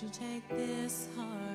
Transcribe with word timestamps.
You 0.00 0.08
take 0.10 0.48
this 0.48 1.08
heart 1.16 1.47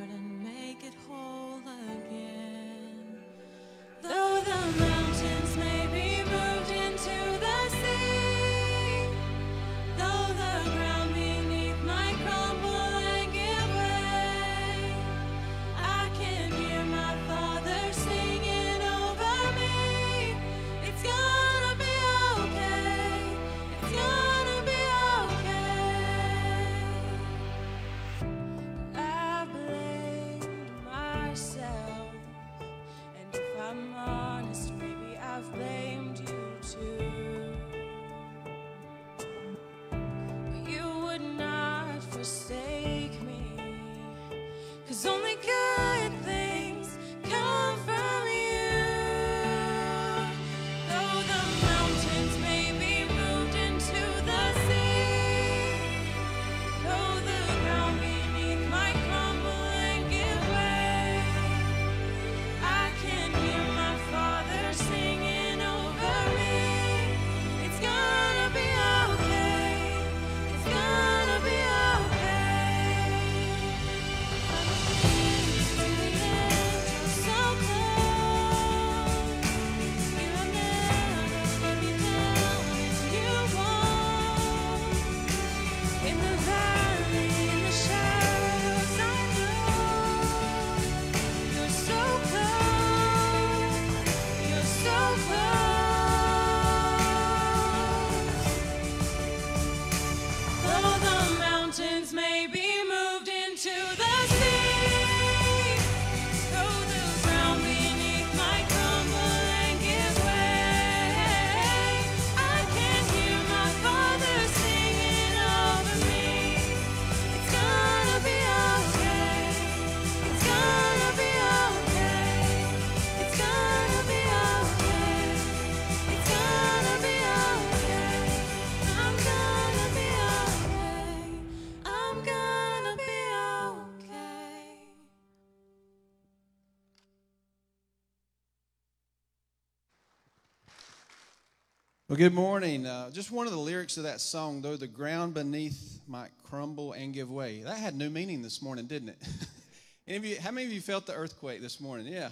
Well, 142.09 142.17
good 142.17 142.33
morning. 142.33 142.85
Uh, 142.85 143.11
just 143.11 143.31
one 143.31 143.47
of 143.47 143.53
the 143.53 143.59
lyrics 143.59 143.95
of 143.95 144.03
that 144.03 144.19
song, 144.19 144.61
though 144.61 144.75
the 144.75 144.87
ground 144.87 145.33
beneath 145.33 146.01
might 146.05 146.31
crumble 146.43 146.91
and 146.91 147.13
give 147.13 147.31
way. 147.31 147.61
That 147.63 147.77
had 147.77 147.95
new 147.95 148.09
meaning 148.09 148.41
this 148.41 148.61
morning, 148.61 148.87
didn't 148.87 149.09
it? 149.09 149.17
Any 150.09 150.17
of 150.17 150.25
you, 150.25 150.37
how 150.41 150.51
many 150.51 150.67
of 150.67 150.73
you 150.73 150.81
felt 150.81 151.05
the 151.05 151.13
earthquake 151.13 151.61
this 151.61 151.79
morning? 151.79 152.07
Yeah, 152.07 152.27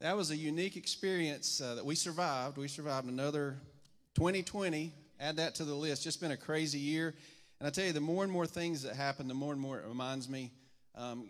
that 0.00 0.16
was 0.16 0.30
a 0.30 0.36
unique 0.36 0.78
experience 0.78 1.60
uh, 1.60 1.74
that 1.74 1.84
we 1.84 1.96
survived. 1.96 2.56
We 2.56 2.66
survived 2.66 3.08
another 3.08 3.58
2020. 4.14 4.90
Add 5.20 5.36
that 5.36 5.54
to 5.56 5.66
the 5.66 5.74
list. 5.74 6.02
Just 6.02 6.22
been 6.22 6.30
a 6.30 6.36
crazy 6.38 6.78
year. 6.78 7.14
And 7.58 7.66
I 7.66 7.70
tell 7.70 7.84
you, 7.84 7.92
the 7.92 8.00
more 8.00 8.24
and 8.24 8.32
more 8.32 8.46
things 8.46 8.84
that 8.84 8.96
happen, 8.96 9.28
the 9.28 9.34
more 9.34 9.52
and 9.52 9.60
more 9.60 9.78
it 9.78 9.86
reminds 9.86 10.30
me 10.30 10.50
um, 10.94 11.28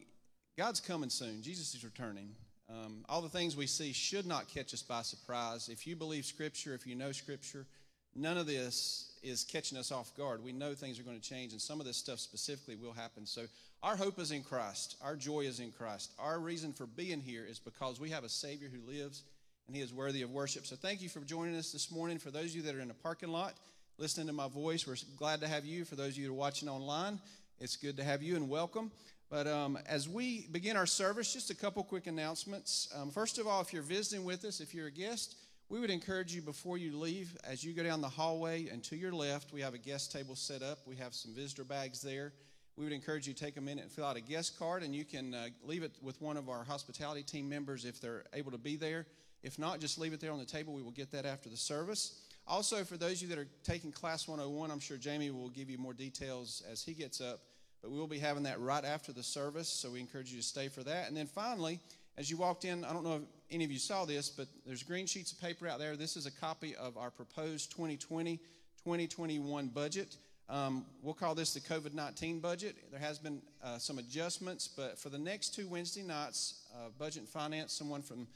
God's 0.57 0.79
coming 0.79 1.11
soon. 1.11 1.43
Jesus 1.43 1.75
is 1.75 1.83
returning. 1.83 2.37
Um, 2.71 3.05
all 3.09 3.21
the 3.21 3.29
things 3.29 3.57
we 3.57 3.67
see 3.67 3.93
should 3.93 4.27
not 4.27 4.47
catch 4.47 4.73
us 4.75 4.83
by 4.83 5.03
surprise. 5.03 5.69
If 5.69 5.89
you 5.89 5.97
believe 5.97 6.25
Scripture, 6.25 6.73
if 6.73 6.87
you 6.87 6.95
know 6.95 7.11
Scripture, 7.11 7.67
none 8.15 8.37
of 8.37 8.47
this 8.47 9.13
is 9.23 9.45
catching 9.45 9.79
us 9.79 9.93
off 9.93 10.17
guard. 10.17 10.43
We 10.43 10.53
know 10.53 10.75
things 10.75 10.99
are 10.99 11.03
going 11.03 11.19
to 11.19 11.29
change, 11.29 11.53
and 11.53 11.61
some 11.61 11.81
of 11.81 11.87
this 11.87 11.97
stuff 11.97 12.19
specifically 12.19 12.77
will 12.77 12.93
happen. 12.93 13.27
So, 13.27 13.43
our 13.83 13.97
hope 13.97 14.19
is 14.19 14.31
in 14.31 14.43
Christ. 14.43 14.97
Our 15.03 15.17
joy 15.17 15.41
is 15.41 15.61
in 15.61 15.73
Christ. 15.73 16.13
Our 16.19 16.39
reason 16.39 16.73
for 16.73 16.87
being 16.87 17.21
here 17.21 17.47
is 17.49 17.59
because 17.59 17.99
we 17.99 18.11
have 18.11 18.25
a 18.25 18.29
Savior 18.29 18.69
who 18.69 18.91
lives, 18.91 19.23
and 19.67 19.77
He 19.77 19.83
is 19.83 19.93
worthy 19.93 20.23
of 20.23 20.31
worship. 20.31 20.67
So, 20.67 20.77
thank 20.77 21.03
you 21.03 21.09
for 21.09 21.21
joining 21.21 21.57
us 21.57 21.73
this 21.73 21.91
morning. 21.91 22.19
For 22.19 22.31
those 22.31 22.51
of 22.51 22.57
you 22.57 22.63
that 22.63 22.75
are 22.75 22.81
in 22.81 22.91
a 22.91 22.95
parking 22.95 23.31
lot 23.31 23.55
listening 23.99 24.27
to 24.27 24.33
my 24.33 24.49
voice, 24.49 24.87
we're 24.87 24.97
glad 25.17 25.41
to 25.41 25.49
have 25.49 25.65
you. 25.65 25.85
For 25.85 25.97
those 25.97 26.13
of 26.13 26.19
you 26.19 26.25
that 26.25 26.33
are 26.33 26.35
watching 26.35 26.69
online, 26.69 27.19
it's 27.61 27.77
good 27.77 27.97
to 27.99 28.05
have 28.05 28.23
you 28.23 28.37
and 28.37 28.49
welcome. 28.49 28.91
But 29.31 29.47
um, 29.47 29.79
as 29.87 30.09
we 30.09 30.49
begin 30.51 30.77
our 30.77 30.87
service, 30.87 31.33
just 31.33 31.51
a 31.51 31.55
couple 31.55 31.85
quick 31.85 32.09
announcements. 32.09 32.89
Um, 32.97 33.11
first 33.11 33.39
of 33.39 33.47
all, 33.47 33.61
if 33.61 33.73
you're 33.73 33.83
visiting 33.83 34.25
with 34.25 34.45
us, 34.45 34.61
if 34.61 34.75
you're 34.75 34.89
a 34.89 34.91
guest, 34.91 35.37
we 35.71 35.79
would 35.79 35.91
encourage 35.91 36.35
you 36.35 36.43
before 36.43 36.79
you 36.79 36.99
leave, 36.99 37.37
as 37.45 37.63
you 37.63 37.73
go 37.73 37.85
down 37.85 38.01
the 38.01 38.09
hallway 38.09 38.67
and 38.67 38.83
to 38.83 38.97
your 38.97 39.13
left, 39.13 39.53
we 39.53 39.61
have 39.61 39.73
a 39.73 39.79
guest 39.79 40.11
table 40.11 40.35
set 40.35 40.63
up. 40.63 40.81
We 40.85 40.97
have 40.97 41.15
some 41.15 41.33
visitor 41.33 41.63
bags 41.63 42.03
there. 42.03 42.33
We 42.77 42.83
would 42.83 42.93
encourage 42.93 43.29
you 43.29 43.35
to 43.35 43.45
take 43.45 43.57
a 43.57 43.61
minute 43.61 43.85
and 43.85 43.93
fill 43.93 44.05
out 44.05 44.17
a 44.17 44.21
guest 44.21 44.59
card, 44.59 44.83
and 44.83 44.93
you 44.93 45.05
can 45.05 45.33
uh, 45.33 45.47
leave 45.63 45.85
it 45.85 45.93
with 46.03 46.21
one 46.21 46.37
of 46.37 46.49
our 46.49 46.65
hospitality 46.65 47.23
team 47.23 47.49
members 47.49 47.85
if 47.85 48.01
they're 48.01 48.25
able 48.33 48.51
to 48.51 48.59
be 48.59 48.75
there. 48.75 49.07
If 49.45 49.61
not, 49.61 49.79
just 49.79 49.97
leave 49.97 50.13
it 50.13 50.21
there 50.21 50.33
on 50.33 50.41
the 50.41 50.45
table. 50.45 50.75
We 50.75 50.83
will 50.83 50.91
get 50.91 51.13
that 51.13 51.25
after 51.25 51.49
the 51.49 51.57
service. 51.57 52.19
Also, 52.49 52.83
for 52.83 52.97
those 52.97 53.23
of 53.23 53.23
you 53.23 53.29
that 53.29 53.39
are 53.39 53.49
taking 53.63 53.93
Class 53.93 54.27
101, 54.27 54.73
I'm 54.73 54.81
sure 54.81 54.97
Jamie 54.97 55.31
will 55.31 55.51
give 55.51 55.71
you 55.71 55.79
more 55.79 55.95
details 55.95 56.65
as 56.71 56.83
he 56.83 56.95
gets 56.95 57.21
up. 57.21 57.39
But 57.81 57.93
we 57.93 57.99
will 57.99 58.09
be 58.09 58.19
having 58.19 58.43
that 58.43 58.61
right 58.61 58.85
after 58.85 59.13
the 59.13 59.23
service, 59.23 59.69
so 59.69 59.91
we 59.91 60.01
encourage 60.01 60.33
you 60.33 60.39
to 60.39 60.47
stay 60.47 60.67
for 60.67 60.83
that. 60.83 61.07
And 61.07 61.17
then 61.17 61.27
finally, 61.27 61.79
as 62.19 62.29
you 62.29 62.39
walked 62.39 62.65
in, 62.65 62.85
I 62.85 62.93
don't 62.93 63.05
know 63.05 63.17
if 63.17 63.23
any 63.51 63.65
of 63.65 63.73
you 63.73 63.79
saw 63.79 64.05
this, 64.05 64.29
but 64.29 64.47
there's 64.65 64.83
green 64.83 65.07
sheets 65.07 65.33
of 65.33 65.41
paper 65.41 65.67
out 65.67 65.79
there. 65.79 65.97
This 65.97 66.17
is 66.17 66.27
a 66.27 66.31
copy 66.31 66.75
of 66.77 66.97
our 66.97 67.11
proposed 67.11 67.71
2020 67.73 68.41
2021 68.85 69.69
budget. 69.69 70.17
Um, 70.49 70.87
we'll 71.03 71.15
call 71.15 71.35
this 71.35 71.53
the 71.53 71.61
COVID 71.61 71.93
19 71.93 72.41
budget. 72.41 72.77
There 72.91 73.01
has 73.01 73.19
been 73.19 73.43
uh, 73.63 73.79
some 73.79 73.99
adjustments, 73.99 74.69
but 74.69 74.99
for 74.99 75.11
the 75.11 75.19
next 75.19 75.55
two 75.55 75.69
Wednesday 75.69 76.03
nights, 76.03 76.63
uh, 76.75 76.89
Budget 76.99 77.19
and 77.19 77.29
Finance, 77.29 77.73
someone 77.73 78.01
from 78.03 78.27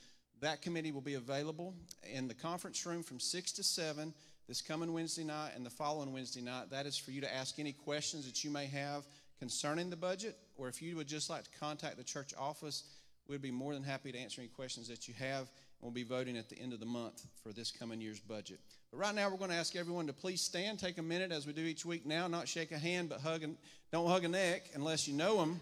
that 0.41 0.61
committee 0.61 0.93
will 0.93 1.01
be 1.01 1.15
available 1.15 1.75
in 2.13 2.29
the 2.29 2.35
conference 2.35 2.85
room 2.85 3.03
from 3.03 3.19
6 3.19 3.53
to 3.53 3.63
7 3.63 4.13
this 4.47 4.61
coming 4.61 4.93
Wednesday 4.93 5.25
night 5.25 5.53
and 5.57 5.65
the 5.65 5.71
following 5.71 6.13
Wednesday 6.13 6.43
night. 6.43 6.71
That 6.71 6.85
is 6.85 6.99
for 6.99 7.11
you 7.11 7.23
to 7.23 7.35
ask 7.35 7.59
any 7.59 7.73
questions 7.73 8.27
that 8.27 8.45
you 8.45 8.51
may 8.51 8.67
have 8.67 9.07
concerning 9.39 9.89
the 9.89 9.97
budget, 9.97 10.37
or 10.57 10.69
if 10.69 10.83
you 10.83 10.97
would 10.97 11.07
just 11.07 11.31
like 11.31 11.45
to 11.45 11.51
contact 11.59 11.97
the 11.97 12.05
church 12.05 12.33
office, 12.39 12.85
we'd 13.29 13.43
be 13.43 13.51
more 13.51 13.75
than 13.75 13.83
happy 13.83 14.13
to 14.13 14.19
answer 14.19 14.41
any 14.41 14.49
questions 14.49 14.89
that 14.89 15.09
you 15.09 15.15
have. 15.19 15.51
We'll 15.81 15.91
be 15.91 16.03
voting 16.03 16.37
at 16.37 16.49
the 16.49 16.59
end 16.59 16.73
of 16.73 16.81
the 16.81 16.87
month 16.87 17.27
for 17.43 17.53
this 17.53 17.71
coming 17.71 18.01
year's 18.01 18.21
budget. 18.21 18.59
But 18.91 18.99
right 18.99 19.15
now, 19.15 19.29
we're 19.29 19.37
going 19.37 19.51
to 19.51 19.57
ask 19.57 19.77
everyone 19.77 20.07
to 20.07 20.13
please 20.13 20.41
stand, 20.41 20.79
take 20.79 20.99
a 20.99 21.03
minute 21.03 21.31
as 21.31 21.47
we 21.47 21.53
do 21.53 21.63
each 21.63 21.85
week 21.85 22.07
now, 22.07 22.27
not 22.27 22.49
shake 22.49 22.73
a 22.73 22.79
hand, 22.79 23.09
but 23.09 23.21
hug 23.21 23.43
and 23.43 23.57
don't 23.93 24.09
hug 24.09 24.25
a 24.25 24.29
neck 24.29 24.71
unless 24.75 25.07
you 25.07 25.15
know 25.15 25.37
them. 25.37 25.61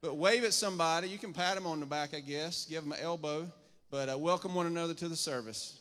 But 0.00 0.16
wave 0.16 0.44
at 0.44 0.54
somebody. 0.54 1.08
You 1.08 1.18
can 1.18 1.32
pat 1.32 1.54
them 1.54 1.66
on 1.66 1.80
the 1.80 1.86
back, 1.86 2.14
I 2.14 2.20
guess, 2.20 2.66
give 2.66 2.82
them 2.82 2.92
an 2.92 3.00
elbow, 3.00 3.46
but 3.90 4.08
uh, 4.08 4.16
welcome 4.16 4.54
one 4.54 4.66
another 4.66 4.94
to 4.94 5.08
the 5.08 5.16
service. 5.16 5.78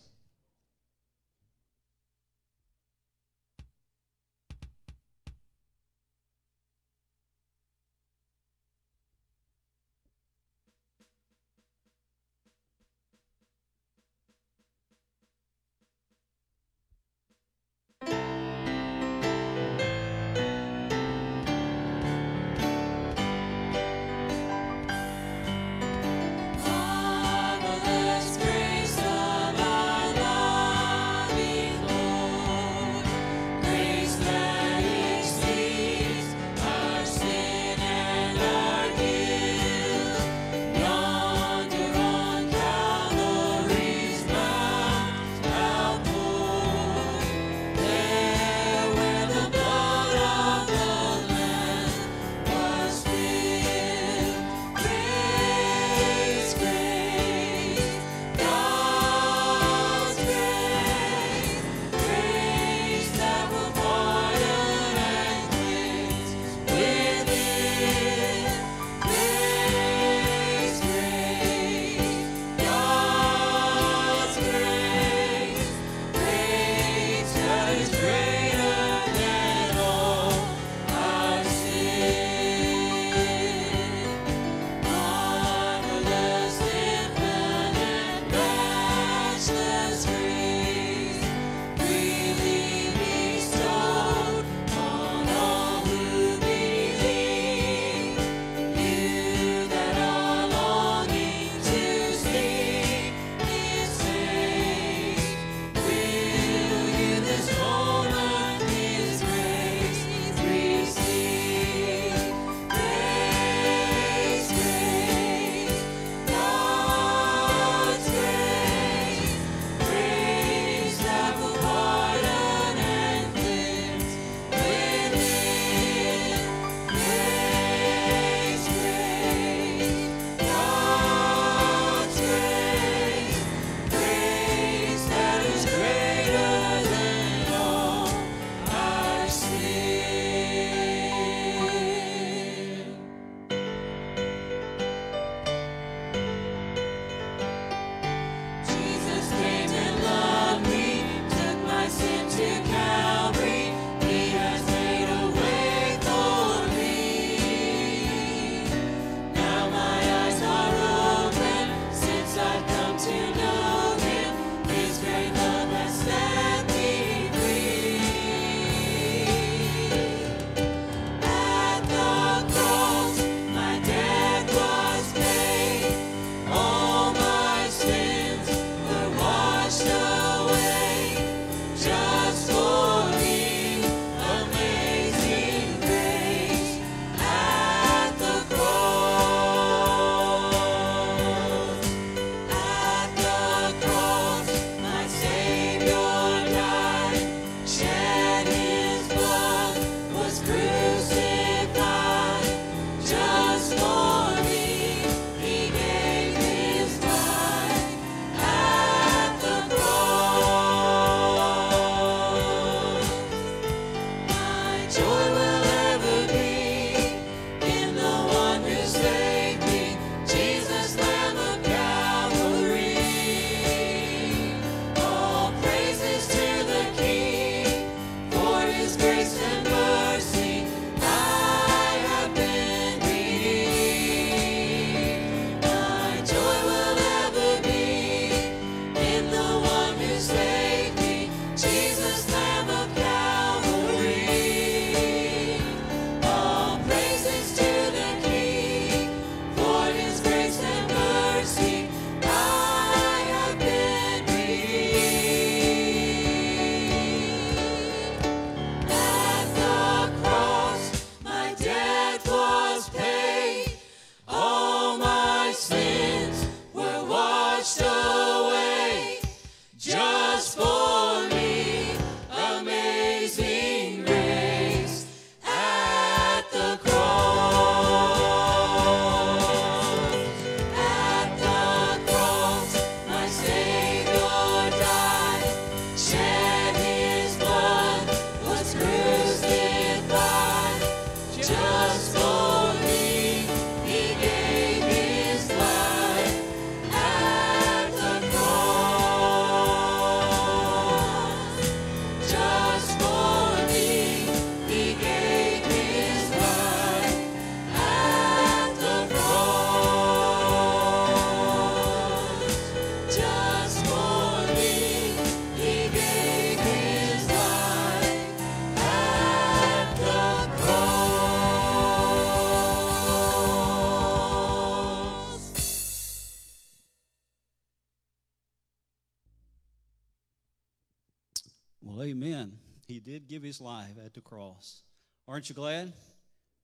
Amen. 332.01 332.53
He 332.87 332.99
did 332.99 333.27
give 333.27 333.43
his 333.43 333.61
life 333.61 333.97
at 334.03 334.13
the 334.13 334.21
cross. 334.21 334.81
Aren't 335.27 335.49
you 335.49 335.55
glad 335.55 335.93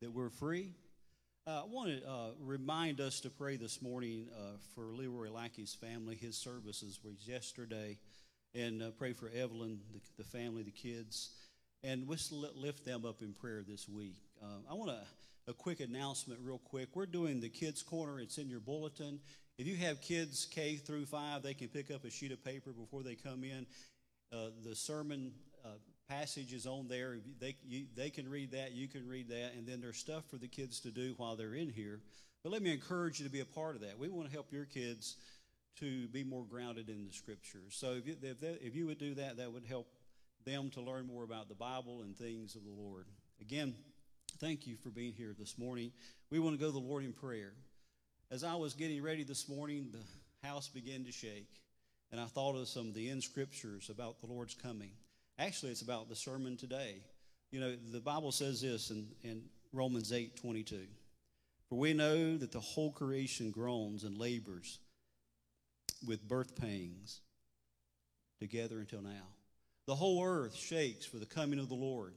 that 0.02 0.12
we're 0.12 0.30
free? 0.30 0.72
Uh, 1.46 1.62
I 1.62 1.66
want 1.70 1.90
to 1.90 2.10
uh, 2.10 2.30
remind 2.42 3.00
us 3.00 3.22
to 3.22 3.30
pray 3.30 3.56
this 3.56 3.82
morning 3.82 4.28
uh, 4.36 4.58
for 4.74 4.86
Leroy 4.92 5.30
Lackey's 5.30 5.76
family. 5.76 6.16
His 6.16 6.36
services 6.36 7.00
was 7.04 7.28
yesterday. 7.28 7.98
And 8.56 8.82
uh, 8.82 8.90
pray 8.98 9.14
for 9.14 9.30
Evelyn, 9.30 9.80
the, 9.94 10.00
the, 10.18 10.24
family, 10.24 10.64
the 10.64 10.72
kids. 10.72 11.30
And 11.84 12.08
let's 12.08 12.32
lift 12.32 12.86
them 12.86 13.06
up 13.06 13.22
in 13.22 13.34
prayer 13.34 13.64
this 13.68 13.88
week. 13.88 14.18
Uh, 14.42 14.72
I 14.72 14.74
want 14.74 14.90
a, 14.90 15.04
a 15.48 15.54
quick 15.54 15.80
announcement, 15.80 16.40
real 16.44 16.58
quick. 16.58 16.90
We're 16.96 17.06
doing 17.06 17.40
the 17.40 17.50
Kids 17.50 17.84
Corner, 17.84 18.20
it's 18.20 18.38
in 18.38 18.50
your 18.50 18.60
bulletin. 18.60 19.20
If 19.58 19.68
you 19.68 19.76
have 19.78 20.02
kids 20.02 20.48
K 20.50 20.76
through 20.76 21.06
5, 21.06 21.44
they 21.44 21.54
can 21.54 21.68
pick 21.68 21.92
up 21.92 22.04
a 22.04 22.10
sheet 22.10 22.32
of 22.32 22.44
paper 22.44 22.72
before 22.72 23.04
they 23.04 23.16
come 23.16 23.44
in. 23.44 23.66
Uh, 24.32 24.50
the 24.64 24.76
sermon 24.76 25.32
uh, 25.66 25.70
passage 26.10 26.54
is 26.54 26.66
on 26.66 26.88
there. 26.88 27.18
They, 27.40 27.56
you, 27.66 27.86
they 27.96 28.10
can 28.10 28.30
read 28.30 28.52
that, 28.52 28.74
you 28.74 28.88
can 28.88 29.08
read 29.08 29.30
that, 29.30 29.54
and 29.58 29.68
then 29.68 29.82
there's 29.82 29.98
stuff 29.98 30.24
for 30.30 30.38
the 30.38 30.48
kids 30.48 30.80
to 30.82 30.92
do 30.92 31.14
while 31.18 31.36
they're 31.36 31.56
in 31.56 31.70
here. 31.70 32.02
But 32.44 32.52
let 32.52 32.62
me 32.62 32.72
encourage 32.72 33.20
you 33.20 33.26
to 33.26 33.32
be 33.32 33.40
a 33.40 33.46
part 33.46 33.76
of 33.76 33.82
that. 33.82 33.98
We 33.98 34.10
want 34.10 34.28
to 34.28 34.34
help 34.34 34.52
your 34.52 34.66
kids 34.66 35.18
to 35.80 36.08
be 36.08 36.24
more 36.24 36.44
grounded 36.44 36.90
in 36.90 37.06
the 37.06 37.14
scriptures. 37.14 37.76
So 37.76 37.94
if 37.94 38.08
you, 38.08 38.16
if, 38.22 38.42
if 38.42 38.76
you 38.76 38.88
would 38.88 38.98
do 38.98 39.16
that, 39.16 39.38
that 39.38 39.52
would 39.52 39.66
help 39.66 39.88
them 40.46 40.70
to 40.72 40.82
learn 40.82 41.08
more 41.08 41.24
about 41.24 41.50
the 41.50 41.56
Bible 41.56 42.02
and 42.02 42.16
things 42.18 42.56
of 42.56 42.64
the 42.64 42.72
Lord. 42.72 43.06
Again, 43.42 43.76
thank 44.40 44.66
you 44.66 44.76
for 44.78 44.90
being 44.90 45.14
here 45.14 45.36
this 45.38 45.58
morning. 45.58 45.92
We 46.32 46.40
want 46.40 46.56
to 46.56 46.60
go 46.60 46.68
to 46.68 46.72
the 46.72 46.80
Lord 46.80 47.04
in 47.04 47.14
prayer. 47.14 47.54
As 48.32 48.44
I 48.44 48.56
was 48.56 48.74
getting 48.74 49.02
ready 49.02 49.24
this 49.24 49.48
morning, 49.48 49.90
the 49.92 50.48
house 50.48 50.68
began 50.68 51.06
to 51.06 51.12
shake, 51.12 51.50
and 52.12 52.22
I 52.22 52.26
thought 52.26 52.56
of 52.56 52.68
some 52.68 52.88
of 52.88 52.94
the 52.94 53.10
end 53.10 53.24
scriptures 53.24 53.90
about 53.90 54.20
the 54.20 54.28
Lord's 54.28 54.56
coming. 54.56 54.92
Actually, 55.40 55.72
it's 55.72 55.82
about 55.82 56.10
the 56.10 56.16
sermon 56.16 56.58
today. 56.58 57.02
You 57.52 57.60
know, 57.60 57.76
the 57.92 58.00
Bible 58.00 58.32
says 58.32 58.62
this 58.62 58.90
in, 58.92 59.08
in 59.24 59.44
Romans 59.74 60.12
8 60.12 60.36
22. 60.38 60.80
For 61.70 61.78
we 61.78 61.94
know 61.94 62.38
that 62.38 62.52
the 62.52 62.60
whole 62.60 62.92
creation 62.92 63.52
groans 63.52 64.04
and 64.04 64.18
labors 64.18 64.80
with 66.06 66.28
birth 66.28 66.56
pangs 66.56 67.20
together 68.40 68.80
until 68.80 69.02
now. 69.02 69.28
The 69.86 69.96
whole 69.96 70.24
earth 70.24 70.56
shakes 70.56 71.06
for 71.06 71.18
the 71.18 71.26
coming 71.26 71.60
of 71.60 71.70
the 71.70 71.76
Lord. 71.76 72.14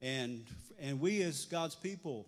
And, 0.00 0.44
and 0.80 1.00
we, 1.00 1.22
as 1.22 1.44
God's 1.44 1.74
people, 1.74 2.26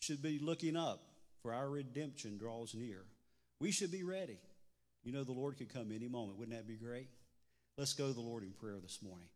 should 0.00 0.22
be 0.22 0.38
looking 0.38 0.76
up 0.76 1.02
for 1.42 1.52
our 1.52 1.68
redemption 1.68 2.36
draws 2.38 2.74
near. 2.74 3.04
We 3.60 3.70
should 3.70 3.90
be 3.90 4.02
ready. 4.02 4.38
You 5.08 5.14
know, 5.14 5.24
the 5.24 5.32
Lord 5.32 5.56
could 5.56 5.72
come 5.72 5.90
any 5.90 6.06
moment. 6.06 6.38
Wouldn't 6.38 6.54
that 6.54 6.68
be 6.68 6.74
great? 6.74 7.08
Let's 7.78 7.94
go 7.94 8.08
to 8.08 8.12
the 8.12 8.20
Lord 8.20 8.42
in 8.42 8.50
prayer 8.50 8.76
this 8.78 8.98
morning. 9.02 9.28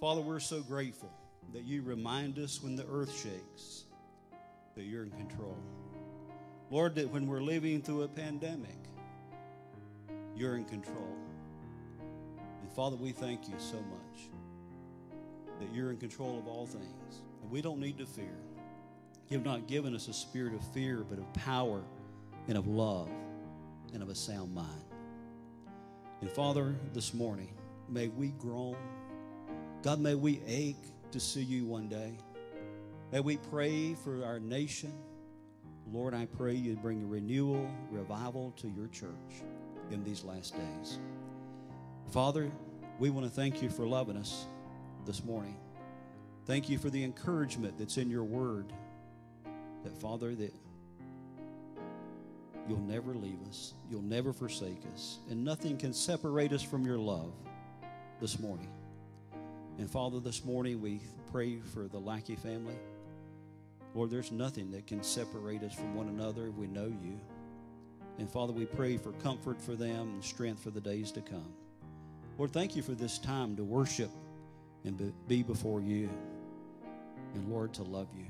Father, 0.00 0.22
we're 0.22 0.40
so 0.40 0.62
grateful 0.62 1.12
that 1.52 1.64
you 1.64 1.82
remind 1.82 2.38
us 2.38 2.62
when 2.62 2.74
the 2.74 2.86
earth 2.90 3.12
shakes 3.14 3.84
that 4.76 4.84
you're 4.84 5.04
in 5.04 5.10
control. 5.10 5.58
Lord, 6.70 6.94
that 6.94 7.12
when 7.12 7.26
we're 7.26 7.42
living 7.42 7.82
through 7.82 8.04
a 8.04 8.08
pandemic, 8.08 8.78
you're 10.34 10.56
in 10.56 10.64
control. 10.64 11.18
And 12.62 12.72
Father, 12.72 12.96
we 12.96 13.12
thank 13.12 13.46
you 13.46 13.56
so 13.58 13.76
much 13.76 14.30
that 15.60 15.68
you're 15.70 15.90
in 15.90 15.98
control 15.98 16.38
of 16.38 16.48
all 16.48 16.64
things. 16.64 17.20
And 17.42 17.50
we 17.50 17.60
don't 17.60 17.78
need 17.78 17.98
to 17.98 18.06
fear. 18.06 18.38
You've 19.28 19.44
not 19.44 19.66
given 19.66 19.94
us 19.94 20.08
a 20.08 20.14
spirit 20.14 20.54
of 20.54 20.64
fear, 20.72 21.04
but 21.06 21.18
of 21.18 21.30
power 21.34 21.82
and 22.48 22.56
of 22.56 22.66
love 22.66 23.10
and 23.92 24.02
of 24.02 24.08
a 24.08 24.14
sound 24.14 24.54
mind. 24.54 24.84
And 26.20 26.30
Father, 26.30 26.74
this 26.92 27.14
morning, 27.14 27.54
may 27.88 28.08
we 28.08 28.28
groan. 28.28 28.76
God, 29.82 30.00
may 30.00 30.14
we 30.14 30.40
ache 30.46 30.92
to 31.12 31.20
see 31.20 31.42
you 31.42 31.64
one 31.64 31.88
day. 31.88 32.18
May 33.12 33.20
we 33.20 33.36
pray 33.36 33.94
for 33.94 34.24
our 34.24 34.40
nation. 34.40 34.92
Lord, 35.90 36.14
I 36.14 36.26
pray 36.26 36.54
you 36.54 36.76
bring 36.76 37.02
a 37.02 37.06
renewal, 37.06 37.70
revival 37.90 38.52
to 38.58 38.68
your 38.68 38.88
church 38.88 39.42
in 39.90 40.04
these 40.04 40.24
last 40.24 40.54
days. 40.54 40.98
Father, 42.10 42.50
we 42.98 43.10
want 43.10 43.26
to 43.26 43.32
thank 43.32 43.62
you 43.62 43.70
for 43.70 43.86
loving 43.86 44.16
us 44.16 44.46
this 45.06 45.24
morning. 45.24 45.56
Thank 46.44 46.68
you 46.68 46.78
for 46.78 46.90
the 46.90 47.02
encouragement 47.04 47.78
that's 47.78 47.96
in 47.96 48.10
your 48.10 48.24
word. 48.24 48.72
That, 49.84 49.96
Father, 49.96 50.34
that 50.34 50.52
you'll 52.68 52.78
never 52.80 53.14
leave 53.14 53.38
us, 53.48 53.74
you'll 53.90 54.02
never 54.02 54.32
forsake 54.32 54.82
us, 54.92 55.18
and 55.30 55.42
nothing 55.42 55.78
can 55.78 55.92
separate 55.92 56.52
us 56.52 56.62
from 56.62 56.84
your 56.84 56.98
love 56.98 57.32
this 58.20 58.38
morning. 58.38 58.68
And 59.78 59.88
Father, 59.88 60.20
this 60.20 60.44
morning 60.44 60.80
we 60.80 61.00
pray 61.32 61.58
for 61.72 61.88
the 61.88 61.98
Lackey 61.98 62.36
family. 62.36 62.76
Lord, 63.94 64.10
there's 64.10 64.32
nothing 64.32 64.70
that 64.72 64.86
can 64.86 65.02
separate 65.02 65.62
us 65.62 65.72
from 65.72 65.94
one 65.94 66.08
another 66.08 66.48
if 66.48 66.54
we 66.54 66.66
know 66.66 66.86
you. 66.86 67.18
And 68.18 68.30
Father, 68.30 68.52
we 68.52 68.66
pray 68.66 68.96
for 68.96 69.12
comfort 69.12 69.62
for 69.62 69.74
them 69.74 70.10
and 70.14 70.24
strength 70.24 70.62
for 70.62 70.70
the 70.70 70.80
days 70.80 71.12
to 71.12 71.20
come. 71.20 71.52
Lord, 72.36 72.52
thank 72.52 72.76
you 72.76 72.82
for 72.82 72.92
this 72.92 73.18
time 73.18 73.56
to 73.56 73.64
worship 73.64 74.10
and 74.84 75.12
be 75.26 75.42
before 75.42 75.80
you. 75.80 76.10
And 77.34 77.48
Lord, 77.48 77.72
to 77.74 77.82
love 77.82 78.08
you. 78.16 78.26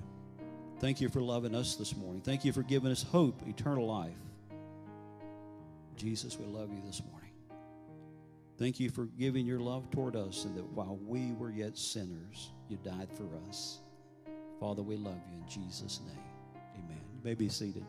Thank 0.80 1.00
you 1.00 1.08
for 1.08 1.20
loving 1.20 1.54
us 1.54 1.74
this 1.74 1.96
morning. 1.96 2.20
Thank 2.20 2.44
you 2.44 2.52
for 2.52 2.62
giving 2.62 2.92
us 2.92 3.02
hope, 3.02 3.42
eternal 3.46 3.86
life. 3.86 4.12
Jesus, 5.98 6.38
we 6.38 6.46
love 6.46 6.70
you 6.72 6.80
this 6.86 7.02
morning. 7.10 7.30
Thank 8.56 8.78
you 8.78 8.88
for 8.88 9.06
giving 9.18 9.46
your 9.46 9.58
love 9.58 9.90
toward 9.90 10.14
us 10.16 10.44
and 10.44 10.56
that 10.56 10.66
while 10.72 10.98
we 11.04 11.32
were 11.32 11.50
yet 11.50 11.76
sinners, 11.76 12.52
you 12.68 12.78
died 12.84 13.08
for 13.14 13.28
us. 13.48 13.80
Father, 14.60 14.82
we 14.82 14.96
love 14.96 15.20
you 15.30 15.42
in 15.42 15.48
Jesus' 15.48 16.00
name. 16.06 16.62
Amen. 16.76 17.00
You 17.14 17.20
may 17.24 17.34
be 17.34 17.48
seated. 17.48 17.84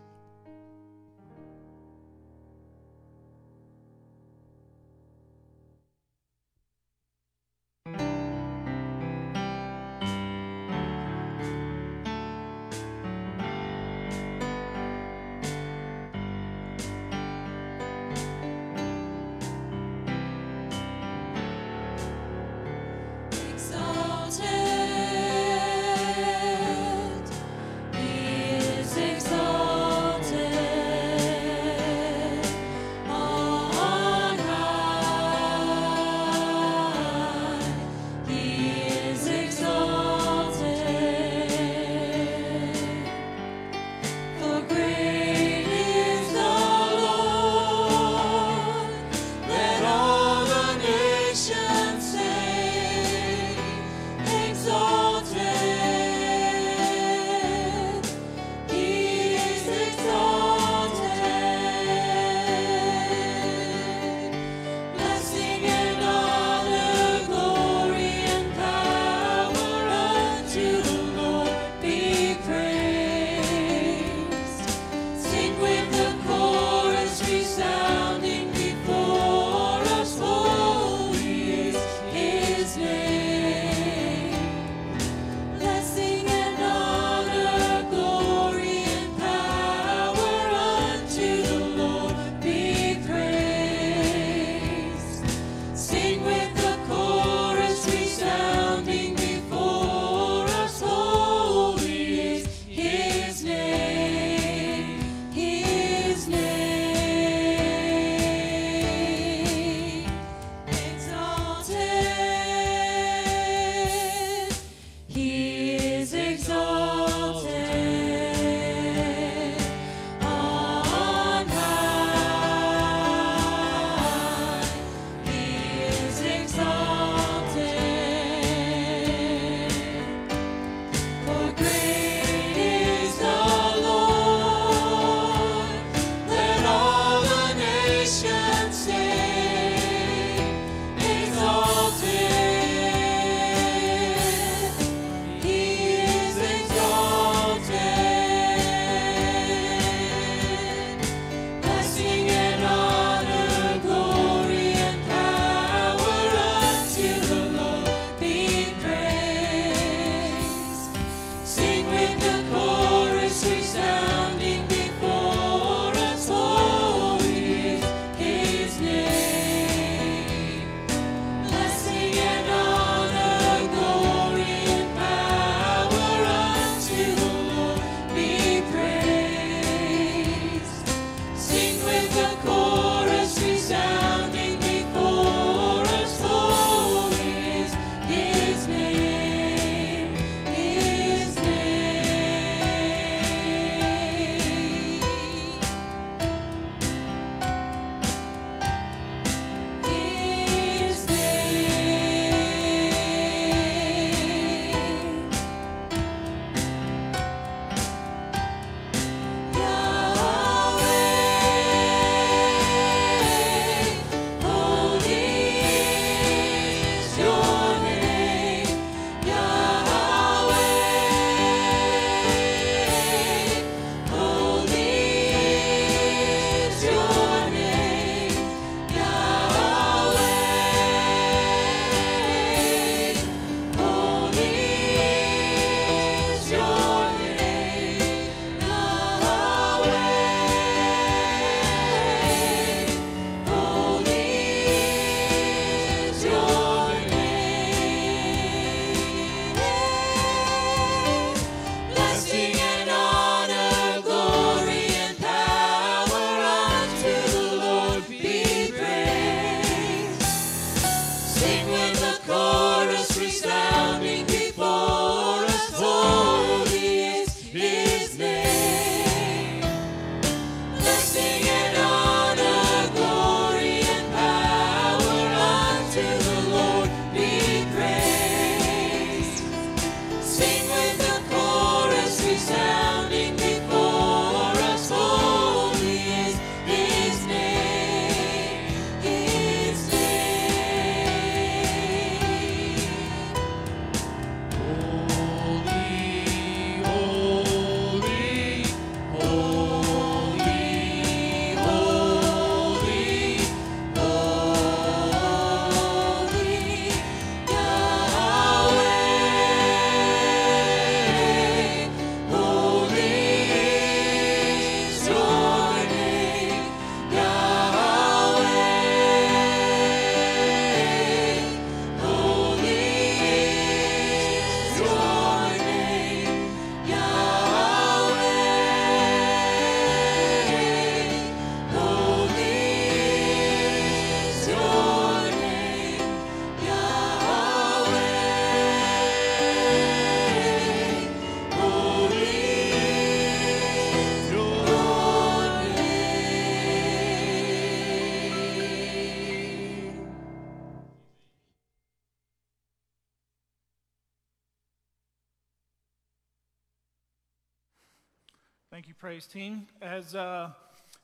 Thank 358.80 358.88
you, 358.88 358.94
praise 358.94 359.26
team. 359.26 359.68
As 359.82 360.16
uh, 360.16 360.52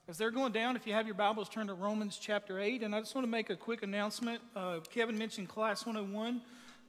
as 0.08 0.18
they're 0.18 0.32
going 0.32 0.54
down, 0.54 0.78
if 0.78 0.88
you 0.88 0.94
have 0.94 1.06
your 1.06 1.14
Bibles, 1.14 1.50
turn 1.50 1.68
to 1.68 1.74
Romans 1.74 2.18
chapter 2.18 2.58
eight. 2.62 2.84
And 2.84 2.96
I 2.96 3.02
just 3.02 3.14
want 3.14 3.28
to 3.28 3.30
make 3.30 3.50
a 3.50 3.56
quick 3.58 3.84
announcement. 3.84 4.42
Uh, 4.56 4.80
Kevin 4.94 5.18
mentioned 5.18 5.50
Class 5.50 5.86
101. 5.86 6.42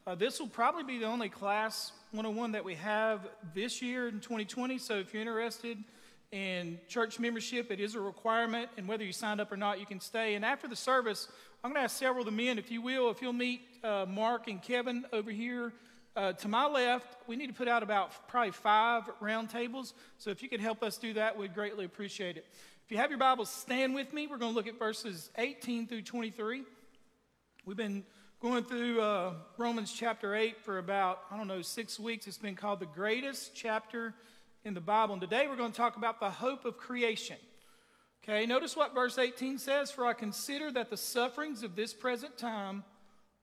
Uh, 0.07 0.15
this 0.15 0.39
will 0.39 0.47
probably 0.47 0.85
be 0.85 1.01
the 1.01 1.07
only 1.07 1.29
Class 1.29 1.91
101 2.13 2.53
that 2.53 2.65
we 2.65 2.77
have 2.77 3.27
this 3.53 3.83
year 3.83 4.07
in 4.07 4.21
2020. 4.21 4.79
So 4.79 4.95
if 4.95 5.13
you're 5.13 5.23
interested 5.23 5.77
in 6.31 6.79
church 6.87 7.19
membership, 7.19 7.73
it 7.73 7.81
is 7.81 7.97
a 7.97 8.01
requirement. 8.01 8.69
And 8.77 8.87
whether 8.87 9.03
you 9.03 9.13
signed 9.13 9.41
up 9.41 9.51
or 9.51 9.57
not, 9.57 9.81
you 9.81 9.87
can 9.87 9.99
stay. 9.99 10.37
And 10.37 10.45
after 10.45 10.69
the 10.69 10.77
service, 10.77 11.27
I'm 11.65 11.73
going 11.73 11.81
to 11.81 11.85
ask 11.85 11.97
several 11.97 12.21
of 12.21 12.27
the 12.27 12.45
men, 12.45 12.61
if 12.61 12.71
you 12.71 12.81
will, 12.81 13.11
if 13.11 13.21
you'll 13.21 13.33
meet 13.33 13.63
uh, 13.83 14.07
Mark 14.09 14.47
and 14.47 14.63
Kevin 14.63 15.05
over 15.13 15.33
here. 15.33 15.73
Uh, 16.17 16.33
to 16.33 16.49
my 16.49 16.67
left, 16.67 17.19
we 17.27 17.37
need 17.37 17.49
to 17.49 17.53
put 17.53 17.69
out 17.69 17.83
about 17.83 18.27
probably 18.27 18.51
five 18.51 19.03
round 19.21 19.51
tables. 19.51 19.93
So 20.17 20.31
if 20.31 20.43
you 20.43 20.49
could 20.49 20.63
help 20.63 20.83
us 20.83 20.97
do 20.97 21.13
that, 21.13 21.37
we'd 21.37 21.53
greatly 21.53 21.85
appreciate 21.85 22.39
it. 22.39 22.47
If 22.87 22.91
you 22.91 22.97
have 22.97 23.11
your 23.11 23.19
Bibles, 23.19 23.51
stand 23.51 23.95
with 23.95 24.15
me. 24.15 24.27
We're 24.27 24.39
going 24.39 24.53
to 24.53 24.57
look 24.57 24.67
at 24.67 24.79
verses 24.79 25.29
18 25.37 25.87
through 25.87 26.03
23. 26.03 26.63
We've 27.67 27.77
been 27.77 28.03
going 28.41 28.65
through 28.65 29.03
uh, 29.03 29.35
Romans 29.59 29.93
chapter 29.93 30.35
8 30.35 30.59
for 30.63 30.79
about, 30.79 31.21
I 31.31 31.37
don't 31.37 31.49
know, 31.49 31.61
six 31.61 32.01
weeks. 32.01 32.27
It's 32.27 32.39
been 32.39 32.57
called 32.57 32.81
the 32.81 32.87
greatest 32.87 33.55
chapter 33.55 34.15
in 34.65 34.73
the 34.73 34.81
Bible. 34.81 35.13
And 35.13 35.21
today 35.21 35.47
we're 35.49 35.57
going 35.57 35.73
to 35.73 35.77
talk 35.77 35.99
about 35.99 36.19
the 36.19 36.31
hope 36.31 36.65
of 36.65 36.79
creation. 36.79 37.37
Okay, 38.25 38.47
notice 38.47 38.75
what 38.75 38.95
verse 38.95 39.19
18 39.19 39.59
says 39.59 39.91
For 39.91 40.07
I 40.07 40.15
consider 40.15 40.73
that 40.73 40.89
the 40.89 40.97
sufferings 40.97 41.63
of 41.63 41.77
this 41.77 41.93
present 41.93 42.39
time 42.39 42.85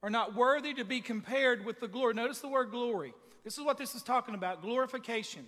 are 0.03 0.09
not 0.09 0.35
worthy 0.35 0.73
to 0.73 0.83
be 0.83 0.99
compared 0.99 1.65
with 1.65 1.79
the 1.79 1.87
glory. 1.87 2.13
Notice 2.13 2.39
the 2.39 2.49
word 2.49 2.69
glory. 2.71 3.13
This 3.45 3.57
is 3.57 3.63
what 3.63 3.77
this 3.77 3.95
is 3.95 4.03
talking 4.03 4.35
about 4.35 4.61
glorification. 4.61 5.47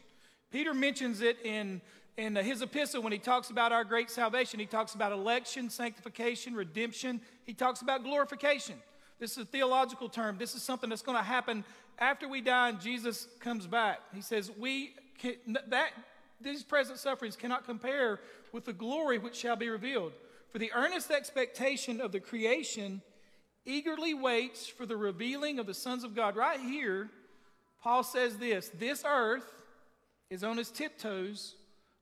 Peter 0.50 0.74
mentions 0.74 1.22
it 1.22 1.38
in, 1.44 1.82
in 2.16 2.38
his 2.38 2.62
epistle 2.62 3.04
when 3.04 3.12
he 3.12 3.20
talks 3.20 3.50
about 3.50 3.74
our 3.74 3.84
great 3.84 4.10
salvation. 4.10 4.58
He 4.60 4.66
talks 4.66 4.96
about 4.96 5.12
election, 5.12 5.70
sanctification, 5.70 6.56
redemption. 6.56 7.20
He 7.46 7.54
talks 7.54 7.82
about 7.82 8.04
glorification. 8.04 8.76
This 9.20 9.34
is 9.34 9.40
a 9.40 9.46
theological 9.46 10.08
term. 10.08 10.38
This 10.38 10.56
is 10.56 10.64
something 10.64 10.90
that's 10.90 11.02
going 11.02 11.18
to 11.18 11.24
happen 11.24 11.66
after 12.00 12.28
we 12.28 12.40
die 12.40 12.70
and 12.70 12.80
Jesus 12.80 13.28
comes 13.42 13.68
back. 13.68 14.00
He 14.14 14.22
says, 14.22 14.52
We 14.58 14.94
can, 15.20 15.36
that 15.68 15.92
these 16.40 16.64
present 16.64 17.00
sufferings 17.00 17.36
cannot 17.36 17.66
compare 17.66 18.22
with 18.54 18.64
the 18.64 18.74
glory 18.74 19.18
which 19.18 19.36
shall 19.36 19.58
be 19.58 19.70
revealed. 19.70 20.14
For 20.52 20.60
the 20.60 20.72
earnest 20.74 21.12
expectation 21.12 22.00
of 22.00 22.14
the 22.14 22.22
creation 22.22 23.02
eagerly 23.66 24.14
waits 24.14 24.68
for 24.68 24.86
the 24.86 24.98
revealing 24.98 25.60
of 25.60 25.66
the 25.66 25.74
sons 25.74 26.04
of 26.04 26.16
God. 26.16 26.36
Right 26.36 26.60
here, 26.60 27.10
Paul 27.82 28.04
says 28.04 28.38
this 28.38 28.70
this 28.78 29.04
earth 29.06 29.46
is 30.30 30.44
on 30.44 30.60
its 30.60 30.72
tiptoes, 30.72 31.56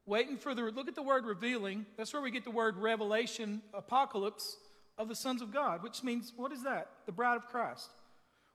waiting 0.06 0.38
for 0.38 0.54
the 0.54 0.64
look 0.64 0.88
at 0.88 0.96
the 0.96 1.04
word 1.04 1.26
revealing. 1.26 1.86
That's 1.98 2.14
where 2.14 2.22
we 2.22 2.32
get 2.32 2.44
the 2.44 2.52
word 2.52 2.78
revelation, 2.78 3.62
apocalypse 3.74 4.58
of 4.98 5.08
the 5.08 5.16
sons 5.16 5.42
of 5.42 5.52
God, 5.52 5.84
which 5.84 6.04
means 6.04 6.34
what 6.36 6.52
is 6.52 6.64
that? 6.64 6.90
The 7.06 7.12
bride 7.12 7.36
of 7.36 7.48
Christ. 7.48 7.90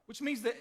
Which 0.06 0.22
means 0.22 0.42
that 0.42 0.56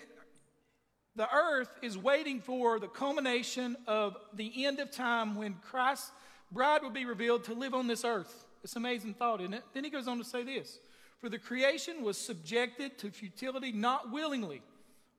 the 1.15 1.27
earth 1.33 1.69
is 1.81 1.97
waiting 1.97 2.41
for 2.41 2.79
the 2.79 2.87
culmination 2.87 3.75
of 3.87 4.17
the 4.33 4.65
end 4.65 4.79
of 4.79 4.91
time 4.91 5.35
when 5.35 5.55
Christ's 5.55 6.11
bride 6.51 6.83
will 6.83 6.91
be 6.91 7.05
revealed 7.05 7.45
to 7.45 7.53
live 7.53 7.73
on 7.73 7.87
this 7.87 8.05
earth. 8.05 8.45
It's 8.63 8.73
an 8.73 8.83
amazing 8.83 9.13
thought, 9.13 9.41
isn't 9.41 9.53
it? 9.53 9.63
Then 9.73 9.83
he 9.83 9.89
goes 9.89 10.07
on 10.07 10.17
to 10.17 10.23
say 10.23 10.43
this 10.43 10.79
For 11.19 11.29
the 11.29 11.39
creation 11.39 12.03
was 12.03 12.17
subjected 12.17 12.97
to 12.99 13.09
futility 13.09 13.71
not 13.71 14.11
willingly. 14.11 14.61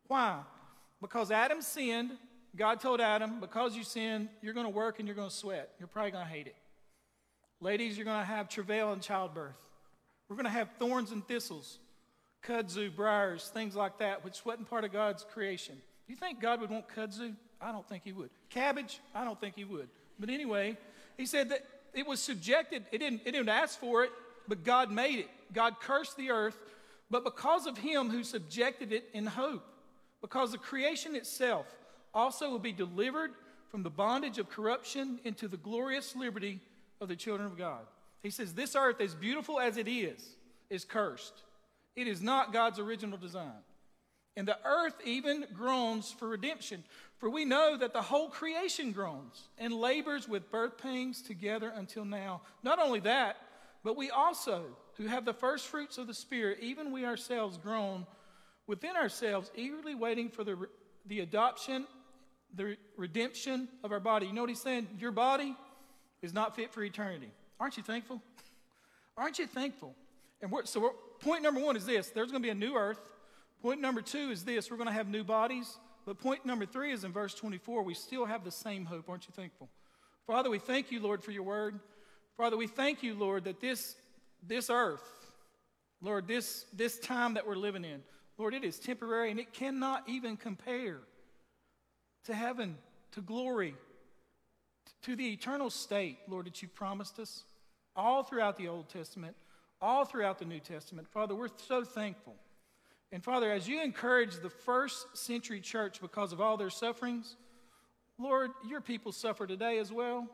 Why? 0.06 0.40
Because 1.00 1.30
Adam 1.30 1.60
sinned. 1.62 2.12
God 2.56 2.80
told 2.80 3.00
Adam, 3.00 3.40
because 3.40 3.76
you 3.76 3.84
sinned, 3.84 4.28
you're 4.42 4.54
going 4.54 4.66
to 4.66 4.70
work 4.70 4.98
and 4.98 5.06
you're 5.06 5.14
going 5.14 5.28
to 5.28 5.34
sweat. 5.34 5.70
You're 5.78 5.88
probably 5.88 6.12
going 6.12 6.24
to 6.24 6.30
hate 6.30 6.46
it. 6.46 6.56
Ladies, 7.60 7.96
you're 7.96 8.04
going 8.04 8.20
to 8.20 8.24
have 8.24 8.48
travail 8.48 8.92
and 8.92 9.02
childbirth. 9.02 9.56
We're 10.28 10.36
going 10.36 10.44
to 10.44 10.50
have 10.50 10.68
thorns 10.78 11.10
and 11.10 11.26
thistles, 11.26 11.78
kudzu, 12.44 12.94
briars, 12.94 13.50
things 13.52 13.74
like 13.74 13.98
that, 13.98 14.24
which 14.24 14.44
wasn't 14.44 14.68
part 14.68 14.84
of 14.84 14.92
God's 14.92 15.24
creation. 15.32 15.76
You 16.06 16.16
think 16.16 16.40
God 16.40 16.60
would 16.60 16.70
want 16.70 16.86
kudzu? 16.88 17.34
I 17.60 17.72
don't 17.72 17.86
think 17.88 18.04
He 18.04 18.12
would. 18.12 18.30
Cabbage? 18.50 19.00
I 19.14 19.24
don't 19.24 19.40
think 19.40 19.56
He 19.56 19.64
would. 19.64 19.88
But 20.18 20.30
anyway, 20.30 20.76
He 21.16 21.26
said 21.26 21.50
that 21.50 21.64
it 21.94 22.06
was 22.06 22.20
subjected. 22.20 22.84
It 22.92 22.98
didn't. 22.98 23.22
It 23.24 23.32
didn't 23.32 23.48
ask 23.48 23.78
for 23.78 24.04
it, 24.04 24.10
but 24.48 24.64
God 24.64 24.90
made 24.90 25.20
it. 25.20 25.28
God 25.52 25.80
cursed 25.80 26.16
the 26.16 26.30
earth, 26.30 26.58
but 27.10 27.24
because 27.24 27.66
of 27.66 27.78
Him 27.78 28.10
who 28.10 28.24
subjected 28.24 28.92
it 28.92 29.08
in 29.12 29.26
hope, 29.26 29.64
because 30.20 30.52
the 30.52 30.58
creation 30.58 31.14
itself 31.14 31.66
also 32.12 32.50
will 32.50 32.58
be 32.58 32.72
delivered 32.72 33.32
from 33.70 33.82
the 33.82 33.90
bondage 33.90 34.38
of 34.38 34.48
corruption 34.48 35.20
into 35.24 35.46
the 35.46 35.56
glorious 35.56 36.16
liberty 36.16 36.60
of 37.00 37.08
the 37.08 37.16
children 37.16 37.46
of 37.46 37.56
God. 37.56 37.86
He 38.22 38.30
says, 38.30 38.54
This 38.54 38.74
earth, 38.74 39.00
as 39.00 39.14
beautiful 39.14 39.60
as 39.60 39.76
it 39.76 39.86
is, 39.86 40.36
is 40.70 40.84
cursed. 40.84 41.42
It 41.94 42.08
is 42.08 42.22
not 42.22 42.52
God's 42.52 42.78
original 42.78 43.18
design. 43.18 43.62
And 44.36 44.46
the 44.46 44.58
earth 44.64 44.94
even 45.04 45.46
groans 45.52 46.12
for 46.12 46.28
redemption. 46.28 46.84
For 47.18 47.28
we 47.28 47.44
know 47.44 47.76
that 47.76 47.92
the 47.92 48.02
whole 48.02 48.28
creation 48.28 48.92
groans 48.92 49.48
and 49.58 49.74
labors 49.74 50.28
with 50.28 50.50
birth 50.52 50.78
pains 50.78 51.20
together 51.20 51.72
until 51.74 52.04
now. 52.04 52.42
Not 52.62 52.78
only 52.78 53.00
that, 53.00 53.36
but 53.84 53.96
we 53.96 54.10
also, 54.10 54.64
who 54.96 55.06
have 55.06 55.24
the 55.24 55.32
first 55.32 55.66
fruits 55.66 55.98
of 55.98 56.06
the 56.06 56.14
Spirit, 56.14 56.58
even 56.60 56.92
we 56.92 57.04
ourselves 57.04 57.56
groan 57.56 58.06
within 58.66 58.96
ourselves, 58.96 59.50
eagerly 59.56 59.94
waiting 59.94 60.28
for 60.28 60.44
the, 60.44 60.68
the 61.06 61.20
adoption, 61.20 61.86
the 62.54 62.76
redemption 62.96 63.68
of 63.82 63.92
our 63.92 64.00
body. 64.00 64.26
You 64.26 64.32
know 64.32 64.42
what 64.42 64.50
he's 64.50 64.60
saying? 64.60 64.88
Your 64.98 65.12
body 65.12 65.56
is 66.22 66.32
not 66.32 66.56
fit 66.56 66.72
for 66.72 66.82
eternity. 66.82 67.30
Aren't 67.60 67.76
you 67.76 67.82
thankful? 67.82 68.22
Aren't 69.16 69.38
you 69.38 69.46
thankful? 69.46 69.94
And 70.40 70.50
we're, 70.50 70.64
so 70.64 70.80
we're, 70.80 70.90
point 71.20 71.42
number 71.42 71.60
one 71.60 71.76
is 71.76 71.86
this 71.86 72.10
there's 72.10 72.30
going 72.30 72.42
to 72.42 72.46
be 72.46 72.50
a 72.50 72.54
new 72.54 72.76
earth. 72.76 73.00
Point 73.62 73.80
number 73.80 74.00
two 74.00 74.30
is 74.30 74.44
this 74.44 74.70
we're 74.70 74.76
going 74.76 74.88
to 74.88 74.92
have 74.92 75.08
new 75.08 75.24
bodies. 75.24 75.78
But 76.06 76.18
point 76.18 76.46
number 76.46 76.64
three 76.64 76.92
is 76.92 77.04
in 77.04 77.12
verse 77.12 77.34
24. 77.34 77.82
We 77.82 77.94
still 77.94 78.24
have 78.24 78.44
the 78.44 78.50
same 78.50 78.86
hope. 78.86 79.10
Aren't 79.10 79.26
you 79.26 79.32
thankful? 79.34 79.68
Father, 80.26 80.48
we 80.48 80.58
thank 80.58 80.90
you, 80.90 81.00
Lord, 81.00 81.22
for 81.22 81.32
your 81.32 81.42
word. 81.42 81.80
Father, 82.38 82.56
we 82.56 82.68
thank 82.68 83.02
you, 83.02 83.14
Lord, 83.14 83.44
that 83.44 83.60
this, 83.60 83.96
this 84.46 84.70
earth 84.70 85.02
Lord, 86.00 86.28
this, 86.28 86.64
this 86.72 86.98
time 86.98 87.34
that 87.34 87.46
we're 87.46 87.56
living 87.56 87.84
in, 87.84 88.02
Lord, 88.36 88.54
it 88.54 88.62
is 88.62 88.78
temporary 88.78 89.30
and 89.30 89.40
it 89.40 89.52
cannot 89.52 90.08
even 90.08 90.36
compare 90.36 90.98
to 92.24 92.34
heaven, 92.34 92.76
to 93.12 93.20
glory, 93.20 93.74
to 95.02 95.16
the 95.16 95.32
eternal 95.32 95.70
state, 95.70 96.18
Lord, 96.28 96.46
that 96.46 96.62
you've 96.62 96.74
promised 96.74 97.18
us 97.18 97.44
all 97.96 98.22
throughout 98.22 98.56
the 98.56 98.68
Old 98.68 98.88
Testament, 98.88 99.34
all 99.80 100.04
throughout 100.04 100.38
the 100.38 100.44
New 100.44 100.60
Testament. 100.60 101.08
Father, 101.08 101.34
we're 101.34 101.48
so 101.66 101.82
thankful. 101.82 102.36
And 103.10 103.24
Father, 103.24 103.50
as 103.50 103.66
you 103.66 103.82
encourage 103.82 104.36
the 104.36 104.50
first 104.50 105.16
century 105.16 105.60
church 105.60 106.00
because 106.00 106.32
of 106.32 106.40
all 106.40 106.56
their 106.56 106.70
sufferings, 106.70 107.34
Lord, 108.18 108.50
your 108.68 108.80
people 108.80 109.10
suffer 109.10 109.46
today 109.46 109.78
as 109.78 109.90
well. 109.90 110.28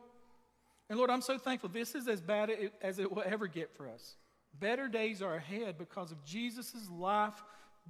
And 0.89 0.97
Lord, 0.97 1.09
I'm 1.09 1.21
so 1.21 1.37
thankful. 1.37 1.69
This 1.69 1.95
is 1.95 2.07
as 2.07 2.21
bad 2.21 2.51
as 2.81 2.99
it 2.99 3.11
will 3.11 3.23
ever 3.25 3.47
get 3.47 3.75
for 3.75 3.89
us. 3.89 4.15
Better 4.59 4.87
days 4.87 5.21
are 5.21 5.35
ahead 5.35 5.77
because 5.77 6.11
of 6.11 6.23
Jesus' 6.23 6.75
life, 6.89 7.43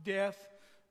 death, 0.03 0.38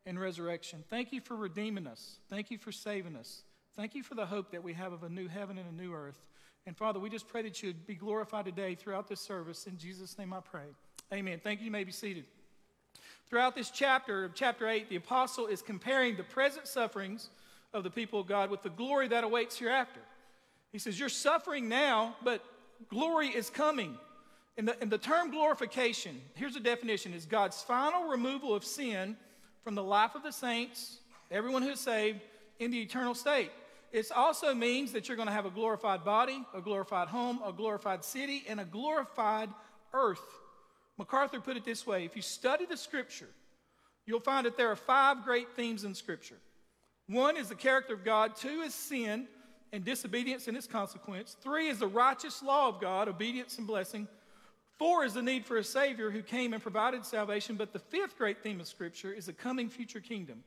and 0.07 0.21
resurrection. 0.21 0.85
Thank 0.91 1.13
you 1.13 1.21
for 1.21 1.35
redeeming 1.35 1.87
us. 1.87 2.19
Thank 2.29 2.51
you 2.51 2.59
for 2.59 2.73
saving 2.73 3.17
us. 3.17 3.43
Thank 3.75 3.95
you 3.95 4.03
for 4.03 4.15
the 4.15 4.27
hope 4.27 4.53
that 4.53 4.63
we 4.63 4.75
have 4.75 4.93
of 4.93 5.03
a 5.03 5.09
new 5.09 5.27
heaven 5.29 5.59
and 5.59 5.69
a 5.69 5.83
new 5.83 5.93
earth. 5.93 6.21
And 6.67 6.77
Father, 6.77 7.01
we 7.01 7.11
just 7.11 7.27
pray 7.27 7.43
that 7.43 7.63
you 7.63 7.71
would 7.71 7.87
be 7.87 7.95
glorified 7.95 8.45
today 8.45 8.75
throughout 8.75 9.09
this 9.09 9.21
service. 9.21 9.67
In 9.67 9.77
Jesus' 9.77 10.17
name 10.19 10.33
I 10.33 10.41
pray. 10.41 10.67
Amen. 11.13 11.41
Thank 11.43 11.61
you. 11.61 11.67
You 11.67 11.73
may 11.73 11.85
be 11.85 11.93
seated. 11.93 12.25
Throughout 13.29 13.55
this 13.55 13.71
chapter, 13.71 14.31
chapter 14.35 14.69
8, 14.69 14.89
the 14.89 14.97
apostle 14.97 15.47
is 15.47 15.63
comparing 15.63 16.17
the 16.17 16.23
present 16.23 16.69
sufferings 16.69 17.31
of 17.73 17.83
the 17.83 17.91
people 17.91 18.21
of 18.21 18.27
God 18.27 18.51
with 18.51 18.63
the 18.63 18.71
glory 18.71 19.09
that 19.09 19.25
awaits 19.25 19.59
hereafter. 19.59 20.01
He 20.75 20.81
says, 20.81 20.99
You're 20.99 21.09
suffering 21.09 21.69
now, 21.69 22.17
but 22.25 22.45
glory 22.89 23.29
is 23.29 23.49
coming. 23.49 23.97
And 24.59 24.67
the, 24.67 24.77
and 24.83 24.91
the 24.91 24.99
term 24.99 25.31
glorification, 25.31 26.21
here's 26.35 26.57
a 26.57 26.61
definition, 26.61 27.15
is 27.15 27.27
God's 27.27 27.63
final 27.63 28.09
removal 28.09 28.53
of 28.57 28.65
sin 28.65 29.17
from 29.63 29.77
the 29.77 29.85
life 29.85 30.17
of 30.17 30.25
the 30.25 30.33
saints, 30.33 30.99
everyone 31.31 31.63
who's 31.63 31.79
saved, 31.79 32.19
in 32.59 32.73
the 32.73 32.83
eternal 32.83 33.15
state. 33.15 33.53
It 33.93 34.11
also 34.11 34.53
means 34.53 34.91
that 34.93 35.07
you're 35.07 35.17
going 35.17 35.29
to 35.29 35.33
have 35.33 35.47
a 35.47 35.51
glorified 35.51 36.05
body, 36.05 36.45
a 36.53 36.61
glorified 36.61 37.07
home, 37.07 37.39
a 37.47 37.53
glorified 37.53 38.05
city, 38.05 38.43
and 38.49 38.59
a 38.59 38.65
glorified 38.65 39.51
earth. 39.93 40.27
MacArthur 40.99 41.39
put 41.39 41.57
it 41.57 41.65
this 41.65 41.87
way 41.87 42.05
if 42.05 42.17
you 42.17 42.23
study 42.23 42.67
the 42.67 42.77
scripture, 42.77 43.31
you'll 44.07 44.19
find 44.19 44.45
that 44.45 44.57
there 44.57 44.73
are 44.73 44.77
five 44.77 45.23
great 45.23 45.55
themes 45.55 45.85
in 45.85 45.95
scripture. 45.95 46.39
One 47.07 47.37
is 47.37 47.49
the 47.49 47.55
character 47.55 47.95
of 47.95 48.05
God, 48.05 48.35
two 48.35 48.63
is 48.63 48.75
sin 48.75 49.29
and 49.75 49.85
disobedience 49.85 50.49
and 50.49 50.57
its 50.57 50.67
consequence, 50.67 51.37
three 51.43 51.69
is 51.69 51.81
the 51.81 51.87
righteous 51.87 52.43
law 52.43 52.69
of 52.69 52.81
God, 52.81 53.09
obedience 53.09 53.59
and 53.59 53.67
blessing. 53.67 54.09
Four 54.79 55.05
is 55.05 55.15
the 55.15 55.23
need 55.23 55.45
for 55.45 55.57
a 55.57 55.65
Savior 55.65 56.11
who 56.11 56.23
came 56.23 56.53
and 56.53 56.63
provided 56.63 57.05
salvation. 57.05 57.57
But 57.57 57.73
the 57.73 57.79
fifth 57.79 58.17
great 58.17 58.43
theme 58.43 58.61
of 58.61 58.67
Scripture 58.67 59.13
is 59.13 59.27
the 59.27 59.33
coming 59.33 59.69
future 59.69 60.01
kingdom 60.01 60.43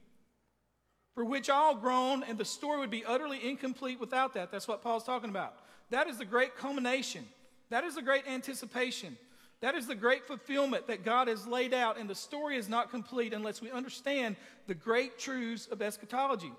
for 1.18 1.26
which 1.26 1.50
all 1.50 1.74
groan, 1.74 2.22
and 2.22 2.38
the 2.38 2.46
story 2.46 2.80
would 2.80 2.92
be 2.92 3.04
utterly 3.04 3.44
incomplete 3.44 4.00
without 4.00 4.36
that. 4.36 4.52
That's 4.52 4.68
what 4.68 4.84
Paul's 4.84 5.04
talking 5.04 5.32
about. 5.32 5.56
That 5.90 6.08
is 6.08 6.20
the 6.20 6.26
great 6.26 6.56
culmination. 6.56 7.26
That 7.72 7.84
is 7.84 7.96
the 7.96 8.04
great 8.04 8.28
anticipation. 8.28 9.18
That 9.62 9.74
is 9.74 9.88
the 9.88 9.96
great 9.96 10.28
fulfillment 10.28 10.86
that 10.86 11.04
God 11.04 11.28
has 11.28 11.48
laid 11.48 11.74
out, 11.74 11.98
and 11.98 12.08
the 12.08 12.14
story 12.14 12.56
is 12.56 12.70
not 12.70 12.92
complete 12.92 13.34
unless 13.34 13.64
we 13.64 13.72
understand 13.72 14.36
the 14.68 14.76
great 14.76 15.18
truths 15.18 15.66
of 15.66 15.82
eschatology. 15.82 16.52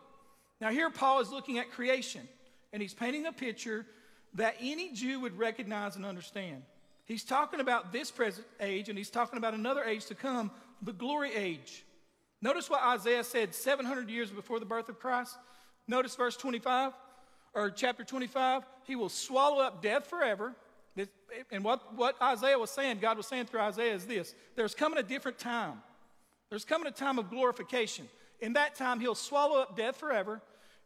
Now, 0.60 0.70
here 0.70 0.90
Paul 0.90 1.20
is 1.20 1.30
looking 1.30 1.58
at 1.58 1.70
creation, 1.70 2.28
and 2.72 2.82
he's 2.82 2.94
painting 2.94 3.26
a 3.26 3.32
picture 3.32 3.86
that 4.34 4.56
any 4.60 4.92
Jew 4.92 5.20
would 5.20 5.38
recognize 5.38 5.96
and 5.96 6.04
understand. 6.04 6.62
He's 7.06 7.24
talking 7.24 7.60
about 7.60 7.92
this 7.92 8.10
present 8.10 8.46
age, 8.60 8.88
and 8.88 8.98
he's 8.98 9.10
talking 9.10 9.38
about 9.38 9.54
another 9.54 9.82
age 9.82 10.06
to 10.06 10.14
come, 10.14 10.50
the 10.82 10.92
glory 10.92 11.34
age. 11.34 11.84
Notice 12.42 12.68
what 12.68 12.82
Isaiah 12.82 13.24
said 13.24 13.54
700 13.54 14.10
years 14.10 14.30
before 14.30 14.60
the 14.60 14.66
birth 14.66 14.88
of 14.88 14.98
Christ. 14.98 15.36
Notice 15.88 16.14
verse 16.14 16.36
25, 16.36 16.92
or 17.54 17.70
chapter 17.70 18.04
25. 18.04 18.62
He 18.84 18.94
will 18.94 19.08
swallow 19.08 19.62
up 19.62 19.82
death 19.82 20.06
forever. 20.06 20.54
And 21.50 21.64
what, 21.64 21.94
what 21.96 22.20
Isaiah 22.20 22.58
was 22.58 22.70
saying, 22.70 22.98
God 22.98 23.16
was 23.16 23.26
saying 23.26 23.46
through 23.46 23.60
Isaiah, 23.60 23.94
is 23.94 24.04
this 24.04 24.34
there's 24.54 24.74
coming 24.74 24.98
a 24.98 25.02
different 25.02 25.38
time. 25.38 25.82
There's 26.50 26.64
coming 26.64 26.86
a 26.88 26.92
time 26.92 27.18
of 27.18 27.30
glorification. 27.30 28.08
In 28.40 28.52
that 28.54 28.74
time, 28.74 29.00
he'll 29.00 29.14
swallow 29.14 29.60
up 29.60 29.76
death 29.76 29.96
forever, 29.96 30.40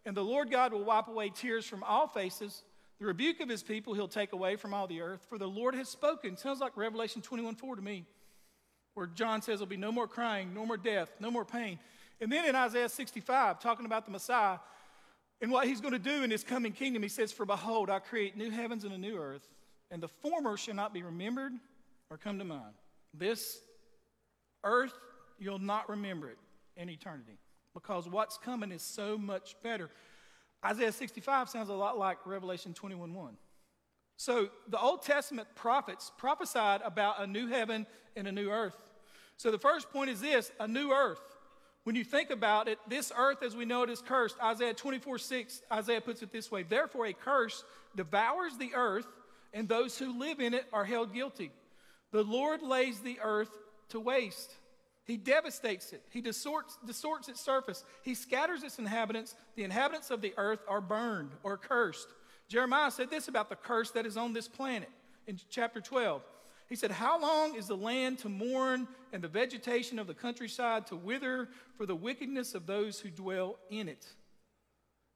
and 0.04 0.16
the 0.16 0.24
Lord 0.24 0.50
God 0.50 0.72
will 0.72 0.84
wipe 0.84 1.08
away 1.08 1.30
tears 1.30 1.64
from 1.64 1.82
all 1.82 2.08
faces 2.08 2.62
the 3.02 3.08
rebuke 3.08 3.40
of 3.40 3.48
his 3.48 3.64
people 3.64 3.94
he'll 3.94 4.06
take 4.06 4.32
away 4.32 4.54
from 4.54 4.72
all 4.72 4.86
the 4.86 5.00
earth, 5.00 5.26
for 5.28 5.36
the 5.36 5.48
Lord 5.48 5.74
has 5.74 5.88
spoken. 5.88 6.36
Sounds 6.36 6.60
like 6.60 6.76
Revelation 6.76 7.20
21 7.20 7.56
4 7.56 7.74
to 7.74 7.82
me, 7.82 8.04
where 8.94 9.08
John 9.08 9.42
says 9.42 9.58
there'll 9.58 9.66
be 9.66 9.76
no 9.76 9.90
more 9.90 10.06
crying, 10.06 10.54
no 10.54 10.64
more 10.64 10.76
death, 10.76 11.10
no 11.18 11.28
more 11.28 11.44
pain. 11.44 11.80
And 12.20 12.30
then 12.30 12.44
in 12.44 12.54
Isaiah 12.54 12.88
65, 12.88 13.58
talking 13.58 13.86
about 13.86 14.04
the 14.04 14.12
Messiah 14.12 14.58
and 15.40 15.50
what 15.50 15.66
he's 15.66 15.80
going 15.80 15.94
to 15.94 15.98
do 15.98 16.22
in 16.22 16.30
his 16.30 16.44
coming 16.44 16.70
kingdom, 16.70 17.02
he 17.02 17.08
says, 17.08 17.32
For 17.32 17.44
behold, 17.44 17.90
I 17.90 17.98
create 17.98 18.36
new 18.36 18.52
heavens 18.52 18.84
and 18.84 18.92
a 18.92 18.98
new 18.98 19.18
earth, 19.18 19.48
and 19.90 20.00
the 20.00 20.06
former 20.06 20.56
shall 20.56 20.74
not 20.74 20.94
be 20.94 21.02
remembered 21.02 21.54
or 22.08 22.18
come 22.18 22.38
to 22.38 22.44
mind. 22.44 22.74
This 23.12 23.58
earth, 24.62 24.94
you'll 25.40 25.58
not 25.58 25.88
remember 25.88 26.30
it 26.30 26.38
in 26.76 26.88
eternity 26.88 27.36
because 27.74 28.08
what's 28.08 28.38
coming 28.38 28.72
is 28.72 28.82
so 28.82 29.16
much 29.16 29.56
better. 29.62 29.90
Isaiah 30.64 30.92
65 30.92 31.48
sounds 31.48 31.68
a 31.68 31.74
lot 31.74 31.98
like 31.98 32.18
Revelation 32.26 32.74
21 32.74 33.14
1. 33.14 33.36
So 34.16 34.48
the 34.68 34.78
Old 34.78 35.02
Testament 35.02 35.48
prophets 35.54 36.12
prophesied 36.16 36.80
about 36.84 37.20
a 37.20 37.26
new 37.26 37.48
heaven 37.48 37.86
and 38.14 38.28
a 38.28 38.32
new 38.32 38.50
earth. 38.50 38.76
So 39.36 39.50
the 39.50 39.58
first 39.58 39.90
point 39.90 40.10
is 40.10 40.20
this 40.20 40.52
a 40.60 40.68
new 40.68 40.92
earth. 40.92 41.20
When 41.84 41.96
you 41.96 42.04
think 42.04 42.30
about 42.30 42.68
it, 42.68 42.78
this 42.86 43.10
earth 43.16 43.42
as 43.42 43.56
we 43.56 43.64
know 43.64 43.82
it 43.82 43.90
is 43.90 44.00
cursed. 44.00 44.36
Isaiah 44.40 44.74
24 44.74 45.18
6, 45.18 45.62
Isaiah 45.72 46.00
puts 46.00 46.22
it 46.22 46.32
this 46.32 46.50
way 46.50 46.62
Therefore, 46.62 47.06
a 47.06 47.12
curse 47.12 47.64
devours 47.96 48.56
the 48.56 48.72
earth, 48.74 49.06
and 49.52 49.68
those 49.68 49.98
who 49.98 50.18
live 50.18 50.40
in 50.40 50.54
it 50.54 50.66
are 50.72 50.84
held 50.84 51.12
guilty. 51.12 51.50
The 52.12 52.22
Lord 52.22 52.62
lays 52.62 53.00
the 53.00 53.18
earth 53.22 53.50
to 53.88 53.98
waste. 53.98 54.54
He 55.04 55.16
devastates 55.16 55.92
it. 55.92 56.02
He 56.10 56.20
distorts, 56.20 56.78
distorts 56.86 57.28
its 57.28 57.40
surface. 57.40 57.84
He 58.02 58.14
scatters 58.14 58.62
its 58.62 58.78
inhabitants. 58.78 59.34
The 59.56 59.64
inhabitants 59.64 60.10
of 60.10 60.20
the 60.20 60.32
earth 60.36 60.60
are 60.68 60.80
burned 60.80 61.32
or 61.42 61.56
cursed. 61.56 62.08
Jeremiah 62.48 62.90
said 62.90 63.10
this 63.10 63.28
about 63.28 63.48
the 63.48 63.56
curse 63.56 63.90
that 63.92 64.06
is 64.06 64.16
on 64.16 64.32
this 64.32 64.46
planet 64.46 64.90
in 65.26 65.40
chapter 65.50 65.80
12. 65.80 66.22
He 66.68 66.76
said, 66.76 66.90
How 66.90 67.20
long 67.20 67.56
is 67.56 67.66
the 67.66 67.76
land 67.76 68.18
to 68.20 68.28
mourn 68.28 68.86
and 69.12 69.22
the 69.22 69.28
vegetation 69.28 69.98
of 69.98 70.06
the 70.06 70.14
countryside 70.14 70.86
to 70.86 70.96
wither 70.96 71.48
for 71.76 71.84
the 71.84 71.96
wickedness 71.96 72.54
of 72.54 72.66
those 72.66 73.00
who 73.00 73.10
dwell 73.10 73.58
in 73.70 73.88
it? 73.88 74.06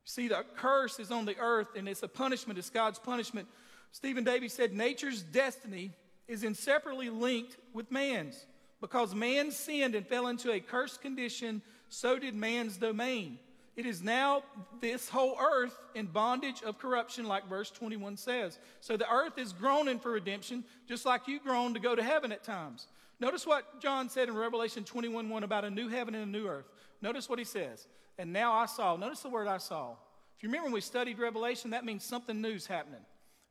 See, 0.04 0.28
the 0.28 0.44
curse 0.56 0.98
is 0.98 1.10
on 1.10 1.24
the 1.24 1.38
earth 1.38 1.68
and 1.76 1.88
it's 1.88 2.02
a 2.02 2.08
punishment, 2.08 2.58
it's 2.58 2.70
God's 2.70 2.98
punishment. 2.98 3.48
Stephen 3.92 4.24
Davey 4.24 4.48
said, 4.48 4.72
Nature's 4.72 5.22
destiny 5.22 5.92
is 6.28 6.42
inseparably 6.42 7.08
linked 7.08 7.56
with 7.72 7.90
man's. 7.90 8.46
Because 8.80 9.14
man 9.14 9.50
sinned 9.50 9.94
and 9.94 10.06
fell 10.06 10.26
into 10.26 10.52
a 10.52 10.60
cursed 10.60 11.00
condition, 11.00 11.62
so 11.88 12.18
did 12.18 12.34
man's 12.34 12.76
domain. 12.76 13.38
It 13.76 13.84
is 13.84 14.02
now 14.02 14.42
this 14.80 15.08
whole 15.08 15.36
earth 15.38 15.78
in 15.94 16.06
bondage 16.06 16.62
of 16.62 16.78
corruption, 16.78 17.26
like 17.26 17.46
verse 17.46 17.70
21 17.70 18.16
says. 18.16 18.58
So 18.80 18.96
the 18.96 19.10
earth 19.10 19.36
is 19.36 19.52
groaning 19.52 19.98
for 19.98 20.12
redemption, 20.12 20.64
just 20.88 21.04
like 21.04 21.28
you 21.28 21.40
groan 21.40 21.74
to 21.74 21.80
go 21.80 21.94
to 21.94 22.02
heaven 22.02 22.32
at 22.32 22.42
times. 22.42 22.86
Notice 23.20 23.46
what 23.46 23.80
John 23.80 24.08
said 24.08 24.28
in 24.28 24.34
Revelation 24.34 24.84
21 24.84 25.28
1 25.28 25.42
about 25.42 25.64
a 25.64 25.70
new 25.70 25.88
heaven 25.88 26.14
and 26.14 26.24
a 26.24 26.38
new 26.38 26.46
earth. 26.46 26.66
Notice 27.02 27.28
what 27.28 27.38
he 27.38 27.44
says. 27.44 27.86
And 28.18 28.32
now 28.32 28.52
I 28.52 28.64
saw. 28.64 28.96
Notice 28.96 29.20
the 29.20 29.28
word 29.28 29.46
I 29.46 29.58
saw. 29.58 29.92
If 30.36 30.42
you 30.42 30.48
remember 30.48 30.66
when 30.66 30.74
we 30.74 30.80
studied 30.80 31.18
Revelation, 31.18 31.70
that 31.70 31.84
means 31.84 32.04
something 32.04 32.40
new's 32.40 32.66
happening. 32.66 33.00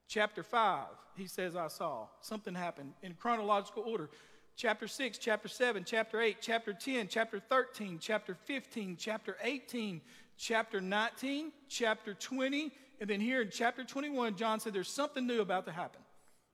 Chapter 0.08 0.44
5, 0.44 0.86
he 1.18 1.28
says, 1.28 1.56
I 1.56 1.68
saw. 1.68 2.08
Something 2.22 2.54
happened 2.54 2.94
in 3.02 3.14
chronological 3.14 3.84
order 3.84 4.10
chapter 4.56 4.88
6, 4.88 5.18
chapter 5.18 5.48
7, 5.48 5.84
chapter 5.86 6.22
8, 6.22 6.38
chapter 6.42 6.74
10, 6.74 7.08
chapter 7.08 7.40
13, 7.40 8.00
chapter 8.00 8.36
15, 8.46 8.96
chapter 8.98 9.38
18, 9.44 10.02
chapter 10.38 10.82
19, 10.82 11.52
chapter 11.68 12.14
20, 12.14 12.72
and 13.02 13.10
then 13.10 13.20
here 13.20 13.42
in 13.42 13.50
chapter 13.52 13.84
21, 13.84 14.36
John 14.36 14.60
said 14.60 14.74
there's 14.74 14.90
something 14.90 15.28
new 15.28 15.42
about 15.42 15.66
to 15.66 15.72
happen. 15.72 16.02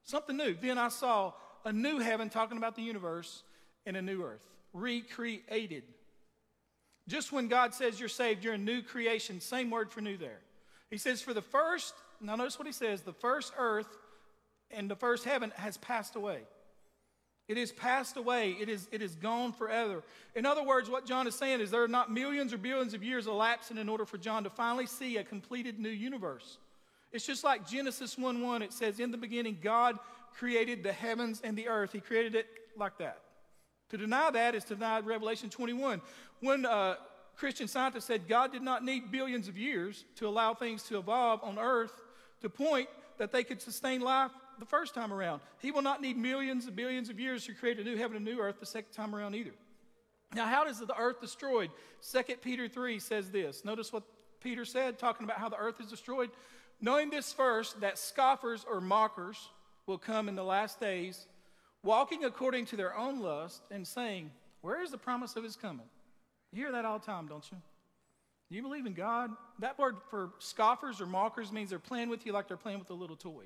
Something 0.03 0.37
new. 0.37 0.55
Then 0.59 0.77
I 0.79 0.89
saw 0.89 1.33
a 1.63 1.71
new 1.71 1.99
heaven 1.99 2.29
talking 2.29 2.57
about 2.57 2.75
the 2.75 2.81
universe 2.81 3.43
and 3.85 3.95
a 3.95 4.01
new 4.01 4.23
earth, 4.23 4.45
recreated. 4.73 5.83
Just 7.07 7.31
when 7.31 7.47
God 7.47 7.73
says 7.73 7.99
you're 7.99 8.09
saved, 8.09 8.43
you're 8.43 8.55
a 8.55 8.59
new 8.59 8.81
creation. 8.81 9.39
Same 9.39 9.69
word 9.69 9.91
for 9.91 10.01
new 10.01 10.17
there. 10.17 10.39
He 10.89 10.97
says, 10.97 11.21
for 11.21 11.33
the 11.33 11.41
first, 11.41 11.93
now 12.19 12.35
notice 12.35 12.57
what 12.57 12.67
he 12.67 12.73
says 12.73 13.01
the 13.01 13.13
first 13.13 13.53
earth 13.57 13.87
and 14.71 14.89
the 14.89 14.95
first 14.95 15.25
heaven 15.25 15.51
has 15.55 15.77
passed 15.77 16.15
away. 16.15 16.41
It 17.47 17.57
is 17.57 17.71
passed 17.71 18.17
away. 18.17 18.55
It 18.59 18.69
is, 18.69 18.87
it 18.91 19.01
is 19.01 19.15
gone 19.15 19.51
forever. 19.51 20.03
In 20.35 20.45
other 20.45 20.63
words, 20.63 20.89
what 20.89 21.05
John 21.05 21.27
is 21.27 21.35
saying 21.35 21.59
is 21.59 21.71
there 21.71 21.83
are 21.83 21.87
not 21.87 22.11
millions 22.11 22.53
or 22.53 22.57
billions 22.57 22.93
of 22.93 23.03
years 23.03 23.27
elapsing 23.27 23.77
in 23.77 23.89
order 23.89 24.05
for 24.05 24.17
John 24.17 24.43
to 24.45 24.49
finally 24.49 24.85
see 24.85 25.17
a 25.17 25.23
completed 25.23 25.79
new 25.79 25.89
universe. 25.89 26.57
It's 27.11 27.25
just 27.25 27.43
like 27.43 27.67
Genesis 27.67 28.17
1 28.17 28.41
1. 28.41 28.61
It 28.61 28.71
says, 28.71 28.99
In 28.99 29.11
the 29.11 29.17
beginning, 29.17 29.57
God 29.61 29.99
created 30.33 30.81
the 30.83 30.93
heavens 30.93 31.41
and 31.43 31.57
the 31.57 31.67
earth. 31.67 31.91
He 31.91 31.99
created 31.99 32.35
it 32.35 32.47
like 32.77 32.97
that. 32.99 33.19
To 33.89 33.97
deny 33.97 34.31
that 34.31 34.55
is 34.55 34.63
to 34.65 34.75
deny 34.75 35.01
Revelation 35.01 35.49
21. 35.49 36.01
When 36.39 36.65
uh, 36.65 36.95
Christian 37.35 37.67
scientists 37.67 38.05
said 38.05 38.27
God 38.27 38.51
did 38.51 38.61
not 38.61 38.85
need 38.85 39.11
billions 39.11 39.47
of 39.47 39.57
years 39.57 40.05
to 40.15 40.27
allow 40.27 40.53
things 40.53 40.83
to 40.83 40.97
evolve 40.97 41.43
on 41.43 41.59
earth 41.59 41.91
to 42.41 42.49
point 42.49 42.87
that 43.17 43.31
they 43.31 43.43
could 43.43 43.61
sustain 43.61 43.99
life 44.01 44.31
the 44.61 44.65
first 44.67 44.93
time 44.93 45.11
around. 45.11 45.41
He 45.57 45.71
will 45.71 45.81
not 45.81 46.03
need 46.03 46.17
millions 46.17 46.67
and 46.67 46.75
billions 46.75 47.09
of 47.09 47.19
years 47.19 47.47
to 47.47 47.53
create 47.53 47.79
a 47.79 47.83
new 47.83 47.97
heaven 47.97 48.15
and 48.15 48.23
new 48.23 48.39
earth 48.39 48.59
the 48.59 48.65
second 48.67 48.91
time 48.93 49.15
around 49.15 49.33
either. 49.33 49.55
Now, 50.35 50.45
how 50.45 50.63
does 50.63 50.79
the 50.79 50.95
earth 50.97 51.19
destroyed? 51.19 51.71
2 52.11 52.35
Peter 52.43 52.67
3 52.69 52.99
says 52.99 53.31
this. 53.31 53.65
Notice 53.65 53.91
what 53.91 54.03
Peter 54.39 54.63
said, 54.63 54.99
talking 54.99 55.23
about 55.23 55.39
how 55.39 55.49
the 55.49 55.57
earth 55.57 55.81
is 55.81 55.87
destroyed. 55.87 56.29
Knowing 56.79 57.09
this 57.09 57.33
first, 57.33 57.81
that 57.81 57.97
scoffers 57.97 58.63
or 58.69 58.79
mockers 58.79 59.49
will 59.87 59.97
come 59.97 60.29
in 60.29 60.35
the 60.35 60.43
last 60.43 60.79
days, 60.79 61.25
walking 61.83 62.23
according 62.23 62.65
to 62.67 62.77
their 62.77 62.95
own 62.95 63.19
lust, 63.19 63.63
and 63.71 63.85
saying, 63.85 64.29
Where 64.61 64.83
is 64.83 64.91
the 64.91 64.97
promise 64.97 65.35
of 65.35 65.43
his 65.43 65.55
coming? 65.55 65.87
You 66.53 66.63
hear 66.63 66.71
that 66.73 66.85
all 66.85 66.99
the 66.99 67.05
time, 67.05 67.27
don't 67.27 67.51
you? 67.51 67.57
You 68.51 68.61
believe 68.61 68.85
in 68.85 68.93
God? 68.93 69.31
That 69.57 69.79
word 69.79 69.95
for 70.11 70.29
scoffers 70.37 71.01
or 71.01 71.07
mockers 71.07 71.51
means 71.51 71.71
they're 71.71 71.79
playing 71.79 72.09
with 72.09 72.27
you 72.27 72.31
like 72.31 72.47
they're 72.47 72.57
playing 72.57 72.77
with 72.77 72.91
a 72.91 72.93
little 72.93 73.15
toy. 73.15 73.45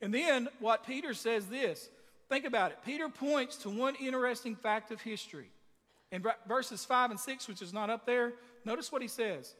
And 0.00 0.12
then 0.12 0.48
what 0.58 0.86
Peter 0.86 1.14
says 1.14 1.46
this 1.46 1.88
think 2.28 2.44
about 2.44 2.70
it. 2.70 2.78
Peter 2.84 3.08
points 3.08 3.56
to 3.56 3.70
one 3.70 3.94
interesting 3.96 4.56
fact 4.56 4.90
of 4.90 5.00
history. 5.00 5.50
In 6.12 6.24
verses 6.46 6.84
5 6.84 7.10
and 7.10 7.20
6, 7.20 7.48
which 7.48 7.62
is 7.62 7.72
not 7.72 7.90
up 7.90 8.06
there, 8.06 8.32
notice 8.64 8.90
what 8.90 9.02
he 9.02 9.08
says. 9.08 9.54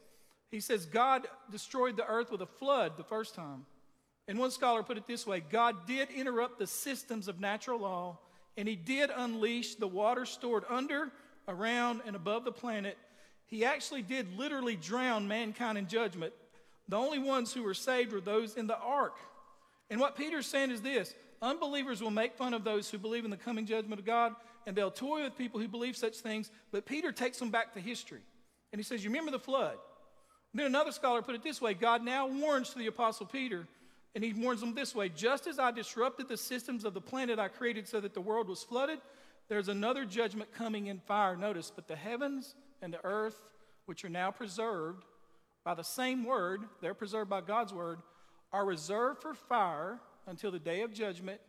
He 0.49 0.59
says, 0.59 0.85
God 0.85 1.27
destroyed 1.49 1.95
the 1.95 2.05
earth 2.05 2.29
with 2.29 2.41
a 2.41 2.45
flood 2.45 2.97
the 2.97 3.03
first 3.03 3.35
time. 3.35 3.65
And 4.27 4.37
one 4.37 4.51
scholar 4.51 4.83
put 4.83 4.97
it 4.97 5.07
this 5.07 5.25
way 5.25 5.41
God 5.41 5.87
did 5.87 6.09
interrupt 6.09 6.59
the 6.59 6.67
systems 6.67 7.27
of 7.27 7.39
natural 7.39 7.79
law, 7.79 8.19
and 8.57 8.67
he 8.67 8.75
did 8.75 9.09
unleash 9.15 9.75
the 9.75 9.87
water 9.87 10.25
stored 10.25 10.65
under, 10.69 11.09
around, 11.47 12.01
and 12.05 12.15
above 12.15 12.43
the 12.43 12.51
planet. 12.51 12.97
He 13.47 13.65
actually 13.65 14.01
did 14.01 14.37
literally 14.37 14.75
drown 14.75 15.27
mankind 15.27 15.77
in 15.77 15.87
judgment. 15.87 16.33
The 16.87 16.97
only 16.97 17.19
ones 17.19 17.53
who 17.53 17.63
were 17.63 17.73
saved 17.73 18.11
were 18.11 18.21
those 18.21 18.55
in 18.55 18.67
the 18.67 18.77
ark. 18.77 19.15
And 19.91 19.99
what 19.99 20.15
Peter's 20.15 20.47
saying 20.47 20.71
is 20.71 20.81
this 20.81 21.13
unbelievers 21.41 22.01
will 22.01 22.11
make 22.11 22.33
fun 22.35 22.55
of 22.55 22.63
those 22.63 22.89
who 22.89 22.97
believe 22.97 23.25
in 23.25 23.29
the 23.29 23.37
coming 23.37 23.65
judgment 23.65 23.99
of 23.99 24.05
God, 24.05 24.33
and 24.65 24.75
they'll 24.75 24.89
toy 24.89 25.23
with 25.23 25.37
people 25.37 25.59
who 25.59 25.67
believe 25.67 25.97
such 25.97 26.17
things. 26.17 26.49
But 26.71 26.85
Peter 26.85 27.11
takes 27.11 27.37
them 27.37 27.51
back 27.51 27.73
to 27.73 27.79
history. 27.79 28.21
And 28.71 28.79
he 28.79 28.83
says, 28.83 29.03
You 29.03 29.09
remember 29.09 29.31
the 29.31 29.39
flood? 29.39 29.77
Then 30.53 30.65
another 30.65 30.91
scholar 30.91 31.21
put 31.21 31.35
it 31.35 31.43
this 31.43 31.61
way 31.61 31.73
God 31.73 32.03
now 32.03 32.27
warns 32.27 32.71
to 32.71 32.79
the 32.79 32.87
Apostle 32.87 33.25
Peter, 33.25 33.67
and 34.15 34.23
he 34.23 34.33
warns 34.33 34.61
them 34.61 34.73
this 34.73 34.95
way 34.95 35.09
Just 35.09 35.45
as 35.45 35.59
I 35.59 35.71
disrupted 35.71 36.29
the 36.29 36.37
systems 36.37 36.85
of 36.85 36.93
the 36.93 37.01
planet 37.01 37.37
I 37.37 37.49
created 37.49 37.87
so 37.87 37.99
that 37.99 38.13
the 38.13 38.21
world 38.21 38.47
was 38.47 38.63
flooded, 38.63 38.99
there's 39.49 39.67
another 39.67 40.05
judgment 40.05 40.53
coming 40.53 40.87
in 40.87 40.99
fire. 40.99 41.35
Notice, 41.35 41.69
but 41.75 41.89
the 41.89 41.97
heavens 41.97 42.55
and 42.81 42.93
the 42.93 43.03
earth, 43.03 43.41
which 43.87 44.05
are 44.05 44.09
now 44.09 44.31
preserved 44.31 45.03
by 45.65 45.73
the 45.73 45.83
same 45.83 46.23
word, 46.23 46.61
they're 46.81 46.93
preserved 46.93 47.29
by 47.29 47.41
God's 47.41 47.73
word, 47.73 47.99
are 48.53 48.65
reserved 48.65 49.21
for 49.21 49.33
fire 49.33 49.99
until 50.27 50.51
the 50.51 50.59
day 50.59 50.81
of 50.81 50.93
judgment 50.93 51.39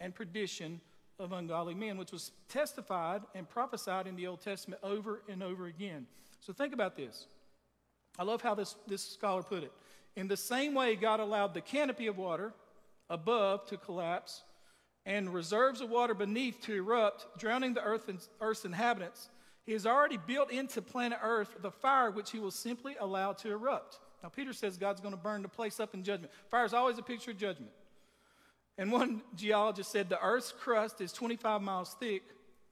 and 0.00 0.14
perdition 0.14 0.80
of 1.18 1.32
ungodly 1.32 1.74
men, 1.74 1.96
which 1.96 2.12
was 2.12 2.32
testified 2.48 3.22
and 3.34 3.48
prophesied 3.48 4.06
in 4.06 4.16
the 4.16 4.26
Old 4.26 4.40
Testament 4.40 4.80
over 4.82 5.22
and 5.28 5.42
over 5.42 5.66
again. 5.66 6.06
So 6.40 6.52
think 6.52 6.74
about 6.74 6.96
this. 6.96 7.26
I 8.18 8.24
love 8.24 8.42
how 8.42 8.54
this, 8.54 8.74
this 8.86 9.02
scholar 9.02 9.42
put 9.42 9.62
it. 9.62 9.72
In 10.16 10.28
the 10.28 10.36
same 10.36 10.74
way, 10.74 10.96
God 10.96 11.20
allowed 11.20 11.54
the 11.54 11.60
canopy 11.60 12.06
of 12.06 12.18
water 12.18 12.52
above 13.08 13.66
to 13.66 13.76
collapse 13.76 14.42
and 15.06 15.32
reserves 15.32 15.80
of 15.80 15.90
water 15.90 16.14
beneath 16.14 16.60
to 16.62 16.74
erupt, 16.74 17.38
drowning 17.38 17.74
the 17.74 17.82
earth 17.82 18.08
and, 18.08 18.18
earth's 18.40 18.64
inhabitants. 18.64 19.28
He 19.64 19.72
has 19.72 19.86
already 19.86 20.16
built 20.16 20.50
into 20.50 20.82
planet 20.82 21.18
Earth 21.22 21.56
the 21.60 21.70
fire 21.70 22.10
which 22.10 22.30
he 22.30 22.38
will 22.38 22.50
simply 22.50 22.96
allow 23.00 23.32
to 23.34 23.52
erupt. 23.52 24.00
Now, 24.22 24.28
Peter 24.28 24.52
says 24.52 24.76
God's 24.76 25.00
going 25.00 25.14
to 25.14 25.20
burn 25.20 25.42
the 25.42 25.48
place 25.48 25.80
up 25.80 25.94
in 25.94 26.04
judgment. 26.04 26.32
Fire 26.48 26.64
is 26.64 26.74
always 26.74 26.98
a 26.98 27.02
picture 27.02 27.32
of 27.32 27.38
judgment. 27.38 27.72
And 28.78 28.92
one 28.92 29.22
geologist 29.34 29.90
said 29.90 30.08
the 30.08 30.22
Earth's 30.22 30.52
crust 30.52 31.00
is 31.00 31.12
25 31.12 31.60
miles 31.60 31.94
thick. 31.98 32.22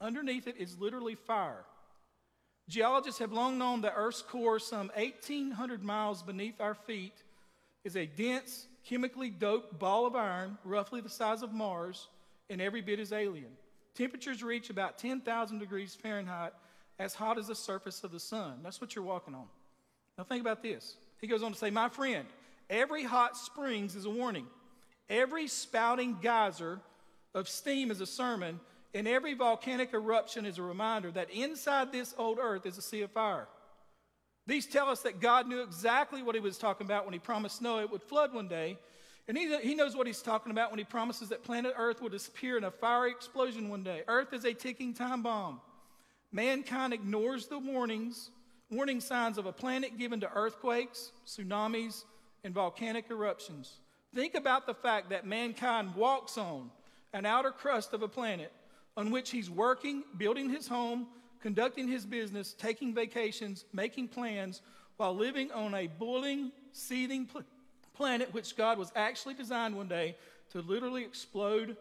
Underneath 0.01 0.47
it 0.47 0.57
is 0.59 0.79
literally 0.79 1.15
fire. 1.15 1.65
Geologists 2.69 3.19
have 3.19 3.33
long 3.33 3.59
known 3.59 3.81
the 3.81 3.93
Earth's 3.93 4.23
core, 4.23 4.59
some 4.59 4.91
1,800 4.95 5.83
miles 5.83 6.23
beneath 6.23 6.61
our 6.61 6.75
feet, 6.75 7.25
is 7.83 7.97
a 7.97 8.07
dense, 8.07 8.67
chemically 8.85 9.29
doped 9.29 9.79
ball 9.79 10.07
of 10.07 10.15
iron, 10.15 10.57
roughly 10.65 11.01
the 11.01 11.09
size 11.09 11.43
of 11.43 11.53
Mars, 11.53 12.09
and 12.49 12.61
every 12.61 12.81
bit 12.81 13.01
is 13.01 13.13
alien. 13.13 13.51
Temperatures 13.95 14.43
reach 14.43 14.71
about 14.71 14.99
10,000 14.99 15.59
degrees 15.59 15.97
Fahrenheit, 16.01 16.53
as 16.99 17.15
hot 17.15 17.39
as 17.39 17.49
the 17.49 17.55
surface 17.55 18.05
of 18.05 18.13
the 18.13 18.21
sun. 18.21 18.61
That's 18.63 18.81
what 18.81 18.95
you're 18.95 19.05
walking 19.05 19.35
on. 19.35 19.47
Now, 20.17 20.25
think 20.25 20.41
about 20.41 20.63
this. 20.63 20.97
He 21.21 21.27
goes 21.27 21.43
on 21.43 21.53
to 21.53 21.59
say, 21.59 21.71
My 21.71 21.89
friend, 21.89 22.27
every 22.69 23.05
hot 23.05 23.37
springs 23.37 23.95
is 23.95 24.07
a 24.07 24.11
warning, 24.11 24.47
every 25.09 25.47
spouting 25.47 26.19
geyser 26.21 26.81
of 27.35 27.49
steam 27.49 27.91
is 27.91 28.01
a 28.01 28.07
sermon, 28.07 28.61
and 28.95 29.07
every 29.07 29.35
volcanic 29.35 29.95
eruption 29.95 30.47
is 30.47 30.59
a 30.59 30.63
reminder 30.63 31.11
that 31.13 31.31
inside 31.31 31.93
this 31.93 32.15
old 32.19 32.39
earth 32.41 32.67
is 32.67 32.79
a 32.79 32.83
sea 32.83 33.03
of 33.03 33.11
fire. 33.11 33.47
These 34.47 34.67
tell 34.67 34.89
us 34.89 35.03
that 35.03 35.21
God 35.21 35.47
knew 35.47 35.63
exactly 35.63 36.23
what 36.23 36.35
he 36.35 36.41
was 36.41 36.59
talking 36.59 36.87
about 36.87 37.05
when 37.05 37.13
he 37.13 37.21
promised 37.21 37.63
Noah 37.63 37.83
it 37.83 37.91
would 37.93 38.03
flood 38.03 38.35
one 38.35 38.49
day. 38.49 38.79
And 39.29 39.39
he, 39.39 39.57
he 39.59 39.75
knows 39.77 39.95
what 39.95 40.09
he's 40.09 40.23
talking 40.23 40.51
about 40.51 40.71
when 40.71 40.79
he 40.79 40.85
promises 40.85 41.29
that 41.29 41.45
planet 41.45 41.73
Earth 41.77 42.03
will 42.03 42.09
disappear 42.09 42.57
in 42.57 42.65
a 42.65 42.71
fiery 42.71 43.13
explosion 43.13 43.69
one 43.69 43.85
day. 43.85 44.03
Earth 44.09 44.33
is 44.33 44.45
a 44.45 44.53
ticking 44.53 44.93
time 44.93 45.23
bomb. 45.23 45.61
Mankind 46.33 46.93
ignores 46.93 47.47
the 47.47 47.59
warnings, 47.59 48.31
warning 48.71 49.01
signs 49.01 49.39
of 49.39 49.47
a 49.47 49.53
planet 49.53 49.99
given 49.99 50.21
to 50.21 50.33
earthquakes, 50.33 51.13
tsunamis, 51.27 52.05
and 52.45 52.55
volcanic 52.55 53.07
eruptions. 53.11 53.79
Think 54.15 54.35
about 54.35 54.67
the 54.67 54.75
fact 54.75 55.11
that 55.11 55.27
mankind 55.27 55.95
walks 55.95 56.39
on 56.39 56.71
an 57.13 57.27
outer 57.27 57.51
crust 57.51 57.93
of 57.93 58.03
a 58.03 58.09
planet 58.09 58.53
on 58.97 59.11
which 59.11 59.31
he's 59.31 59.51
working, 59.51 60.05
building 60.17 60.49
his 60.49 60.69
home, 60.69 61.07
conducting 61.41 61.89
his 61.89 62.05
business, 62.05 62.55
taking 62.55 62.95
vacations, 62.95 63.65
making 63.73 64.09
plans, 64.09 64.63
while 64.97 65.15
living 65.15 65.51
on 65.53 65.75
a 65.75 65.87
boiling, 65.87 66.53
seething 66.73 67.27
pl- 67.27 67.43
planet 67.95 68.33
which 68.35 68.57
God 68.57 68.79
was 68.79 68.93
actually 68.95 69.35
designed 69.35 69.75
one 69.75 69.89
day 69.89 70.17
to 70.53 70.61
literally 70.61 71.05
explode 71.05 71.77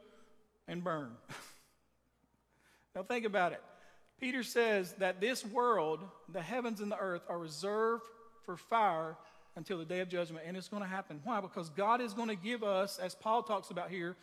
and 0.67 0.83
burn. 0.83 1.11
now, 2.95 3.03
think 3.03 3.25
about 3.25 3.51
it. 3.51 3.61
Peter 4.19 4.43
says 4.43 4.93
that 4.93 5.21
this 5.21 5.45
world, 5.45 6.01
the 6.31 6.41
heavens 6.41 6.81
and 6.81 6.91
the 6.91 6.97
earth, 6.97 7.21
are 7.29 7.39
reserved 7.39 8.03
for 8.45 8.57
fire 8.57 9.15
until 9.55 9.77
the 9.77 9.85
day 9.85 9.99
of 9.99 10.09
judgment, 10.09 10.45
and 10.47 10.55
it's 10.57 10.67
going 10.67 10.83
to 10.83 10.89
happen. 10.89 11.21
Why? 11.23 11.41
Because 11.41 11.69
God 11.69 12.01
is 12.01 12.13
going 12.13 12.29
to 12.29 12.35
give 12.35 12.63
us, 12.63 12.97
as 12.99 13.15
Paul 13.15 13.43
talks 13.43 13.71
about 13.71 13.89
here, 13.89 14.15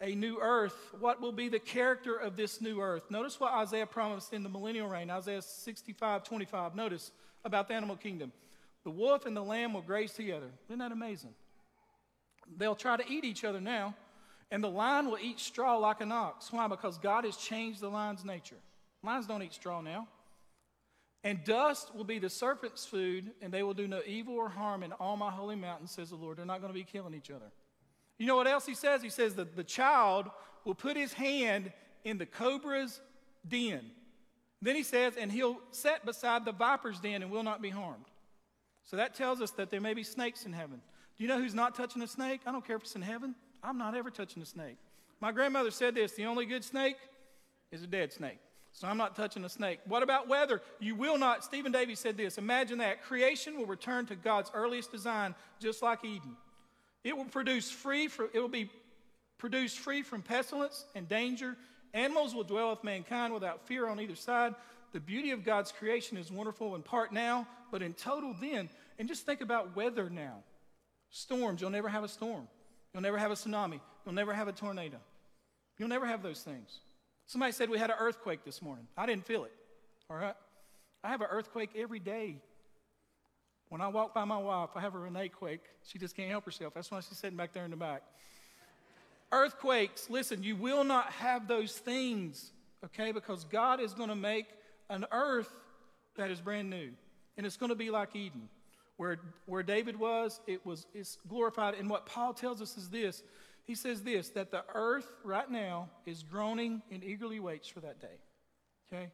a 0.00 0.14
new 0.14 0.38
earth. 0.40 0.76
What 1.00 1.20
will 1.20 1.32
be 1.32 1.48
the 1.48 1.58
character 1.58 2.14
of 2.14 2.36
this 2.36 2.60
new 2.60 2.80
earth? 2.80 3.10
Notice 3.10 3.40
what 3.40 3.52
Isaiah 3.52 3.86
promised 3.86 4.32
in 4.32 4.42
the 4.42 4.48
millennial 4.48 4.88
reign, 4.88 5.10
Isaiah 5.10 5.42
65 5.42 6.24
25. 6.24 6.74
Notice 6.74 7.10
about 7.44 7.68
the 7.68 7.74
animal 7.74 7.96
kingdom. 7.96 8.32
The 8.84 8.90
wolf 8.90 9.26
and 9.26 9.36
the 9.36 9.42
lamb 9.42 9.72
will 9.72 9.82
graze 9.82 10.12
together. 10.12 10.50
Isn't 10.68 10.78
that 10.78 10.92
amazing? 10.92 11.34
They'll 12.56 12.76
try 12.76 12.96
to 12.96 13.10
eat 13.10 13.24
each 13.24 13.44
other 13.44 13.60
now, 13.60 13.94
and 14.50 14.62
the 14.62 14.68
lion 14.68 15.06
will 15.06 15.18
eat 15.20 15.40
straw 15.40 15.76
like 15.78 16.00
an 16.00 16.12
ox. 16.12 16.52
Why? 16.52 16.68
Because 16.68 16.98
God 16.98 17.24
has 17.24 17.36
changed 17.36 17.80
the 17.80 17.88
lion's 17.88 18.24
nature. 18.24 18.56
Lions 19.06 19.26
don't 19.26 19.42
eat 19.42 19.54
straw 19.54 19.80
now. 19.80 20.08
And 21.24 21.42
dust 21.44 21.94
will 21.94 22.04
be 22.04 22.18
the 22.18 22.30
serpent's 22.30 22.84
food, 22.84 23.32
and 23.40 23.52
they 23.52 23.62
will 23.62 23.74
do 23.74 23.88
no 23.88 24.00
evil 24.06 24.34
or 24.34 24.48
harm 24.48 24.82
in 24.82 24.92
all 24.92 25.16
my 25.16 25.30
holy 25.30 25.56
mountains, 25.56 25.90
says 25.90 26.10
the 26.10 26.16
Lord. 26.16 26.38
They're 26.38 26.46
not 26.46 26.60
going 26.60 26.72
to 26.72 26.78
be 26.78 26.84
killing 26.84 27.14
each 27.14 27.30
other. 27.30 27.50
You 28.18 28.26
know 28.26 28.36
what 28.36 28.46
else 28.46 28.66
he 28.66 28.74
says? 28.74 29.02
He 29.02 29.10
says 29.10 29.34
that 29.34 29.56
the 29.56 29.64
child 29.64 30.30
will 30.64 30.74
put 30.74 30.96
his 30.96 31.12
hand 31.12 31.72
in 32.04 32.18
the 32.18 32.26
cobra's 32.26 33.00
den. 33.46 33.90
Then 34.62 34.76
he 34.76 34.82
says, 34.82 35.14
and 35.18 35.30
he'll 35.30 35.58
set 35.70 36.06
beside 36.06 36.44
the 36.44 36.52
viper's 36.52 37.00
den 37.00 37.22
and 37.22 37.30
will 37.30 37.42
not 37.42 37.60
be 37.60 37.70
harmed. 37.70 38.06
So 38.84 38.96
that 38.96 39.14
tells 39.14 39.40
us 39.40 39.50
that 39.52 39.70
there 39.70 39.80
may 39.80 39.94
be 39.94 40.04
snakes 40.04 40.46
in 40.46 40.52
heaven. 40.52 40.80
Do 41.16 41.24
you 41.24 41.28
know 41.28 41.38
who's 41.38 41.54
not 41.54 41.74
touching 41.74 42.02
a 42.02 42.06
snake? 42.06 42.40
I 42.46 42.52
don't 42.52 42.66
care 42.66 42.76
if 42.76 42.82
it's 42.82 42.96
in 42.96 43.02
heaven. 43.02 43.34
I'm 43.62 43.78
not 43.78 43.94
ever 43.94 44.10
touching 44.10 44.42
a 44.42 44.46
snake. 44.46 44.76
My 45.20 45.32
grandmother 45.32 45.70
said 45.70 45.94
this 45.94 46.12
the 46.12 46.26
only 46.26 46.46
good 46.46 46.62
snake 46.64 46.96
is 47.72 47.82
a 47.82 47.86
dead 47.86 48.12
snake. 48.12 48.38
So 48.76 48.86
I'm 48.86 48.98
not 48.98 49.16
touching 49.16 49.42
a 49.42 49.48
snake. 49.48 49.80
What 49.86 50.02
about 50.02 50.28
weather? 50.28 50.60
You 50.80 50.96
will 50.96 51.16
not. 51.16 51.42
Stephen 51.42 51.72
Davies 51.72 51.98
said 51.98 52.18
this 52.18 52.36
Imagine 52.36 52.76
that. 52.78 53.02
Creation 53.02 53.56
will 53.56 53.64
return 53.64 54.04
to 54.06 54.14
God's 54.14 54.50
earliest 54.52 54.92
design, 54.92 55.34
just 55.58 55.80
like 55.80 56.04
Eden. 56.04 56.36
It 57.02 57.16
will 57.16 57.24
produce 57.24 57.70
free 57.70 58.06
from, 58.06 58.28
it 58.34 58.38
will 58.38 58.48
be 58.48 58.68
produced 59.38 59.78
free 59.78 60.02
from 60.02 60.20
pestilence 60.20 60.84
and 60.94 61.08
danger. 61.08 61.56
Animals 61.94 62.34
will 62.34 62.44
dwell 62.44 62.68
with 62.68 62.84
mankind 62.84 63.32
without 63.32 63.66
fear 63.66 63.88
on 63.88 63.98
either 63.98 64.14
side. 64.14 64.54
The 64.92 65.00
beauty 65.00 65.30
of 65.30 65.42
God's 65.42 65.72
creation 65.72 66.18
is 66.18 66.30
wonderful 66.30 66.74
in 66.74 66.82
part 66.82 67.14
now, 67.14 67.48
but 67.72 67.80
in 67.80 67.94
total 67.94 68.36
then. 68.38 68.68
And 68.98 69.08
just 69.08 69.24
think 69.24 69.40
about 69.40 69.74
weather 69.74 70.10
now. 70.10 70.42
Storms, 71.08 71.62
you'll 71.62 71.70
never 71.70 71.88
have 71.88 72.04
a 72.04 72.08
storm. 72.08 72.46
You'll 72.92 73.02
never 73.02 73.16
have 73.16 73.30
a 73.30 73.36
tsunami. 73.36 73.80
You'll 74.04 74.14
never 74.14 74.34
have 74.34 74.48
a 74.48 74.52
tornado. 74.52 74.98
You'll 75.78 75.88
never 75.88 76.06
have 76.06 76.22
those 76.22 76.42
things. 76.42 76.80
Somebody 77.26 77.52
said 77.52 77.70
we 77.70 77.78
had 77.78 77.90
an 77.90 77.96
earthquake 77.98 78.44
this 78.44 78.62
morning. 78.62 78.86
I 78.96 79.06
didn't 79.06 79.26
feel 79.26 79.44
it. 79.44 79.52
All 80.08 80.16
right? 80.16 80.34
I 81.02 81.08
have 81.08 81.20
an 81.20 81.28
earthquake 81.30 81.70
every 81.76 81.98
day. 81.98 82.36
When 83.68 83.80
I 83.80 83.88
walk 83.88 84.14
by 84.14 84.24
my 84.24 84.38
wife, 84.38 84.70
I 84.76 84.80
have 84.80 84.94
a 84.94 84.98
Renee 84.98 85.28
quake. 85.28 85.64
She 85.84 85.98
just 85.98 86.16
can't 86.16 86.30
help 86.30 86.44
herself. 86.44 86.74
That's 86.74 86.90
why 86.90 87.00
she's 87.00 87.18
sitting 87.18 87.36
back 87.36 87.52
there 87.52 87.64
in 87.64 87.72
the 87.72 87.76
back. 87.76 88.02
Earthquakes, 89.32 90.08
listen, 90.08 90.44
you 90.44 90.54
will 90.54 90.84
not 90.84 91.10
have 91.14 91.48
those 91.48 91.72
things, 91.72 92.52
okay? 92.84 93.10
Because 93.10 93.44
God 93.44 93.80
is 93.80 93.92
going 93.92 94.08
to 94.08 94.14
make 94.14 94.46
an 94.88 95.04
earth 95.10 95.50
that 96.16 96.30
is 96.30 96.40
brand 96.40 96.70
new. 96.70 96.90
And 97.36 97.44
it's 97.44 97.56
going 97.56 97.70
to 97.70 97.76
be 97.76 97.90
like 97.90 98.14
Eden. 98.14 98.48
Where, 98.98 99.18
where 99.44 99.62
David 99.62 99.98
was, 99.98 100.40
it 100.46 100.64
was 100.64 100.86
it's 100.94 101.18
glorified. 101.28 101.74
And 101.74 101.90
what 101.90 102.06
Paul 102.06 102.32
tells 102.32 102.62
us 102.62 102.78
is 102.78 102.88
this. 102.88 103.22
He 103.66 103.74
says 103.74 104.02
this 104.02 104.30
that 104.30 104.50
the 104.50 104.64
earth 104.74 105.10
right 105.24 105.50
now 105.50 105.88
is 106.06 106.22
groaning 106.22 106.82
and 106.90 107.02
eagerly 107.02 107.40
waits 107.40 107.68
for 107.68 107.80
that 107.80 108.00
day. 108.00 108.18
Okay? 108.92 109.10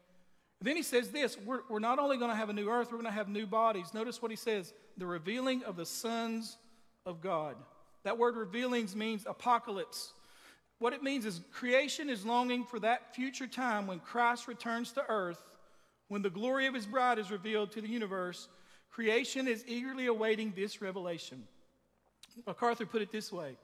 Then 0.61 0.77
he 0.77 0.83
says 0.83 1.11
this 1.11 1.37
we're, 1.39 1.63
we're 1.69 1.79
not 1.79 1.99
only 1.99 2.19
going 2.19 2.31
to 2.31 2.37
have 2.37 2.51
a 2.51 2.53
new 2.53 2.69
earth, 2.69 2.89
we're 2.93 2.99
going 2.99 3.05
to 3.05 3.11
have 3.11 3.29
new 3.29 3.47
bodies. 3.47 3.95
Notice 3.95 4.21
what 4.21 4.31
he 4.31 4.37
says 4.37 4.73
the 4.97 5.07
revealing 5.07 5.65
of 5.65 5.77
the 5.77 5.87
sons 5.87 6.59
of 7.07 7.21
God. 7.21 7.57
That 8.05 8.19
word 8.19 8.37
revealings 8.37 8.95
means 8.95 9.25
apocalypse. 9.27 10.13
What 10.79 10.93
it 10.93 11.03
means 11.03 11.25
is 11.25 11.41
creation 11.53 12.11
is 12.11 12.27
longing 12.27 12.65
for 12.65 12.81
that 12.81 13.15
future 13.15 13.47
time 13.47 13.87
when 13.87 14.01
Christ 14.01 14.49
returns 14.49 14.93
to 14.93 15.05
earth, 15.09 15.43
when 16.09 16.23
the 16.23 16.31
glory 16.31 16.67
of 16.67 16.75
his 16.75 16.87
bride 16.87 17.19
is 17.19 17.31
revealed 17.31 17.71
to 17.73 17.81
the 17.81 17.89
universe. 17.89 18.49
Creation 18.91 19.49
is 19.49 19.65
eagerly 19.67 20.07
awaiting 20.07 20.53
this 20.55 20.83
revelation. 20.83 21.45
MacArthur 22.47 22.85
put 22.85 23.03
it 23.03 23.13
this 23.13 23.33
way 23.33 23.57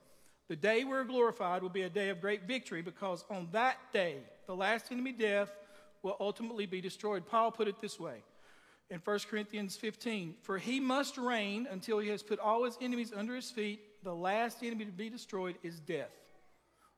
The 0.48 0.56
day 0.56 0.84
we're 0.84 1.04
glorified 1.04 1.62
will 1.62 1.68
be 1.68 1.82
a 1.82 1.90
day 1.90 2.08
of 2.08 2.22
great 2.22 2.44
victory 2.44 2.80
because 2.80 3.24
on 3.30 3.48
that 3.52 3.76
day, 3.92 4.16
the 4.46 4.56
last 4.56 4.90
enemy, 4.90 5.12
death, 5.12 5.50
will 6.02 6.16
ultimately 6.20 6.64
be 6.64 6.80
destroyed. 6.80 7.26
Paul 7.26 7.52
put 7.52 7.68
it 7.68 7.80
this 7.80 8.00
way 8.00 8.22
in 8.90 9.00
1 9.00 9.18
Corinthians 9.30 9.76
15 9.76 10.36
For 10.42 10.56
he 10.56 10.80
must 10.80 11.18
reign 11.18 11.68
until 11.70 11.98
he 11.98 12.08
has 12.08 12.22
put 12.22 12.38
all 12.38 12.64
his 12.64 12.78
enemies 12.80 13.12
under 13.14 13.36
his 13.36 13.50
feet. 13.50 13.80
The 14.02 14.14
last 14.14 14.62
enemy 14.62 14.86
to 14.86 14.92
be 14.92 15.10
destroyed 15.10 15.56
is 15.62 15.80
death. 15.80 16.12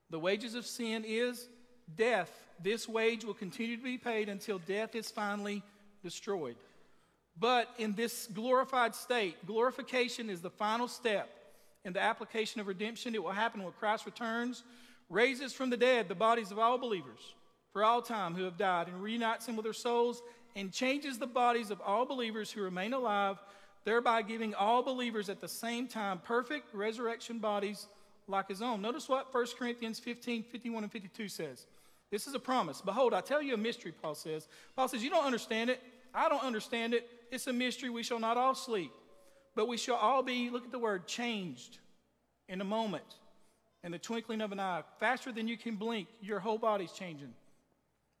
The 0.09 0.19
wages 0.19 0.55
of 0.55 0.65
sin 0.65 1.03
is 1.05 1.49
death. 1.95 2.31
This 2.61 2.87
wage 2.87 3.25
will 3.25 3.33
continue 3.33 3.75
to 3.75 3.83
be 3.83 3.97
paid 3.97 4.29
until 4.29 4.59
death 4.59 4.95
is 4.95 5.11
finally 5.11 5.63
destroyed. 6.03 6.55
But 7.37 7.69
in 7.77 7.95
this 7.95 8.27
glorified 8.27 8.93
state, 8.95 9.45
glorification 9.45 10.29
is 10.29 10.41
the 10.41 10.49
final 10.49 10.87
step 10.87 11.29
in 11.85 11.93
the 11.93 12.01
application 12.01 12.61
of 12.61 12.67
redemption. 12.67 13.15
It 13.15 13.23
will 13.23 13.31
happen 13.31 13.63
when 13.63 13.73
Christ 13.73 14.05
returns, 14.05 14.63
raises 15.09 15.53
from 15.53 15.69
the 15.69 15.77
dead 15.77 16.07
the 16.07 16.15
bodies 16.15 16.51
of 16.51 16.59
all 16.59 16.77
believers 16.77 17.33
for 17.73 17.83
all 17.83 18.01
time 18.01 18.35
who 18.35 18.43
have 18.43 18.57
died 18.57 18.87
and 18.87 19.01
reunites 19.01 19.45
them 19.45 19.55
with 19.55 19.63
their 19.63 19.73
souls 19.73 20.21
and 20.55 20.71
changes 20.71 21.17
the 21.17 21.27
bodies 21.27 21.71
of 21.71 21.81
all 21.81 22.05
believers 22.05 22.51
who 22.51 22.61
remain 22.61 22.93
alive, 22.93 23.37
thereby 23.85 24.21
giving 24.21 24.53
all 24.53 24.83
believers 24.83 25.29
at 25.29 25.39
the 25.39 25.47
same 25.47 25.87
time 25.87 26.19
perfect 26.19 26.73
resurrection 26.73 27.39
bodies 27.39 27.87
like 28.27 28.49
his 28.49 28.61
own. 28.61 28.81
Notice 28.81 29.07
what 29.07 29.33
1 29.33 29.45
Corinthians 29.57 29.99
15 29.99 30.43
51 30.43 30.83
and 30.83 30.91
52 30.91 31.27
says. 31.27 31.65
This 32.11 32.27
is 32.27 32.33
a 32.33 32.39
promise. 32.39 32.81
Behold, 32.81 33.13
I 33.13 33.21
tell 33.21 33.41
you 33.41 33.53
a 33.53 33.57
mystery, 33.57 33.93
Paul 33.93 34.15
says. 34.15 34.47
Paul 34.75 34.89
says, 34.89 35.03
You 35.03 35.09
don't 35.09 35.25
understand 35.25 35.69
it. 35.69 35.81
I 36.13 36.27
don't 36.27 36.43
understand 36.43 36.93
it. 36.93 37.09
It's 37.31 37.47
a 37.47 37.53
mystery. 37.53 37.89
We 37.89 38.03
shall 38.03 38.19
not 38.19 38.35
all 38.35 38.53
sleep, 38.53 38.91
but 39.55 39.67
we 39.67 39.77
shall 39.77 39.95
all 39.95 40.23
be, 40.23 40.49
look 40.49 40.65
at 40.65 40.71
the 40.71 40.79
word, 40.79 41.07
changed 41.07 41.77
in 42.47 42.61
a 42.61 42.65
moment, 42.65 43.15
in 43.83 43.91
the 43.91 43.99
twinkling 43.99 44.41
of 44.41 44.51
an 44.51 44.59
eye. 44.59 44.83
Faster 44.99 45.31
than 45.31 45.47
you 45.47 45.57
can 45.57 45.75
blink, 45.75 46.07
your 46.21 46.39
whole 46.39 46.57
body's 46.57 46.91
changing. 46.91 47.33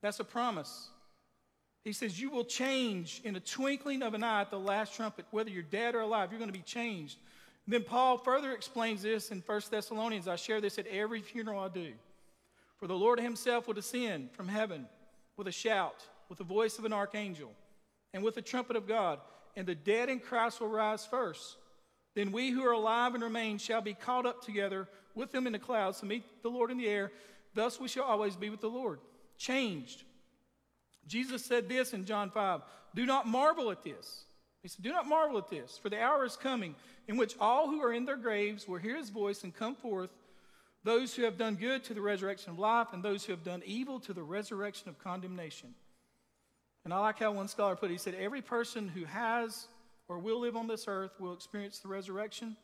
That's 0.01 0.19
a 0.19 0.23
promise. 0.23 0.89
He 1.83 1.93
says, 1.93 2.19
You 2.19 2.29
will 2.29 2.45
change 2.45 3.21
in 3.23 3.35
a 3.35 3.39
twinkling 3.39 4.03
of 4.03 4.13
an 4.13 4.23
eye 4.23 4.41
at 4.41 4.51
the 4.51 4.59
last 4.59 4.95
trumpet. 4.95 5.25
Whether 5.31 5.49
you're 5.49 5.63
dead 5.63 5.95
or 5.95 6.01
alive, 6.01 6.31
you're 6.31 6.39
going 6.39 6.51
to 6.51 6.57
be 6.57 6.63
changed. 6.63 7.17
Then 7.67 7.83
Paul 7.83 8.17
further 8.17 8.53
explains 8.53 9.01
this 9.01 9.31
in 9.31 9.43
1 9.45 9.61
Thessalonians. 9.69 10.27
I 10.27 10.35
share 10.35 10.61
this 10.61 10.79
at 10.79 10.87
every 10.87 11.21
funeral 11.21 11.59
I 11.59 11.69
do. 11.69 11.93
For 12.77 12.87
the 12.87 12.95
Lord 12.95 13.19
himself 13.19 13.67
will 13.67 13.75
descend 13.75 14.31
from 14.31 14.47
heaven 14.47 14.87
with 15.37 15.47
a 15.47 15.51
shout, 15.51 16.03
with 16.29 16.39
the 16.39 16.43
voice 16.43 16.79
of 16.79 16.85
an 16.85 16.93
archangel, 16.93 17.51
and 18.13 18.23
with 18.23 18.35
the 18.35 18.41
trumpet 18.41 18.75
of 18.75 18.87
God, 18.87 19.19
and 19.55 19.67
the 19.67 19.75
dead 19.75 20.09
in 20.09 20.19
Christ 20.19 20.61
will 20.61 20.67
rise 20.67 21.05
first. 21.05 21.57
Then 22.15 22.31
we 22.31 22.51
who 22.51 22.65
are 22.65 22.73
alive 22.73 23.13
and 23.13 23.23
remain 23.23 23.57
shall 23.57 23.81
be 23.81 23.93
caught 23.93 24.25
up 24.25 24.43
together 24.43 24.87
with 25.15 25.31
them 25.31 25.47
in 25.47 25.53
the 25.53 25.59
clouds 25.59 25.99
to 25.99 26.05
meet 26.05 26.23
the 26.41 26.49
Lord 26.49 26.71
in 26.71 26.77
the 26.77 26.87
air. 26.87 27.11
Thus 27.53 27.79
we 27.79 27.87
shall 27.87 28.03
always 28.03 28.35
be 28.35 28.49
with 28.49 28.61
the 28.61 28.67
Lord 28.67 28.99
changed. 29.37 30.03
Jesus 31.07 31.43
said 31.43 31.67
this 31.67 31.93
in 31.93 32.05
John 32.05 32.29
5 32.29 32.61
Do 32.93 33.05
not 33.05 33.27
marvel 33.27 33.71
at 33.71 33.83
this. 33.83 34.25
He 34.61 34.67
said, 34.67 34.83
Do 34.83 34.91
not 34.91 35.07
marvel 35.07 35.37
at 35.37 35.49
this, 35.49 35.79
for 35.81 35.89
the 35.89 36.01
hour 36.01 36.23
is 36.23 36.37
coming 36.37 36.75
in 37.07 37.17
which 37.17 37.35
all 37.39 37.67
who 37.67 37.81
are 37.81 37.93
in 37.93 38.05
their 38.05 38.17
graves 38.17 38.67
will 38.67 38.77
hear 38.77 38.95
his 38.95 39.09
voice 39.09 39.43
and 39.43 39.53
come 39.53 39.75
forth, 39.75 40.11
those 40.83 41.15
who 41.15 41.23
have 41.23 41.37
done 41.37 41.55
good 41.55 41.83
to 41.85 41.93
the 41.93 42.01
resurrection 42.01 42.51
of 42.51 42.59
life, 42.59 42.87
and 42.93 43.03
those 43.03 43.25
who 43.25 43.33
have 43.33 43.43
done 43.43 43.63
evil 43.65 43.99
to 44.01 44.13
the 44.13 44.23
resurrection 44.23 44.89
of 44.89 44.99
condemnation. 44.99 45.73
And 46.83 46.93
I 46.93 46.99
like 46.99 47.19
how 47.19 47.31
one 47.31 47.47
scholar 47.47 47.75
put 47.75 47.89
it. 47.89 47.93
He 47.93 47.99
said, 47.99 48.15
Every 48.15 48.41
person 48.41 48.87
who 48.87 49.05
has 49.05 49.67
or 50.07 50.19
will 50.19 50.39
live 50.39 50.55
on 50.55 50.67
this 50.67 50.85
earth 50.87 51.11
will 51.19 51.33
experience 51.33 51.79
the 51.79 51.87
resurrection. 51.87 52.57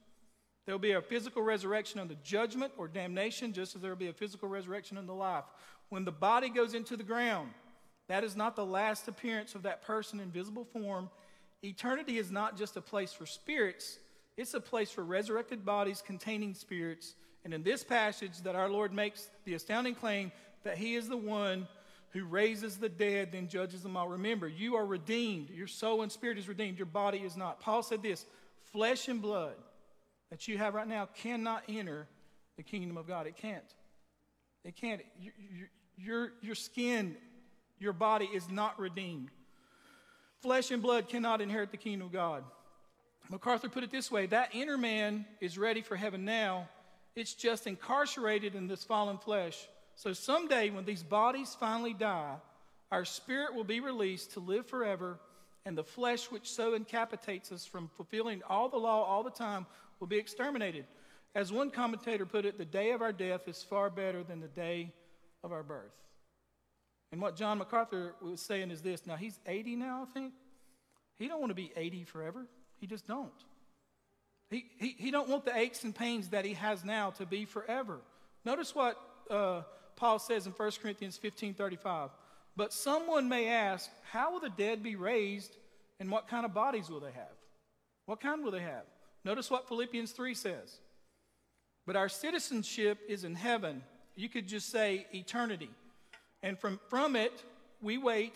There 0.66 0.76
will 0.76 0.80
be 0.80 0.92
a 0.92 1.02
physical 1.02 1.42
resurrection 1.42 2.00
under 2.00 2.16
judgment 2.24 2.74
or 2.78 2.90
damnation, 2.90 3.54
just 3.54 3.76
as 3.76 3.82
there 3.82 3.92
will 3.92 3.98
be 3.98 4.10
a 4.10 4.14
physical 4.14 4.50
resurrection 4.50 4.98
in 4.98 5.06
the 5.06 5.14
life. 5.14 5.46
When 5.88 6.04
the 6.04 6.12
body 6.12 6.50
goes 6.50 6.74
into 6.74 6.98
the 6.98 7.04
ground, 7.04 7.52
that 8.10 8.26
is 8.26 8.36
not 8.36 8.58
the 8.58 8.66
last 8.66 9.08
appearance 9.08 9.56
of 9.56 9.64
that 9.64 9.82
person 9.82 10.20
in 10.20 10.30
visible 10.30 10.66
form. 10.66 11.10
Eternity 11.64 12.18
is 12.18 12.32
not 12.32 12.58
just 12.58 12.76
a 12.76 12.82
place 12.82 13.14
for 13.14 13.26
spirits, 13.26 14.00
it's 14.36 14.54
a 14.54 14.60
place 14.60 14.92
for 14.92 15.04
resurrected 15.04 15.66
bodies 15.66 16.04
containing 16.06 16.54
spirits. 16.54 17.16
And 17.46 17.54
in 17.54 17.64
this 17.64 17.84
passage, 17.84 18.42
that 18.42 18.56
our 18.56 18.70
Lord 18.70 18.94
makes 18.94 19.30
the 19.46 19.54
astounding 19.54 19.96
claim 19.96 20.34
that 20.64 20.78
He 20.78 20.96
is 20.96 21.08
the 21.08 21.18
one 21.18 21.68
who 22.18 22.26
raises 22.26 22.78
the 22.78 22.90
dead, 22.90 23.32
then 23.32 23.48
judges 23.48 23.84
them 23.84 23.96
all. 23.96 24.08
Remember, 24.08 24.48
you 24.48 24.76
are 24.76 24.86
redeemed. 24.86 25.50
Your 25.50 25.68
soul 25.68 26.02
and 26.02 26.12
spirit 26.12 26.38
is 26.38 26.48
redeemed. 26.48 26.78
Your 26.78 26.86
body 26.86 27.20
is 27.20 27.38
not. 27.38 27.60
Paul 27.60 27.84
said 27.84 28.02
this 28.02 28.26
flesh 28.72 29.08
and 29.08 29.22
blood 29.22 29.56
that 30.30 30.48
you 30.48 30.58
have 30.58 30.74
right 30.74 30.88
now 30.88 31.08
cannot 31.16 31.64
enter 31.70 32.08
the 32.58 32.64
kingdom 32.64 32.98
of 32.98 33.08
God. 33.08 33.28
It 33.28 33.36
can't. 33.36 33.64
It 34.64 34.76
can't. 34.76 35.02
Your, 35.20 35.34
your, 35.98 36.32
your 36.42 36.56
skin, 36.56 37.16
your 37.80 37.94
body 37.94 38.30
is 38.34 38.50
not 38.50 38.80
redeemed. 38.80 39.30
Flesh 40.42 40.72
and 40.72 40.82
blood 40.82 41.08
cannot 41.10 41.42
inherit 41.42 41.72
the 41.72 41.78
kingdom 41.78 42.08
of 42.08 42.14
God. 42.14 42.44
MacArthur 43.30 43.70
put 43.70 43.84
it 43.84 43.92
this 43.92 44.12
way 44.12 44.26
that 44.28 44.56
inner 44.56 44.78
man 44.78 45.26
is 45.42 45.58
ready 45.58 45.82
for 45.82 45.96
heaven 45.96 46.24
now, 46.24 46.70
it's 47.16 47.34
just 47.34 47.68
incarcerated 47.68 48.56
in 48.56 48.68
this 48.68 48.84
fallen 48.84 49.18
flesh. 49.18 49.68
So 49.98 50.14
someday, 50.14 50.70
when 50.70 50.86
these 50.86 51.02
bodies 51.02 51.58
finally 51.60 51.94
die, 51.94 52.36
our 52.92 53.04
spirit 53.04 53.56
will 53.56 53.64
be 53.64 53.80
released 53.80 54.34
to 54.34 54.40
live 54.40 54.68
forever, 54.68 55.18
and 55.66 55.76
the 55.76 55.84
flesh 55.84 56.30
which 56.32 56.52
so 56.52 56.76
incapacitates 56.76 57.52
us 57.52 57.66
from 57.66 57.90
fulfilling 57.96 58.44
all 58.48 58.70
the 58.70 58.78
law 58.78 59.04
all 59.04 59.24
the 59.24 59.32
time 59.32 59.66
will 60.00 60.06
be 60.06 60.20
exterminated. 60.20 60.86
As 61.34 61.52
one 61.52 61.72
commentator 61.72 62.28
put 62.28 62.46
it, 62.46 62.60
the 62.60 62.64
day 62.64 62.92
of 62.92 63.02
our 63.02 63.12
death 63.12 63.48
is 63.48 63.64
far 63.64 63.90
better 63.90 64.24
than 64.24 64.40
the 64.40 64.48
day 64.48 64.94
of 65.44 65.52
our 65.52 65.64
birth. 65.64 65.96
And 67.12 67.20
what 67.20 67.36
John 67.36 67.58
MacArthur 67.58 68.14
was 68.22 68.40
saying 68.40 68.70
is 68.70 68.82
this. 68.82 69.08
Now 69.08 69.16
he's 69.16 69.40
80 69.48 69.78
now, 69.78 70.06
I 70.08 70.14
think. 70.14 70.34
He 71.18 71.28
don't 71.28 71.40
want 71.40 71.50
to 71.50 71.56
be 71.56 71.72
80 71.76 72.04
forever. 72.04 72.46
He 72.80 72.86
just 72.86 73.08
don't. 73.08 73.32
He, 74.52 74.66
he, 74.78 74.96
he 74.96 75.10
don't 75.10 75.28
want 75.28 75.44
the 75.44 75.58
aches 75.58 75.84
and 75.84 75.96
pains 75.96 76.30
that 76.30 76.46
he 76.46 76.54
has 76.54 76.86
now 76.86 77.10
to 77.12 77.26
be 77.26 77.46
forever. 77.46 77.98
Notice 78.46 78.76
what 78.76 79.02
uh, 79.30 79.64
Paul 79.98 80.20
says 80.20 80.46
in 80.46 80.54
1 80.54 80.72
Corinthians 80.82 81.18
15 81.18 81.56
35. 81.56 82.12
But 82.56 82.72
someone 82.72 83.28
may 83.28 83.50
ask, 83.50 83.90
How 84.12 84.32
will 84.32 84.40
the 84.40 84.50
dead 84.50 84.82
be 84.82 84.96
raised, 84.96 85.58
and 86.00 86.10
what 86.10 86.30
kind 86.30 86.46
of 86.46 86.54
bodies 86.54 86.90
will 86.90 87.02
they 87.02 87.12
have? 87.12 87.36
What 88.06 88.22
kind 88.22 88.44
will 88.44 88.52
they 88.52 88.62
have? 88.62 88.86
Notice 89.26 89.52
what 89.52 89.68
Philippians 89.68 90.12
3 90.12 90.34
says. 90.34 90.78
But 91.86 91.96
our 91.96 92.08
citizenship 92.08 93.00
is 93.10 93.26
in 93.26 93.36
heaven. 93.36 93.84
You 94.16 94.30
could 94.30 94.48
just 94.48 94.70
say 94.70 95.06
eternity. 95.14 95.70
And 96.42 96.58
from, 96.58 96.80
from 96.90 97.16
it, 97.16 97.44
we 97.82 97.98
wait, 97.98 98.34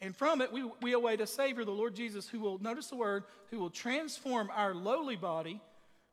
and 0.00 0.14
from 0.14 0.40
it, 0.40 0.52
we, 0.52 0.68
we 0.82 0.92
await 0.92 1.20
a 1.20 1.26
Savior, 1.26 1.64
the 1.64 1.70
Lord 1.70 1.94
Jesus, 1.94 2.28
who 2.28 2.40
will, 2.40 2.58
notice 2.58 2.88
the 2.88 2.96
word, 2.96 3.24
who 3.50 3.58
will 3.58 3.70
transform 3.70 4.50
our 4.54 4.74
lowly 4.74 5.16
body 5.16 5.60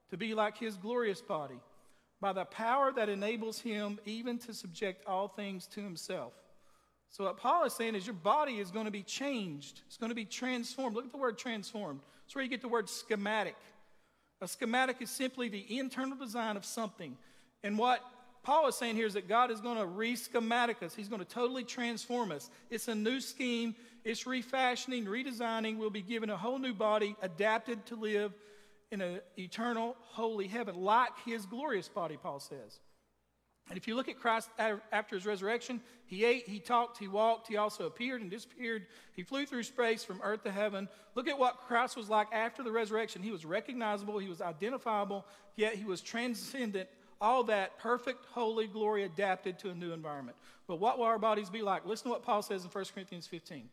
to 0.09 0.17
be 0.17 0.33
like 0.33 0.57
his 0.57 0.77
glorious 0.77 1.21
body 1.21 1.59
by 2.23 2.31
the 2.31 2.45
power 2.45 2.93
that 2.93 3.09
enables 3.09 3.59
him 3.59 3.99
even 4.05 4.37
to 4.37 4.53
subject 4.53 5.05
all 5.05 5.27
things 5.27 5.67
to 5.67 5.81
himself. 5.81 6.31
So, 7.09 7.25
what 7.25 7.35
Paul 7.35 7.65
is 7.65 7.73
saying 7.73 7.95
is 7.95 8.07
your 8.07 8.13
body 8.13 8.59
is 8.59 8.71
going 8.71 8.85
to 8.85 8.91
be 8.91 9.03
changed, 9.03 9.81
it's 9.87 9.97
going 9.97 10.09
to 10.09 10.15
be 10.15 10.23
transformed. 10.23 10.95
Look 10.95 11.03
at 11.03 11.11
the 11.11 11.17
word 11.17 11.37
transformed. 11.37 11.99
That's 12.23 12.33
where 12.33 12.41
you 12.41 12.49
get 12.49 12.61
the 12.61 12.69
word 12.69 12.87
schematic. 12.87 13.57
A 14.39 14.47
schematic 14.47 15.01
is 15.01 15.09
simply 15.09 15.49
the 15.49 15.77
internal 15.77 16.17
design 16.17 16.55
of 16.55 16.63
something. 16.63 17.17
And 17.61 17.77
what 17.77 18.01
Paul 18.41 18.69
is 18.69 18.75
saying 18.75 18.95
here 18.95 19.05
is 19.05 19.15
that 19.15 19.27
God 19.27 19.51
is 19.51 19.59
going 19.59 19.77
to 19.77 19.85
re-schematic 19.85 20.81
us. 20.81 20.95
He's 20.95 21.09
going 21.09 21.21
to 21.21 21.27
totally 21.27 21.65
transform 21.65 22.31
us. 22.31 22.49
It's 22.69 22.87
a 22.87 22.95
new 22.95 23.19
scheme. 23.19 23.75
It's 24.05 24.25
refashioning, 24.25 25.05
redesigning. 25.05 25.77
We'll 25.77 25.89
be 25.89 26.01
given 26.01 26.29
a 26.29 26.37
whole 26.37 26.57
new 26.57 26.73
body, 26.73 27.17
adapted 27.21 27.85
to 27.87 27.95
live 27.95 28.33
in 28.93 29.01
an 29.01 29.19
eternal, 29.39 29.95
holy 29.99 30.47
heaven, 30.47 30.75
like 30.75 31.11
his 31.25 31.47
glorious 31.47 31.89
body, 31.89 32.15
Paul 32.15 32.39
says. 32.39 32.79
And 33.69 33.77
if 33.77 33.87
you 33.87 33.95
look 33.95 34.07
at 34.07 34.19
Christ 34.19 34.49
after 34.59 35.15
his 35.15 35.25
resurrection, 35.25 35.81
he 36.05 36.23
ate, 36.25 36.47
he 36.47 36.59
talked, 36.59 36.99
he 36.99 37.07
walked, 37.07 37.47
he 37.47 37.57
also 37.57 37.87
appeared 37.87 38.21
and 38.21 38.29
disappeared. 38.29 38.85
He 39.15 39.23
flew 39.23 39.45
through 39.45 39.63
space 39.63 40.03
from 40.03 40.21
earth 40.21 40.43
to 40.43 40.51
heaven. 40.51 40.87
Look 41.15 41.27
at 41.27 41.39
what 41.39 41.61
Christ 41.67 41.97
was 41.97 42.07
like 42.07 42.27
after 42.31 42.61
the 42.61 42.71
resurrection. 42.71 43.23
He 43.23 43.31
was 43.31 43.45
recognizable, 43.45 44.19
he 44.19 44.29
was 44.29 44.41
identifiable, 44.41 45.25
yet 45.55 45.75
he 45.75 45.85
was 45.85 46.01
transcendent. 46.01 46.87
All 47.19 47.45
that 47.45 47.79
perfect, 47.79 48.25
holy 48.31 48.67
glory 48.67 49.03
adapted 49.05 49.57
to 49.59 49.69
a 49.69 49.75
new 49.75 49.91
environment. 49.91 50.37
But 50.67 50.79
what 50.79 50.99
will 50.99 51.05
our 51.05 51.19
bodies 51.19 51.49
be 51.49 51.61
like? 51.61 51.85
Listen 51.85 52.05
to 52.05 52.09
what 52.11 52.23
Paul 52.23 52.41
says 52.41 52.63
in 52.63 52.69
1 52.69 52.85
Corinthians 52.93 53.27
15. 53.27 53.69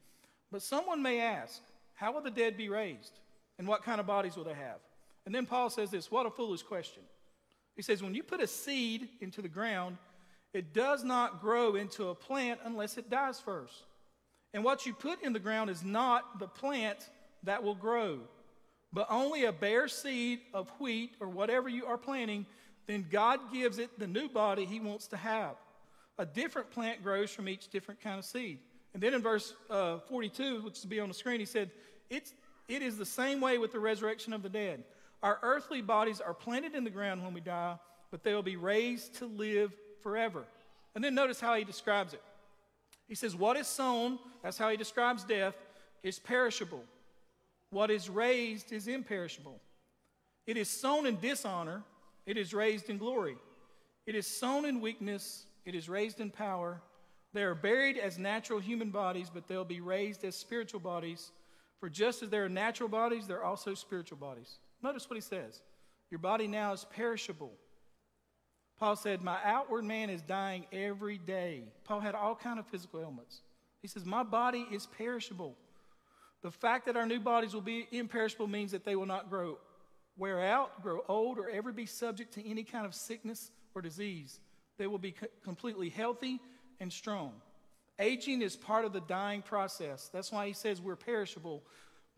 But 0.53 0.63
someone 0.63 1.03
may 1.03 1.21
ask, 1.21 1.61
How 1.95 2.13
will 2.13 2.21
the 2.23 2.31
dead 2.31 2.57
be 2.57 2.69
raised? 2.69 3.19
And 3.59 3.67
what 3.67 3.83
kind 3.83 4.01
of 4.01 4.07
bodies 4.07 4.37
will 4.37 4.45
they 4.45 4.55
have? 4.55 4.79
And 5.31 5.35
then 5.37 5.47
Paul 5.47 5.71
says 5.71 5.93
this 5.93 6.11
What 6.11 6.27
a 6.27 6.31
foolish 6.31 6.65
question. 6.65 7.05
He 7.77 7.83
says, 7.83 8.03
when 8.03 8.17
you 8.17 8.25
put 8.25 8.41
a 8.41 8.49
seed 8.49 9.09
into 9.21 9.41
the 9.41 9.49
ground, 9.49 9.97
it 10.53 10.75
does 10.75 11.05
not 11.05 11.41
grow 11.41 11.77
into 11.77 12.09
a 12.09 12.17
plant 12.17 12.59
unless 12.65 12.99
it 12.99 13.09
dies 13.09 13.39
first. 13.39 13.85
And 14.53 14.65
what 14.65 14.87
you 14.87 14.93
put 14.93 15.23
in 15.23 15.33
the 15.33 15.39
ground 15.39 15.71
is 15.71 15.85
not 15.85 16.41
the 16.41 16.49
plant 16.49 17.09
that 17.45 17.63
will 17.63 17.77
grow, 17.77 18.19
but 18.93 19.07
only 19.09 19.45
a 19.45 19.53
bare 19.53 19.87
seed 19.87 20.41
of 20.53 20.69
wheat 20.81 21.13
or 21.21 21.29
whatever 21.29 21.69
you 21.69 21.87
are 21.87 21.97
planting. 21.97 22.45
Then 22.89 23.07
God 23.09 23.39
gives 23.53 23.79
it 23.79 24.01
the 24.01 24.09
new 24.09 24.29
body 24.29 24.65
He 24.65 24.81
wants 24.81 25.07
to 25.07 25.17
have. 25.17 25.55
A 26.19 26.27
different 26.27 26.73
plant 26.73 27.05
grows 27.05 27.31
from 27.31 27.49
each 27.49 27.69
different 27.69 28.01
kind 28.01 28.19
of 28.19 28.25
seed. 28.25 28.59
And 28.95 29.01
then 29.01 29.15
in 29.15 29.23
verse 29.23 29.55
uh, 29.71 29.99
42, 30.09 30.63
which 30.63 30.81
to 30.81 30.89
be 30.89 30.99
on 30.99 31.07
the 31.07 31.15
screen, 31.15 31.39
he 31.39 31.47
said, 31.47 31.71
it's, 32.11 32.35
It 32.67 32.83
is 32.83 32.99
the 32.99 33.07
same 33.07 33.41
way 33.41 33.59
with 33.59 33.71
the 33.71 33.79
resurrection 33.79 34.33
of 34.33 34.43
the 34.43 34.49
dead. 34.49 34.83
Our 35.23 35.39
earthly 35.43 35.83
bodies 35.83 36.21
are 36.21 36.35
planted 36.35 36.75
in 36.75 36.85
the 36.85 36.91
ground 36.91 37.23
when 37.23 37.35
we 37.35 37.41
die, 37.41 37.77
but 38.11 38.23
they 38.23 38.35
will 38.35 38.43
be 38.43 38.57
raised 38.57 39.17
to 39.17 39.27
live 39.27 39.73
forever. 40.03 40.45
And 40.95 41.05
then 41.05 41.15
notice 41.15 41.41
how 41.41 41.55
he 41.55 41.65
describes 41.65 42.15
it. 42.15 42.23
He 43.07 43.15
says, 43.15 43.37
What 43.37 43.57
is 43.57 43.67
sown, 43.67 44.19
that's 44.43 44.59
how 44.59 44.71
he 44.71 44.77
describes 44.77 45.25
death, 45.25 45.55
is 46.03 46.19
perishable. 46.19 46.85
What 47.71 47.91
is 47.91 48.09
raised 48.09 48.73
is 48.73 48.89
imperishable. 48.89 49.61
It 50.47 50.57
is 50.57 50.69
sown 50.69 51.07
in 51.07 51.21
dishonor, 51.21 51.83
it 52.27 52.37
is 52.37 52.55
raised 52.55 52.89
in 52.89 52.99
glory. 52.99 53.37
It 54.07 54.15
is 54.15 54.27
sown 54.27 54.65
in 54.65 54.81
weakness, 54.81 55.45
it 55.65 55.75
is 55.75 55.89
raised 55.89 56.21
in 56.21 56.31
power. 56.31 56.81
They 57.33 57.45
are 57.45 57.55
buried 57.55 57.97
as 57.97 58.19
natural 58.19 58.59
human 58.59 58.91
bodies, 58.91 59.31
but 59.33 59.47
they'll 59.47 59.65
be 59.65 59.81
raised 59.81 60.25
as 60.25 60.35
spiritual 60.35 60.81
bodies. 60.81 61.31
For 61.79 61.89
just 61.89 62.23
as 62.23 62.31
there 62.31 62.45
are 62.45 62.49
natural 62.49 62.89
bodies, 62.89 63.27
there 63.27 63.39
are 63.39 63.45
also 63.45 63.75
spiritual 63.75 64.19
bodies. 64.19 64.59
Notice 64.83 65.09
what 65.09 65.17
he 65.17 65.21
says 65.21 65.61
Your 66.11 66.19
body 66.19 66.47
now 66.47 66.73
is 66.73 66.87
perishable. 66.91 67.53
Paul 68.79 68.97
said, 68.97 69.23
My 69.23 69.39
outward 69.45 69.85
man 69.85 70.09
is 70.09 70.23
dying 70.23 70.65
every 70.73 71.19
day. 71.19 71.65
Paul 71.85 72.01
had 72.01 72.15
all 72.15 72.35
kind 72.35 72.59
of 72.59 72.67
physical 72.67 73.01
ailments. 73.01 73.43
He 73.83 73.89
says, 73.89 74.05
My 74.05 74.23
body 74.23 74.67
is 74.73 74.87
perishable. 74.87 75.57
The 76.43 76.51
fact 76.51 76.87
that 76.87 76.97
our 76.97 77.07
new 77.07 77.21
bodies 77.21 77.53
will 77.53 77.61
be 77.61 77.87
imperishable 77.93 78.47
means 78.47 78.73
that 78.73 78.85
they 78.85 78.97
will 78.97 79.07
not 79.07 79.29
grow, 79.29 79.59
wear 80.17 80.43
out, 80.43 80.83
grow 80.83 81.05
old, 81.07 81.39
or 81.39 81.51
ever 81.51 81.71
be 81.71 81.85
subject 81.85 82.33
to 82.35 82.49
any 82.49 82.65
kind 82.65 82.87
of 82.87 82.95
sickness 82.95 83.51
or 83.75 83.83
disease. 83.83 84.41
They 84.79 84.87
will 84.87 84.99
be 84.99 85.13
co- 85.13 85.27
completely 85.45 85.91
healthy 85.91 86.41
and 86.81 86.91
strong. 86.91 87.35
Aging 87.99 88.41
is 88.41 88.57
part 88.57 88.87
of 88.87 88.95
the 88.95 89.03
dying 89.03 89.43
process. 89.43 90.09
That's 90.11 90.33
why 90.33 90.47
he 90.47 90.55
says 90.55 90.81
we're 90.81 90.97
perishable 90.97 91.63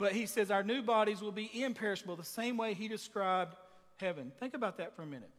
but 0.02 0.10
he 0.10 0.26
says 0.26 0.50
our 0.50 0.64
new 0.64 0.82
bodies 0.82 1.22
will 1.22 1.30
be 1.30 1.48
imperishable, 1.62 2.16
the 2.16 2.24
same 2.24 2.56
way 2.56 2.74
he 2.74 2.88
described 2.88 3.54
heaven. 3.98 4.32
Think 4.40 4.52
about 4.52 4.78
that 4.78 4.96
for 4.96 5.02
a 5.02 5.06
minute. 5.06 5.30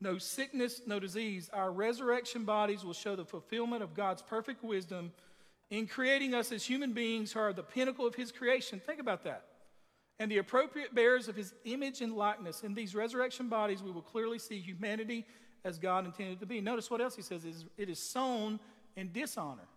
No 0.00 0.18
sickness, 0.18 0.80
no 0.88 0.98
disease. 0.98 1.48
Our 1.52 1.70
resurrection 1.70 2.44
bodies 2.44 2.84
will 2.84 2.94
show 2.94 3.14
the 3.14 3.24
fulfillment 3.24 3.84
of 3.84 3.94
God's 3.94 4.22
perfect 4.22 4.64
wisdom 4.64 5.12
in 5.70 5.86
creating 5.86 6.34
us 6.34 6.50
as 6.50 6.64
human 6.64 6.94
beings 6.94 7.30
who 7.30 7.38
are 7.38 7.52
the 7.52 7.62
pinnacle 7.62 8.08
of 8.08 8.16
his 8.16 8.32
creation. 8.32 8.80
Think 8.84 8.98
about 8.98 9.22
that. 9.22 9.44
And 10.18 10.28
the 10.28 10.38
appropriate 10.38 10.92
bearers 10.92 11.28
of 11.28 11.36
his 11.36 11.54
image 11.64 12.00
and 12.00 12.16
likeness. 12.16 12.64
In 12.64 12.74
these 12.74 12.96
resurrection 12.96 13.48
bodies, 13.48 13.84
we 13.84 13.92
will 13.92 14.02
clearly 14.02 14.40
see 14.40 14.58
humanity 14.58 15.24
as 15.64 15.78
God 15.78 16.06
intended 16.06 16.40
to 16.40 16.46
be. 16.46 16.60
Notice 16.60 16.90
what 16.90 17.00
else 17.00 17.14
he 17.14 17.22
says 17.22 17.44
it 17.44 17.88
is 17.88 18.00
sown 18.00 18.58
in 18.96 19.12
dishonor, 19.12 19.68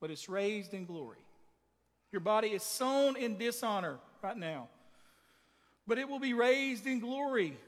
but 0.00 0.10
it's 0.10 0.28
raised 0.28 0.74
in 0.74 0.84
glory. 0.84 1.23
Your 2.14 2.20
body 2.20 2.50
is 2.50 2.62
sown 2.62 3.16
in 3.16 3.38
dishonor 3.38 3.98
right 4.22 4.36
now, 4.36 4.68
but 5.84 5.98
it 5.98 6.08
will 6.08 6.20
be 6.20 6.32
raised 6.32 6.86
in 6.86 7.00
glory. 7.00 7.58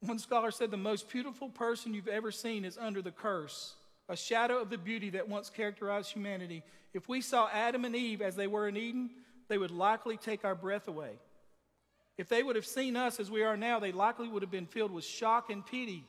One 0.00 0.18
scholar 0.18 0.50
said 0.50 0.70
the 0.70 0.78
most 0.78 1.10
beautiful 1.10 1.50
person 1.50 1.92
you've 1.92 2.08
ever 2.08 2.32
seen 2.32 2.64
is 2.64 2.78
under 2.78 3.02
the 3.02 3.10
curse, 3.10 3.74
a 4.08 4.16
shadow 4.16 4.62
of 4.62 4.70
the 4.70 4.78
beauty 4.78 5.10
that 5.10 5.28
once 5.28 5.50
characterized 5.50 6.10
humanity. 6.10 6.62
If 6.94 7.06
we 7.06 7.20
saw 7.20 7.50
Adam 7.52 7.84
and 7.84 7.94
Eve 7.94 8.22
as 8.22 8.34
they 8.34 8.46
were 8.46 8.66
in 8.66 8.78
Eden, 8.78 9.10
they 9.48 9.58
would 9.58 9.72
likely 9.72 10.16
take 10.16 10.46
our 10.46 10.54
breath 10.54 10.88
away. 10.88 11.18
If 12.16 12.30
they 12.30 12.42
would 12.42 12.56
have 12.56 12.64
seen 12.64 12.96
us 12.96 13.20
as 13.20 13.30
we 13.30 13.42
are 13.42 13.58
now, 13.58 13.78
they 13.78 13.92
likely 13.92 14.28
would 14.28 14.40
have 14.40 14.50
been 14.50 14.64
filled 14.64 14.90
with 14.90 15.04
shock 15.04 15.50
and 15.50 15.66
pity. 15.66 16.02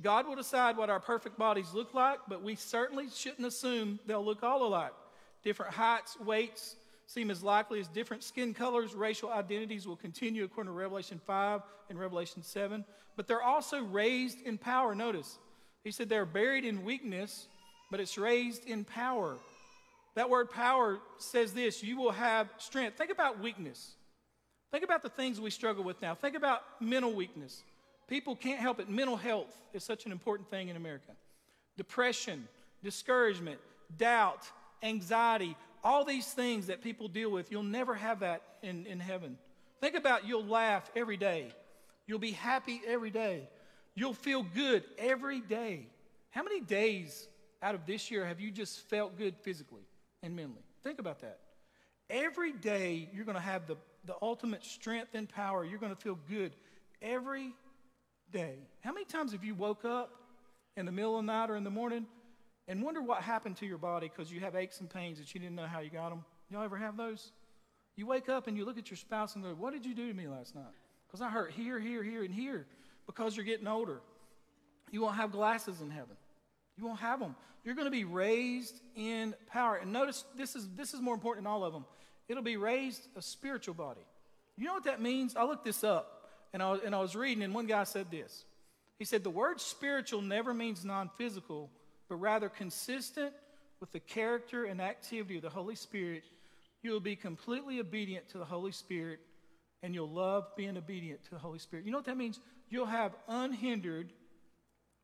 God 0.00 0.26
will 0.26 0.36
decide 0.36 0.78
what 0.78 0.88
our 0.88 0.98
perfect 0.98 1.38
bodies 1.38 1.74
look 1.74 1.92
like, 1.92 2.20
but 2.26 2.42
we 2.42 2.54
certainly 2.54 3.10
shouldn't 3.14 3.46
assume 3.46 4.00
they'll 4.06 4.24
look 4.24 4.42
all 4.42 4.66
alike. 4.66 4.94
Different 5.48 5.72
heights, 5.72 6.20
weights 6.20 6.76
seem 7.06 7.30
as 7.30 7.42
likely 7.42 7.80
as 7.80 7.88
different 7.88 8.22
skin 8.22 8.52
colors. 8.52 8.94
Racial 8.94 9.32
identities 9.32 9.86
will 9.86 9.96
continue 9.96 10.44
according 10.44 10.70
to 10.70 10.78
Revelation 10.78 11.18
5 11.26 11.62
and 11.88 11.98
Revelation 11.98 12.42
7. 12.42 12.84
But 13.16 13.26
they're 13.26 13.42
also 13.42 13.82
raised 13.82 14.42
in 14.42 14.58
power. 14.58 14.94
Notice, 14.94 15.38
he 15.84 15.90
said 15.90 16.10
they're 16.10 16.26
buried 16.26 16.66
in 16.66 16.84
weakness, 16.84 17.46
but 17.90 17.98
it's 17.98 18.18
raised 18.18 18.66
in 18.66 18.84
power. 18.84 19.38
That 20.16 20.28
word 20.28 20.50
power 20.50 20.98
says 21.16 21.54
this 21.54 21.82
you 21.82 21.96
will 21.96 22.12
have 22.12 22.50
strength. 22.58 22.98
Think 22.98 23.10
about 23.10 23.40
weakness. 23.40 23.92
Think 24.70 24.84
about 24.84 25.02
the 25.02 25.08
things 25.08 25.40
we 25.40 25.48
struggle 25.48 25.82
with 25.82 26.02
now. 26.02 26.14
Think 26.14 26.36
about 26.36 26.60
mental 26.78 27.14
weakness. 27.14 27.62
People 28.06 28.36
can't 28.36 28.60
help 28.60 28.80
it. 28.80 28.90
Mental 28.90 29.16
health 29.16 29.56
is 29.72 29.82
such 29.82 30.04
an 30.04 30.12
important 30.12 30.50
thing 30.50 30.68
in 30.68 30.76
America. 30.76 31.12
Depression, 31.78 32.46
discouragement, 32.82 33.58
doubt, 33.96 34.46
anxiety, 34.82 35.56
all 35.82 36.04
these 36.04 36.26
things 36.26 36.66
that 36.66 36.82
people 36.82 37.08
deal 37.08 37.30
with, 37.30 37.50
you'll 37.50 37.62
never 37.62 37.94
have 37.94 38.20
that 38.20 38.42
in, 38.62 38.86
in 38.86 39.00
heaven. 39.00 39.38
Think 39.80 39.94
about 39.94 40.26
you'll 40.26 40.44
laugh 40.44 40.90
every 40.96 41.16
day. 41.16 41.48
You'll 42.06 42.18
be 42.18 42.32
happy 42.32 42.80
every 42.86 43.10
day. 43.10 43.48
You'll 43.94 44.14
feel 44.14 44.42
good 44.42 44.84
every 44.96 45.40
day. 45.40 45.86
How 46.30 46.42
many 46.42 46.60
days 46.60 47.28
out 47.62 47.74
of 47.74 47.86
this 47.86 48.10
year 48.10 48.24
have 48.24 48.40
you 48.40 48.50
just 48.50 48.80
felt 48.88 49.16
good 49.18 49.36
physically 49.36 49.82
and 50.22 50.34
mentally? 50.34 50.62
Think 50.82 50.98
about 50.98 51.20
that. 51.20 51.38
Every 52.10 52.52
day 52.52 53.08
you're 53.12 53.24
going 53.24 53.36
to 53.36 53.40
have 53.40 53.66
the, 53.66 53.76
the 54.04 54.14
ultimate 54.22 54.64
strength 54.64 55.14
and 55.14 55.28
power. 55.28 55.64
You're 55.64 55.78
going 55.78 55.94
to 55.94 56.00
feel 56.00 56.18
good 56.28 56.52
every 57.02 57.54
day. 58.32 58.54
How 58.80 58.92
many 58.92 59.04
times 59.04 59.32
have 59.32 59.44
you 59.44 59.54
woke 59.54 59.84
up 59.84 60.10
in 60.76 60.86
the 60.86 60.92
middle 60.92 61.18
of 61.18 61.24
the 61.24 61.32
night 61.32 61.50
or 61.50 61.56
in 61.56 61.64
the 61.64 61.70
morning 61.70 62.06
and 62.68 62.82
wonder 62.82 63.02
what 63.02 63.22
happened 63.22 63.56
to 63.56 63.66
your 63.66 63.78
body 63.78 64.10
because 64.14 64.30
you 64.30 64.40
have 64.40 64.54
aches 64.54 64.80
and 64.80 64.88
pains 64.88 65.18
that 65.18 65.34
you 65.34 65.40
didn't 65.40 65.56
know 65.56 65.66
how 65.66 65.80
you 65.80 65.90
got 65.90 66.10
them. 66.10 66.24
Y'all 66.50 66.62
ever 66.62 66.76
have 66.76 66.96
those? 66.96 67.32
You 67.96 68.06
wake 68.06 68.28
up 68.28 68.46
and 68.46 68.56
you 68.56 68.64
look 68.64 68.78
at 68.78 68.90
your 68.90 68.96
spouse 68.96 69.34
and 69.34 69.42
go, 69.42 69.50
What 69.50 69.72
did 69.72 69.84
you 69.84 69.94
do 69.94 70.06
to 70.08 70.14
me 70.14 70.28
last 70.28 70.54
night? 70.54 70.64
Because 71.06 71.20
I 71.20 71.30
hurt 71.30 71.52
here, 71.52 71.80
here, 71.80 72.02
here, 72.02 72.22
and 72.22 72.32
here 72.32 72.66
because 73.06 73.36
you're 73.36 73.46
getting 73.46 73.66
older. 73.66 74.00
You 74.90 75.00
won't 75.00 75.16
have 75.16 75.32
glasses 75.32 75.80
in 75.80 75.90
heaven. 75.90 76.16
You 76.76 76.84
won't 76.84 77.00
have 77.00 77.18
them. 77.18 77.34
You're 77.64 77.74
going 77.74 77.86
to 77.86 77.90
be 77.90 78.04
raised 78.04 78.80
in 78.94 79.34
power. 79.46 79.76
And 79.76 79.92
notice 79.92 80.24
this 80.36 80.54
is, 80.54 80.68
this 80.76 80.94
is 80.94 81.00
more 81.00 81.14
important 81.14 81.44
than 81.44 81.52
all 81.52 81.64
of 81.64 81.72
them. 81.72 81.84
It'll 82.28 82.42
be 82.42 82.56
raised 82.56 83.08
a 83.16 83.22
spiritual 83.22 83.74
body. 83.74 84.00
You 84.56 84.66
know 84.66 84.74
what 84.74 84.84
that 84.84 85.00
means? 85.00 85.34
I 85.34 85.44
looked 85.44 85.64
this 85.64 85.82
up 85.82 86.30
and 86.52 86.62
I, 86.62 86.76
and 86.84 86.94
I 86.94 87.00
was 87.00 87.16
reading, 87.16 87.42
and 87.42 87.54
one 87.54 87.66
guy 87.66 87.84
said 87.84 88.10
this. 88.10 88.44
He 88.98 89.04
said, 89.04 89.24
The 89.24 89.30
word 89.30 89.60
spiritual 89.60 90.22
never 90.22 90.54
means 90.54 90.84
non 90.84 91.10
physical, 91.16 91.70
but 92.08 92.16
rather 92.16 92.48
consistent 92.48 93.32
with 93.80 93.92
the 93.92 94.00
character 94.00 94.64
and 94.64 94.80
activity 94.80 95.36
of 95.36 95.42
the 95.42 95.50
Holy 95.50 95.74
Spirit, 95.74 96.24
you 96.82 96.90
will 96.90 97.00
be 97.00 97.16
completely 97.16 97.80
obedient 97.80 98.28
to 98.30 98.38
the 98.38 98.44
Holy 98.44 98.72
Spirit 98.72 99.20
and 99.82 99.94
you'll 99.94 100.10
love 100.10 100.44
being 100.56 100.76
obedient 100.76 101.24
to 101.24 101.30
the 101.30 101.38
Holy 101.38 101.58
Spirit. 101.58 101.84
You 101.84 101.92
know 101.92 101.98
what 101.98 102.06
that 102.06 102.16
means? 102.16 102.40
You'll 102.68 102.86
have 102.86 103.12
unhindered 103.28 104.12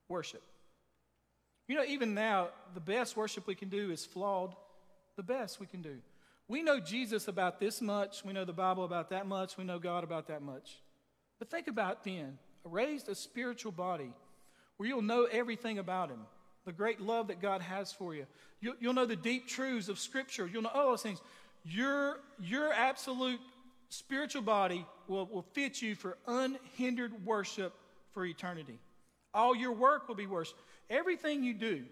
worship. 0.09 0.43
You 1.69 1.77
know, 1.77 1.85
even 1.85 2.15
now, 2.15 2.49
the 2.75 2.81
best 2.81 3.17
worship 3.17 3.47
we 3.47 3.55
can 3.55 3.69
do 3.69 3.91
is 3.91 4.05
flawed. 4.05 4.55
The 5.17 5.23
best 5.23 5.61
we 5.61 5.67
can 5.67 5.81
do. 5.81 5.97
We 6.49 6.63
know 6.63 6.79
Jesus 6.79 7.29
about 7.29 7.59
this 7.59 7.81
much. 7.81 8.25
We 8.25 8.33
know 8.33 8.45
the 8.45 8.53
Bible 8.53 8.85
about 8.85 9.11
that 9.11 9.27
much. 9.27 9.57
We 9.57 9.65
know 9.65 9.79
God 9.79 10.05
about 10.05 10.27
that 10.27 10.43
much. 10.43 10.79
But 11.39 11.51
think 11.51 11.69
about 11.69 12.05
then 12.05 12.39
raised 12.65 13.09
a 13.09 13.15
spiritual 13.15 13.73
body 13.73 14.13
where 14.77 14.89
you'll 14.89 15.03
know 15.03 15.25
everything 15.25 15.79
about 15.79 16.11
Him, 16.11 16.21
the 16.65 16.73
great 16.73 17.01
love 17.01 17.29
that 17.29 17.41
God 17.41 17.61
has 17.61 17.93
for 17.93 18.15
you. 18.15 18.27
You'll, 18.61 18.75
you'll 18.81 18.95
know 18.95 19.07
the 19.07 19.17
deep 19.17 19.47
truths 19.47 19.89
of 19.89 19.99
Scripture. 19.99 20.47
You'll 20.47 20.63
know 20.63 20.71
all 20.73 20.91
those 20.91 21.03
things. 21.03 21.21
Your, 21.65 22.19
your 22.41 22.73
absolute 22.73 23.41
spiritual 23.89 24.43
body 24.43 24.87
will, 25.09 25.27
will 25.27 25.45
fit 25.53 25.81
you 25.83 25.95
for 25.95 26.17
unhindered 26.27 27.25
worship 27.25 27.75
for 28.13 28.25
eternity. 28.25 28.79
All 29.33 29.55
your 29.55 29.73
work 29.73 30.09
will 30.09 30.15
be 30.15 30.27
worship. 30.27 30.59
Everything 30.89 31.43
you 31.43 31.55
do, 31.55 31.85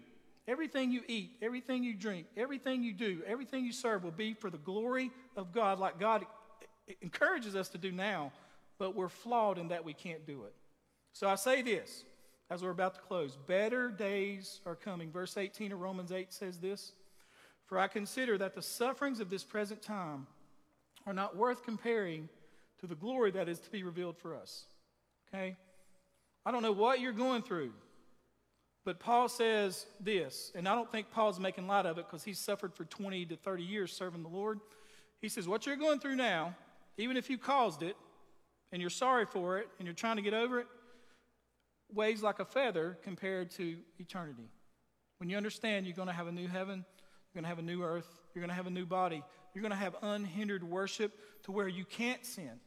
everything 0.47 0.91
you 0.91 1.01
eat, 1.07 1.31
everything 1.41 1.83
you 1.83 1.93
drink, 1.93 2.27
everything 2.37 2.83
you 2.83 2.93
do, 2.93 3.21
everything 3.27 3.65
you 3.65 3.73
serve 3.73 4.03
will 4.03 4.11
be 4.11 4.33
for 4.33 4.49
the 4.49 4.57
glory 4.57 5.11
of 5.35 5.53
God, 5.53 5.79
like 5.79 5.99
God 5.99 6.25
encourages 7.01 7.55
us 7.55 7.69
to 7.69 7.77
do 7.77 7.91
now, 7.91 8.31
but 8.77 8.95
we're 8.95 9.09
flawed 9.09 9.57
in 9.57 9.69
that 9.69 9.83
we 9.83 9.93
can't 9.93 10.25
do 10.25 10.43
it. 10.43 10.53
So 11.13 11.27
I 11.27 11.35
say 11.35 11.61
this 11.61 12.05
as 12.53 12.61
we're 12.61 12.69
about 12.69 12.93
to 12.93 13.01
close 13.01 13.35
better 13.47 13.89
days 13.89 14.61
are 14.67 14.75
coming. 14.75 15.09
Verse 15.11 15.37
18 15.37 15.71
of 15.71 15.81
Romans 15.81 16.11
8 16.11 16.31
says 16.31 16.59
this 16.59 16.91
For 17.65 17.79
I 17.79 17.87
consider 17.87 18.37
that 18.37 18.53
the 18.53 18.61
sufferings 18.61 19.19
of 19.19 19.31
this 19.31 19.43
present 19.43 19.81
time 19.81 20.27
are 21.07 21.15
not 21.15 21.35
worth 21.35 21.63
comparing 21.63 22.29
to 22.79 22.85
the 22.85 22.93
glory 22.93 23.31
that 23.31 23.49
is 23.49 23.59
to 23.61 23.71
be 23.71 23.81
revealed 23.81 24.19
for 24.19 24.35
us. 24.35 24.65
Okay? 25.33 25.57
I 26.45 26.51
don't 26.51 26.61
know 26.61 26.71
what 26.71 26.99
you're 26.99 27.11
going 27.11 27.41
through, 27.41 27.71
but 28.85 28.99
Paul 28.99 29.29
says 29.29 29.87
this, 29.99 30.51
and 30.53 30.67
I 30.67 30.75
don't 30.75 30.91
think 30.91 31.09
Paul's 31.09 31.39
making 31.39 31.65
light 31.65 31.87
of 31.87 31.97
it 31.97 32.05
because 32.05 32.23
he's 32.23 32.37
suffered 32.37 32.75
for 32.75 32.85
20 32.85 33.25
to 33.25 33.35
30 33.35 33.63
years 33.63 33.91
serving 33.91 34.21
the 34.21 34.29
Lord. 34.29 34.59
He 35.21 35.29
says, 35.29 35.47
What 35.47 35.65
you're 35.65 35.75
going 35.75 35.99
through 35.99 36.17
now, 36.17 36.55
even 36.99 37.17
if 37.17 37.31
you 37.31 37.39
caused 37.39 37.81
it 37.81 37.95
and 38.71 38.79
you're 38.79 38.91
sorry 38.91 39.25
for 39.25 39.57
it 39.57 39.69
and 39.79 39.87
you're 39.87 39.95
trying 39.95 40.17
to 40.17 40.21
get 40.21 40.35
over 40.35 40.59
it, 40.59 40.67
weighs 41.93 42.21
like 42.23 42.39
a 42.39 42.45
feather 42.45 42.97
compared 43.03 43.51
to 43.51 43.77
eternity. 43.99 44.49
When 45.17 45.29
you 45.29 45.37
understand 45.37 45.85
you're 45.85 45.95
going 45.95 46.07
to 46.07 46.13
have 46.13 46.27
a 46.27 46.31
new 46.31 46.47
heaven, 46.47 46.85
you're 47.33 47.41
going 47.41 47.43
to 47.43 47.49
have 47.49 47.59
a 47.59 47.63
new 47.63 47.83
earth, 47.83 48.07
you're 48.33 48.41
going 48.41 48.49
to 48.49 48.55
have 48.55 48.67
a 48.67 48.71
new 48.71 48.85
body, 48.85 49.23
you're 49.53 49.61
going 49.61 49.71
to 49.71 49.77
have 49.77 49.95
unhindered 50.01 50.63
worship 50.63 51.13
to 51.43 51.51
where 51.51 51.67
you 51.67 51.85
can't 51.85 52.25
sin. 52.25 52.59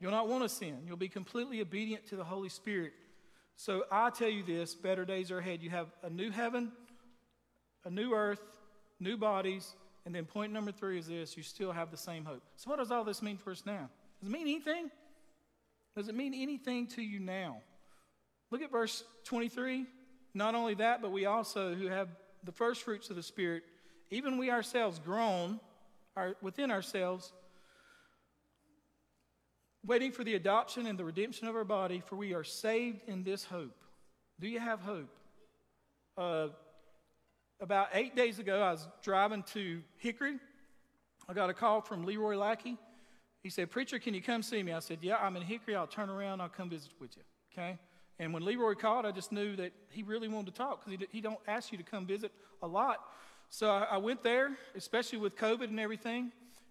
You'll 0.00 0.10
not 0.10 0.28
want 0.28 0.42
to 0.42 0.48
sin. 0.48 0.78
You'll 0.86 0.96
be 0.96 1.08
completely 1.08 1.60
obedient 1.60 2.06
to 2.08 2.16
the 2.16 2.24
Holy 2.24 2.48
Spirit. 2.48 2.92
So 3.56 3.84
I 3.92 4.10
tell 4.10 4.28
you 4.28 4.42
this 4.42 4.74
better 4.74 5.04
days 5.04 5.30
are 5.30 5.38
ahead. 5.38 5.62
You 5.62 5.70
have 5.70 5.88
a 6.02 6.10
new 6.10 6.30
heaven, 6.30 6.72
a 7.84 7.90
new 7.90 8.12
earth, 8.12 8.40
new 8.98 9.16
bodies, 9.16 9.74
and 10.04 10.14
then 10.14 10.24
point 10.24 10.52
number 10.52 10.72
three 10.72 10.98
is 10.98 11.06
this 11.06 11.36
you 11.36 11.42
still 11.42 11.70
have 11.70 11.90
the 11.90 11.96
same 11.96 12.24
hope. 12.24 12.42
So, 12.56 12.70
what 12.70 12.78
does 12.78 12.90
all 12.90 13.04
this 13.04 13.22
mean 13.22 13.36
for 13.36 13.52
us 13.52 13.62
now? 13.64 13.88
Does 14.20 14.28
it 14.28 14.32
mean 14.32 14.42
anything? 14.42 14.90
Does 15.96 16.08
it 16.08 16.14
mean 16.14 16.34
anything 16.34 16.86
to 16.88 17.02
you 17.02 17.20
now? 17.20 17.58
Look 18.52 18.60
at 18.60 18.70
verse 18.70 19.02
23. 19.24 19.86
Not 20.34 20.54
only 20.54 20.74
that, 20.74 21.00
but 21.00 21.10
we 21.10 21.24
also, 21.24 21.74
who 21.74 21.86
have 21.86 22.08
the 22.44 22.52
first 22.52 22.82
fruits 22.82 23.08
of 23.08 23.16
the 23.16 23.22
Spirit, 23.22 23.62
even 24.10 24.36
we 24.36 24.50
ourselves 24.50 24.98
groan 24.98 25.58
our, 26.16 26.36
within 26.42 26.70
ourselves, 26.70 27.32
waiting 29.86 30.12
for 30.12 30.22
the 30.22 30.34
adoption 30.34 30.86
and 30.86 30.98
the 30.98 31.04
redemption 31.04 31.48
of 31.48 31.56
our 31.56 31.64
body, 31.64 32.02
for 32.04 32.16
we 32.16 32.34
are 32.34 32.44
saved 32.44 33.00
in 33.08 33.24
this 33.24 33.44
hope. 33.44 33.74
Do 34.38 34.48
you 34.48 34.60
have 34.60 34.80
hope? 34.80 35.08
Uh, 36.18 36.48
about 37.58 37.88
eight 37.94 38.14
days 38.14 38.38
ago, 38.38 38.60
I 38.60 38.72
was 38.72 38.86
driving 39.02 39.44
to 39.54 39.80
Hickory. 39.96 40.36
I 41.26 41.32
got 41.32 41.48
a 41.48 41.54
call 41.54 41.80
from 41.80 42.04
Leroy 42.04 42.36
Lackey. 42.36 42.76
He 43.42 43.48
said, 43.48 43.70
Preacher, 43.70 43.98
can 43.98 44.12
you 44.12 44.20
come 44.20 44.42
see 44.42 44.62
me? 44.62 44.72
I 44.72 44.80
said, 44.80 44.98
Yeah, 45.00 45.16
I'm 45.16 45.36
in 45.36 45.42
Hickory. 45.42 45.74
I'll 45.74 45.86
turn 45.86 46.10
around. 46.10 46.42
I'll 46.42 46.50
come 46.50 46.68
visit 46.68 46.92
with 47.00 47.16
you. 47.16 47.22
Okay? 47.52 47.78
And 48.22 48.32
when 48.32 48.44
Leroy 48.44 48.74
called, 48.74 49.04
I 49.04 49.10
just 49.10 49.32
knew 49.32 49.56
that 49.56 49.72
he 49.90 50.04
really 50.04 50.28
wanted 50.28 50.54
to 50.54 50.56
talk 50.56 50.84
because 50.84 51.00
he, 51.00 51.16
he 51.16 51.20
don't 51.20 51.40
ask 51.48 51.72
you 51.72 51.78
to 51.78 51.82
come 51.82 52.06
visit 52.06 52.30
a 52.62 52.66
lot. 52.68 53.00
So 53.50 53.68
I, 53.68 53.82
I, 53.90 53.96
went 53.96 54.22
there, 54.22 54.52
especially 54.76 55.18
with 55.18 55.34
COVID 55.34 55.64
and 55.64 55.80
everything. 55.80 56.30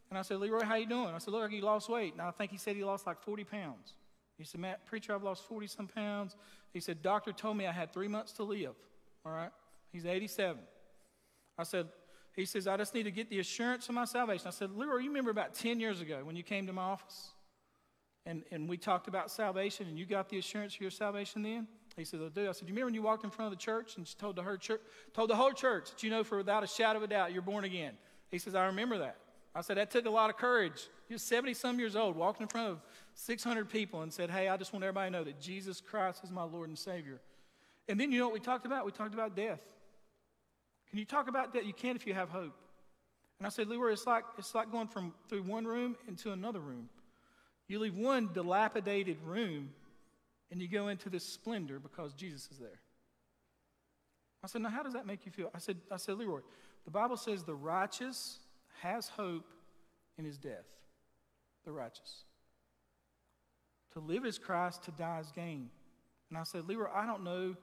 And 0.09 0.17
I 0.17 0.21
said, 0.21 0.37
Leroy, 0.37 0.63
how 0.63 0.75
you 0.75 0.85
doing? 0.85 1.09
I 1.13 1.17
said, 1.17 1.33
look 1.33 1.41
like 1.41 1.51
you 1.51 1.61
lost 1.61 1.89
weight. 1.89 2.13
And 2.13 2.21
I 2.21 2.31
think 2.31 2.51
he 2.51 2.57
said 2.57 2.77
he 2.77 2.85
lost 2.85 3.05
like 3.05 3.21
40 3.21 3.43
pounds. 3.43 3.95
He 4.37 4.45
said, 4.45 4.61
Matt, 4.61 4.85
preacher, 4.85 5.13
I've 5.13 5.23
lost 5.23 5.43
40 5.43 5.67
some 5.67 5.87
pounds. 5.87 6.37
He 6.71 6.79
said, 6.79 7.01
doctor 7.01 7.33
told 7.33 7.57
me 7.57 7.67
I 7.67 7.73
had 7.73 7.91
three 7.91 8.07
months 8.07 8.31
to 8.33 8.43
live. 8.43 8.75
All 9.25 9.33
right? 9.33 9.51
He's 9.91 10.05
87. 10.05 10.57
I 11.57 11.63
said, 11.63 11.89
he 12.33 12.45
says, 12.45 12.65
I 12.65 12.77
just 12.77 12.93
need 12.95 13.03
to 13.03 13.11
get 13.11 13.29
the 13.29 13.39
assurance 13.39 13.89
of 13.89 13.95
my 13.95 14.05
salvation. 14.05 14.47
I 14.47 14.51
said, 14.51 14.71
Leroy, 14.71 14.99
you 14.99 15.09
remember 15.09 15.31
about 15.31 15.53
10 15.53 15.81
years 15.81 15.99
ago 15.99 16.21
when 16.23 16.37
you 16.37 16.43
came 16.43 16.65
to 16.67 16.73
my 16.73 16.83
office? 16.83 17.31
And, 18.25 18.43
and 18.51 18.69
we 18.69 18.77
talked 18.77 19.07
about 19.07 19.31
salvation 19.31 19.87
and 19.87 19.97
you 19.97 20.05
got 20.05 20.29
the 20.29 20.37
assurance 20.37 20.75
of 20.75 20.81
your 20.81 20.91
salvation 20.91 21.41
then? 21.41 21.67
He 21.97 22.05
said, 22.05 22.21
I 22.21 22.29
do. 22.29 22.47
I 22.47 22.51
said, 22.51 22.67
Do 22.67 22.67
you 22.67 22.73
remember 22.73 22.85
when 22.85 22.93
you 22.93 23.01
walked 23.01 23.23
in 23.23 23.29
front 23.29 23.51
of 23.51 23.57
the 23.57 23.61
church 23.61 23.97
and 23.97 24.17
told 24.17 24.35
the, 24.35 24.43
whole 24.43 24.57
church, 24.57 24.81
told 25.13 25.29
the 25.29 25.35
whole 25.35 25.51
church 25.51 25.89
that 25.89 26.03
you 26.03 26.09
know 26.09 26.23
for 26.23 26.37
without 26.37 26.63
a 26.63 26.67
shadow 26.67 26.97
of 26.97 27.03
a 27.03 27.07
doubt 27.07 27.33
you're 27.33 27.41
born 27.41 27.65
again? 27.65 27.93
He 28.29 28.37
says, 28.37 28.55
I 28.55 28.65
remember 28.67 28.99
that. 28.99 29.17
I 29.53 29.61
said, 29.61 29.75
that 29.75 29.91
took 29.91 30.05
a 30.05 30.09
lot 30.09 30.29
of 30.29 30.37
courage. 30.37 30.87
You're 31.09 31.19
70 31.19 31.53
some 31.55 31.77
years 31.77 31.97
old, 31.97 32.15
walking 32.15 32.43
in 32.43 32.47
front 32.47 32.69
of 32.69 32.81
600 33.15 33.69
people 33.69 34.01
and 34.01 34.13
said, 34.13 34.29
Hey, 34.29 34.47
I 34.47 34.55
just 34.55 34.71
want 34.71 34.85
everybody 34.85 35.11
to 35.11 35.17
know 35.17 35.23
that 35.25 35.41
Jesus 35.41 35.81
Christ 35.81 36.23
is 36.23 36.31
my 36.31 36.43
Lord 36.43 36.69
and 36.69 36.79
Savior. 36.79 37.19
And 37.89 37.99
then 37.99 38.11
you 38.11 38.19
know 38.19 38.27
what 38.27 38.33
we 38.33 38.39
talked 38.39 38.65
about? 38.65 38.85
We 38.85 38.93
talked 38.93 39.13
about 39.13 39.35
death. 39.35 39.59
Can 40.89 40.99
you 40.99 41.05
talk 41.05 41.27
about 41.27 41.53
death? 41.53 41.65
You 41.65 41.73
can 41.73 41.95
if 41.95 42.07
you 42.07 42.13
have 42.13 42.29
hope. 42.29 42.55
And 43.39 43.45
I 43.45 43.49
said, 43.49 43.67
Leroy, 43.67 43.91
it's 43.91 44.05
like, 44.05 44.23
it's 44.37 44.53
like 44.53 44.71
going 44.71 44.87
from 44.87 45.13
through 45.27 45.43
one 45.43 45.65
room 45.65 45.97
into 46.07 46.31
another 46.31 46.59
room. 46.59 46.89
You 47.71 47.79
leave 47.79 47.95
one 47.95 48.31
dilapidated 48.33 49.15
room 49.23 49.69
and 50.51 50.61
you 50.61 50.67
go 50.67 50.89
into 50.89 51.09
this 51.09 51.23
splendor 51.23 51.79
because 51.79 52.13
Jesus 52.13 52.49
is 52.51 52.57
there. 52.57 52.81
I 54.43 54.47
said, 54.47 54.61
Now, 54.61 54.71
how 54.71 54.83
does 54.83 54.91
that 54.91 55.07
make 55.07 55.25
you 55.25 55.31
feel? 55.31 55.49
I 55.55 55.59
said, 55.59 55.77
I 55.89 55.95
said, 55.95 56.17
Leroy, 56.17 56.41
the 56.83 56.91
Bible 56.91 57.15
says 57.15 57.43
the 57.43 57.55
righteous 57.55 58.39
has 58.81 59.07
hope 59.07 59.45
in 60.17 60.25
his 60.25 60.37
death. 60.37 60.65
The 61.63 61.71
righteous. 61.71 62.25
To 63.93 64.01
live 64.01 64.25
is 64.25 64.37
Christ, 64.37 64.83
to 64.83 64.91
die 64.91 65.19
is 65.21 65.31
gain. 65.31 65.69
And 66.29 66.37
I 66.37 66.43
said, 66.43 66.67
Leroy, 66.67 66.89
I 66.93 67.05
don't 67.05 67.23
know. 67.23 67.55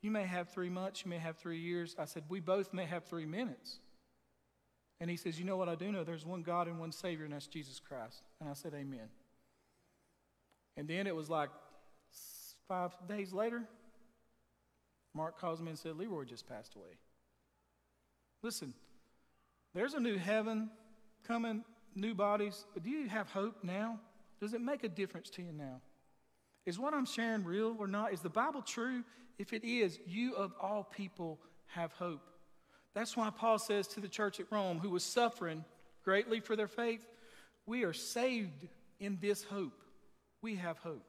You 0.00 0.10
may 0.10 0.24
have 0.24 0.48
three 0.48 0.70
months, 0.70 1.04
you 1.04 1.10
may 1.10 1.18
have 1.18 1.36
three 1.36 1.60
years. 1.60 1.94
I 2.00 2.06
said, 2.06 2.24
We 2.28 2.40
both 2.40 2.74
may 2.74 2.86
have 2.86 3.04
three 3.04 3.26
minutes. 3.26 3.78
And 4.98 5.08
he 5.08 5.16
says, 5.16 5.38
You 5.38 5.44
know 5.44 5.56
what 5.56 5.68
I 5.68 5.76
do 5.76 5.92
know? 5.92 6.02
There's 6.02 6.26
one 6.26 6.42
God 6.42 6.66
and 6.66 6.80
one 6.80 6.90
Savior, 6.90 7.26
and 7.26 7.32
that's 7.32 7.46
Jesus 7.46 7.78
Christ. 7.78 8.22
And 8.40 8.50
I 8.50 8.54
said, 8.54 8.74
Amen. 8.74 9.08
And 10.76 10.88
then 10.88 11.06
it 11.06 11.14
was 11.14 11.28
like 11.28 11.50
five 12.68 12.92
days 13.08 13.32
later, 13.32 13.62
Mark 15.14 15.38
calls 15.38 15.60
me 15.60 15.70
and 15.70 15.78
said, 15.78 15.96
Leroy 15.96 16.24
just 16.24 16.48
passed 16.48 16.74
away. 16.74 16.98
Listen, 18.42 18.72
there's 19.74 19.94
a 19.94 20.00
new 20.00 20.16
heaven 20.16 20.70
coming, 21.26 21.64
new 21.94 22.14
bodies, 22.14 22.64
but 22.74 22.82
do 22.82 22.90
you 22.90 23.08
have 23.08 23.30
hope 23.30 23.62
now? 23.62 24.00
Does 24.40 24.54
it 24.54 24.60
make 24.60 24.84
a 24.84 24.88
difference 24.88 25.30
to 25.30 25.42
you 25.42 25.52
now? 25.52 25.80
Is 26.64 26.78
what 26.78 26.94
I'm 26.94 27.06
sharing 27.06 27.44
real 27.44 27.76
or 27.78 27.86
not? 27.86 28.12
Is 28.12 28.20
the 28.20 28.30
Bible 28.30 28.62
true? 28.62 29.04
If 29.38 29.52
it 29.52 29.64
is, 29.64 29.98
you 30.06 30.34
of 30.34 30.52
all 30.60 30.84
people 30.84 31.38
have 31.66 31.92
hope. 31.92 32.22
That's 32.94 33.16
why 33.16 33.30
Paul 33.30 33.58
says 33.58 33.86
to 33.88 34.00
the 34.00 34.08
church 34.08 34.40
at 34.40 34.46
Rome, 34.50 34.78
who 34.78 34.90
was 34.90 35.04
suffering 35.04 35.64
greatly 36.04 36.40
for 36.40 36.56
their 36.56 36.68
faith, 36.68 37.06
we 37.66 37.84
are 37.84 37.92
saved 37.92 38.68
in 39.00 39.18
this 39.20 39.44
hope. 39.44 39.81
We 40.42 40.56
have 40.56 40.78
hope. 40.78 41.06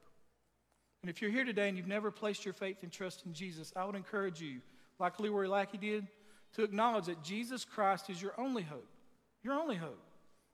And 1.02 1.10
if 1.10 1.22
you're 1.22 1.32
here 1.32 1.44
today 1.44 1.68
and 1.68 1.78
you've 1.78 1.88
never 1.88 2.12
placed 2.12 2.46
your 2.46 2.54
faith 2.54 2.78
and 2.82 2.92
trust 2.92 3.26
in 3.26 3.34
Jesus, 3.34 3.74
I 3.76 3.84
would 3.84 3.96
encourage 3.96 4.40
you, 4.40 4.62
like 5.00 5.20
Leroy 5.20 5.48
Lackey 5.48 5.78
did, 5.78 6.08
to 6.54 6.64
acknowledge 6.64 7.08
that 7.08 7.24
Jesus 7.24 7.66
Christ 7.66 8.10
is 8.10 8.22
your 8.22 8.34
only 8.40 8.64
hope. 8.64 8.88
Your 9.44 9.56
only 9.56 9.76
hope. 9.76 10.00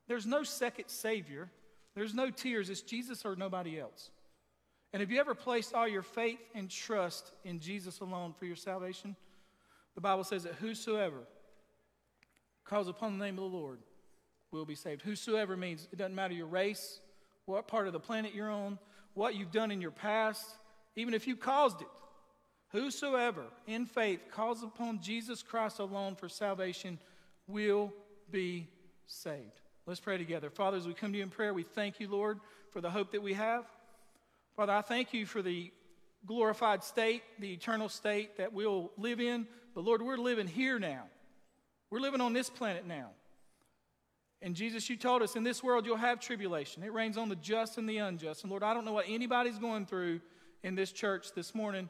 There's 0.07 0.25
no 0.25 0.41
second 0.41 0.85
Savior, 0.87 1.51
there's 1.93 2.15
no 2.15 2.31
tears. 2.31 2.69
It's 2.69 2.81
Jesus 2.81 3.25
or 3.25 3.35
nobody 3.35 3.79
else. 3.79 4.09
And 4.93 5.01
have 5.01 5.11
you 5.11 5.19
ever 5.19 5.35
placed 5.35 5.75
all 5.75 5.87
your 5.87 6.01
faith 6.01 6.39
and 6.55 6.69
trust 6.69 7.31
in 7.43 7.59
Jesus 7.59 7.99
alone 7.99 8.33
for 8.33 8.45
your 8.45 8.55
salvation? 8.55 9.15
The 9.95 10.01
Bible 10.01 10.23
says 10.23 10.43
that 10.43 10.55
whosoever 10.55 11.27
calls 12.63 12.87
upon 12.87 13.17
the 13.17 13.25
name 13.25 13.37
of 13.37 13.51
the 13.51 13.57
Lord 13.57 13.79
will 14.51 14.65
be 14.65 14.75
saved. 14.75 15.01
Whosoever 15.01 15.55
means 15.55 15.87
it 15.91 15.97
doesn't 15.97 16.15
matter 16.15 16.33
your 16.33 16.47
race, 16.47 17.01
what 17.49 17.67
part 17.67 17.87
of 17.87 17.93
the 17.93 17.99
planet 17.99 18.33
you're 18.35 18.49
on, 18.49 18.77
what 19.15 19.35
you've 19.35 19.51
done 19.51 19.71
in 19.71 19.81
your 19.81 19.91
past, 19.91 20.45
even 20.95 21.13
if 21.13 21.27
you 21.27 21.35
caused 21.35 21.81
it. 21.81 21.87
Whosoever 22.71 23.45
in 23.65 23.87
faith 23.87 24.21
calls 24.31 24.61
upon 24.61 25.01
Jesus 25.01 25.41
Christ 25.41 25.79
alone 25.79 26.15
for 26.15 26.29
salvation 26.29 26.99
will 27.47 27.91
be 28.31 28.67
saved. 29.07 29.59
Let's 29.87 29.99
pray 29.99 30.19
together. 30.19 30.51
Father, 30.51 30.77
as 30.77 30.87
we 30.87 30.93
come 30.93 31.11
to 31.11 31.17
you 31.17 31.23
in 31.23 31.31
prayer, 31.31 31.51
we 31.51 31.63
thank 31.63 31.99
you, 31.99 32.07
Lord, 32.07 32.39
for 32.69 32.79
the 32.81 32.91
hope 32.91 33.11
that 33.13 33.23
we 33.23 33.33
have. 33.33 33.65
Father, 34.55 34.73
I 34.73 34.81
thank 34.81 35.13
you 35.15 35.25
for 35.25 35.41
the 35.41 35.71
glorified 36.27 36.83
state, 36.83 37.23
the 37.39 37.51
eternal 37.51 37.89
state 37.89 38.37
that 38.37 38.53
we'll 38.53 38.91
live 38.97 39.19
in. 39.19 39.47
But 39.73 39.83
Lord, 39.83 40.03
we're 40.03 40.17
living 40.17 40.45
here 40.47 40.77
now. 40.77 41.05
We're 41.89 42.01
living 42.01 42.21
on 42.21 42.33
this 42.33 42.49
planet 42.51 42.85
now. 42.85 43.09
And 44.41 44.55
Jesus, 44.55 44.89
you 44.89 44.95
told 44.95 45.21
us 45.21 45.35
in 45.35 45.43
this 45.43 45.61
world 45.61 45.85
you'll 45.85 45.97
have 45.97 46.19
tribulation. 46.19 46.81
It 46.83 46.93
rains 46.93 47.17
on 47.17 47.27
the 47.27 47.35
just 47.35 47.77
and 47.77 47.89
the 47.89 47.97
unjust. 47.97 48.43
And 48.43 48.49
Lord, 48.49 48.63
I 48.63 48.73
don't 48.73 48.85
know 48.85 48.93
what 48.93 49.05
anybody's 49.07 49.59
going 49.59 49.85
through 49.85 50.21
in 50.63 50.75
this 50.75 50.91
church 50.91 51.33
this 51.33 51.53
morning, 51.53 51.89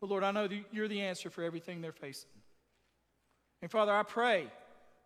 But 0.00 0.10
Lord, 0.10 0.24
I 0.24 0.30
know 0.30 0.46
that 0.46 0.64
you're 0.72 0.88
the 0.88 1.02
answer 1.02 1.30
for 1.30 1.42
everything 1.42 1.80
they're 1.80 1.92
facing. 1.92 2.30
And 3.62 3.70
Father, 3.70 3.92
I 3.92 4.02
pray 4.02 4.46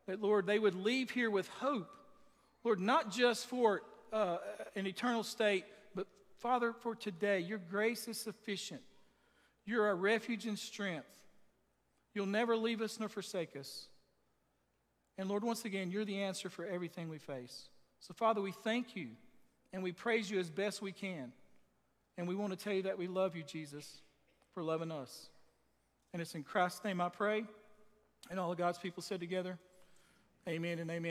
that, 0.07 0.21
Lord, 0.21 0.47
they 0.47 0.59
would 0.59 0.75
leave 0.75 1.11
here 1.11 1.31
with 1.31 1.49
hope. 1.49 1.91
Lord, 2.65 2.81
not 2.81 3.11
just 3.11 3.47
for 3.47 3.83
uh, 4.13 4.39
an 4.75 4.87
eternal 4.87 5.23
state, 5.23 5.65
but 5.95 6.07
Father, 6.39 6.73
for 6.73 6.95
today. 6.95 7.41
Your 7.41 7.59
grace 7.59 8.09
is 8.09 8.19
sufficient. 8.19 8.83
You're 9.65 9.87
our 9.87 9.97
refuge 9.97 10.47
and 10.47 10.59
strength. 10.59 11.07
You'll 12.15 12.27
never 12.27 12.57
leave 12.57 12.81
us 12.81 12.99
nor 12.99 13.09
forsake 13.09 13.57
us. 13.57 13.87
And 15.21 15.29
Lord, 15.29 15.45
once 15.45 15.67
again, 15.67 15.91
you're 15.91 16.07
the 16.07 16.23
answer 16.23 16.49
for 16.49 16.65
everything 16.65 17.11
we 17.11 17.19
face. 17.19 17.69
So, 17.99 18.15
Father, 18.15 18.41
we 18.41 18.53
thank 18.53 18.97
you 18.97 19.09
and 19.71 19.83
we 19.83 19.93
praise 19.93 20.31
you 20.31 20.41
as 20.41 20.49
best 20.49 20.81
we 20.81 20.93
can. 20.93 21.33
And 22.17 22.27
we 22.27 22.35
want 22.35 22.59
to 22.59 22.59
tell 22.59 22.73
you 22.73 22.85
that 22.85 22.97
we 22.97 23.07
love 23.07 23.37
you, 23.37 23.43
Jesus, 23.43 24.01
for 24.55 24.63
loving 24.63 24.91
us. 24.91 25.29
And 26.15 26.23
it's 26.23 26.35
in 26.35 26.43
Christ's 26.43 26.83
name 26.85 27.03
I 27.03 27.11
pray. 27.11 27.45
And 28.31 28.41
all 28.41 28.51
of 28.51 28.57
God's 28.57 28.79
people 28.79 29.03
said 29.03 29.21
together, 29.21 29.59
Amen 30.49 30.79
and 30.79 30.91
amen. 30.91 31.05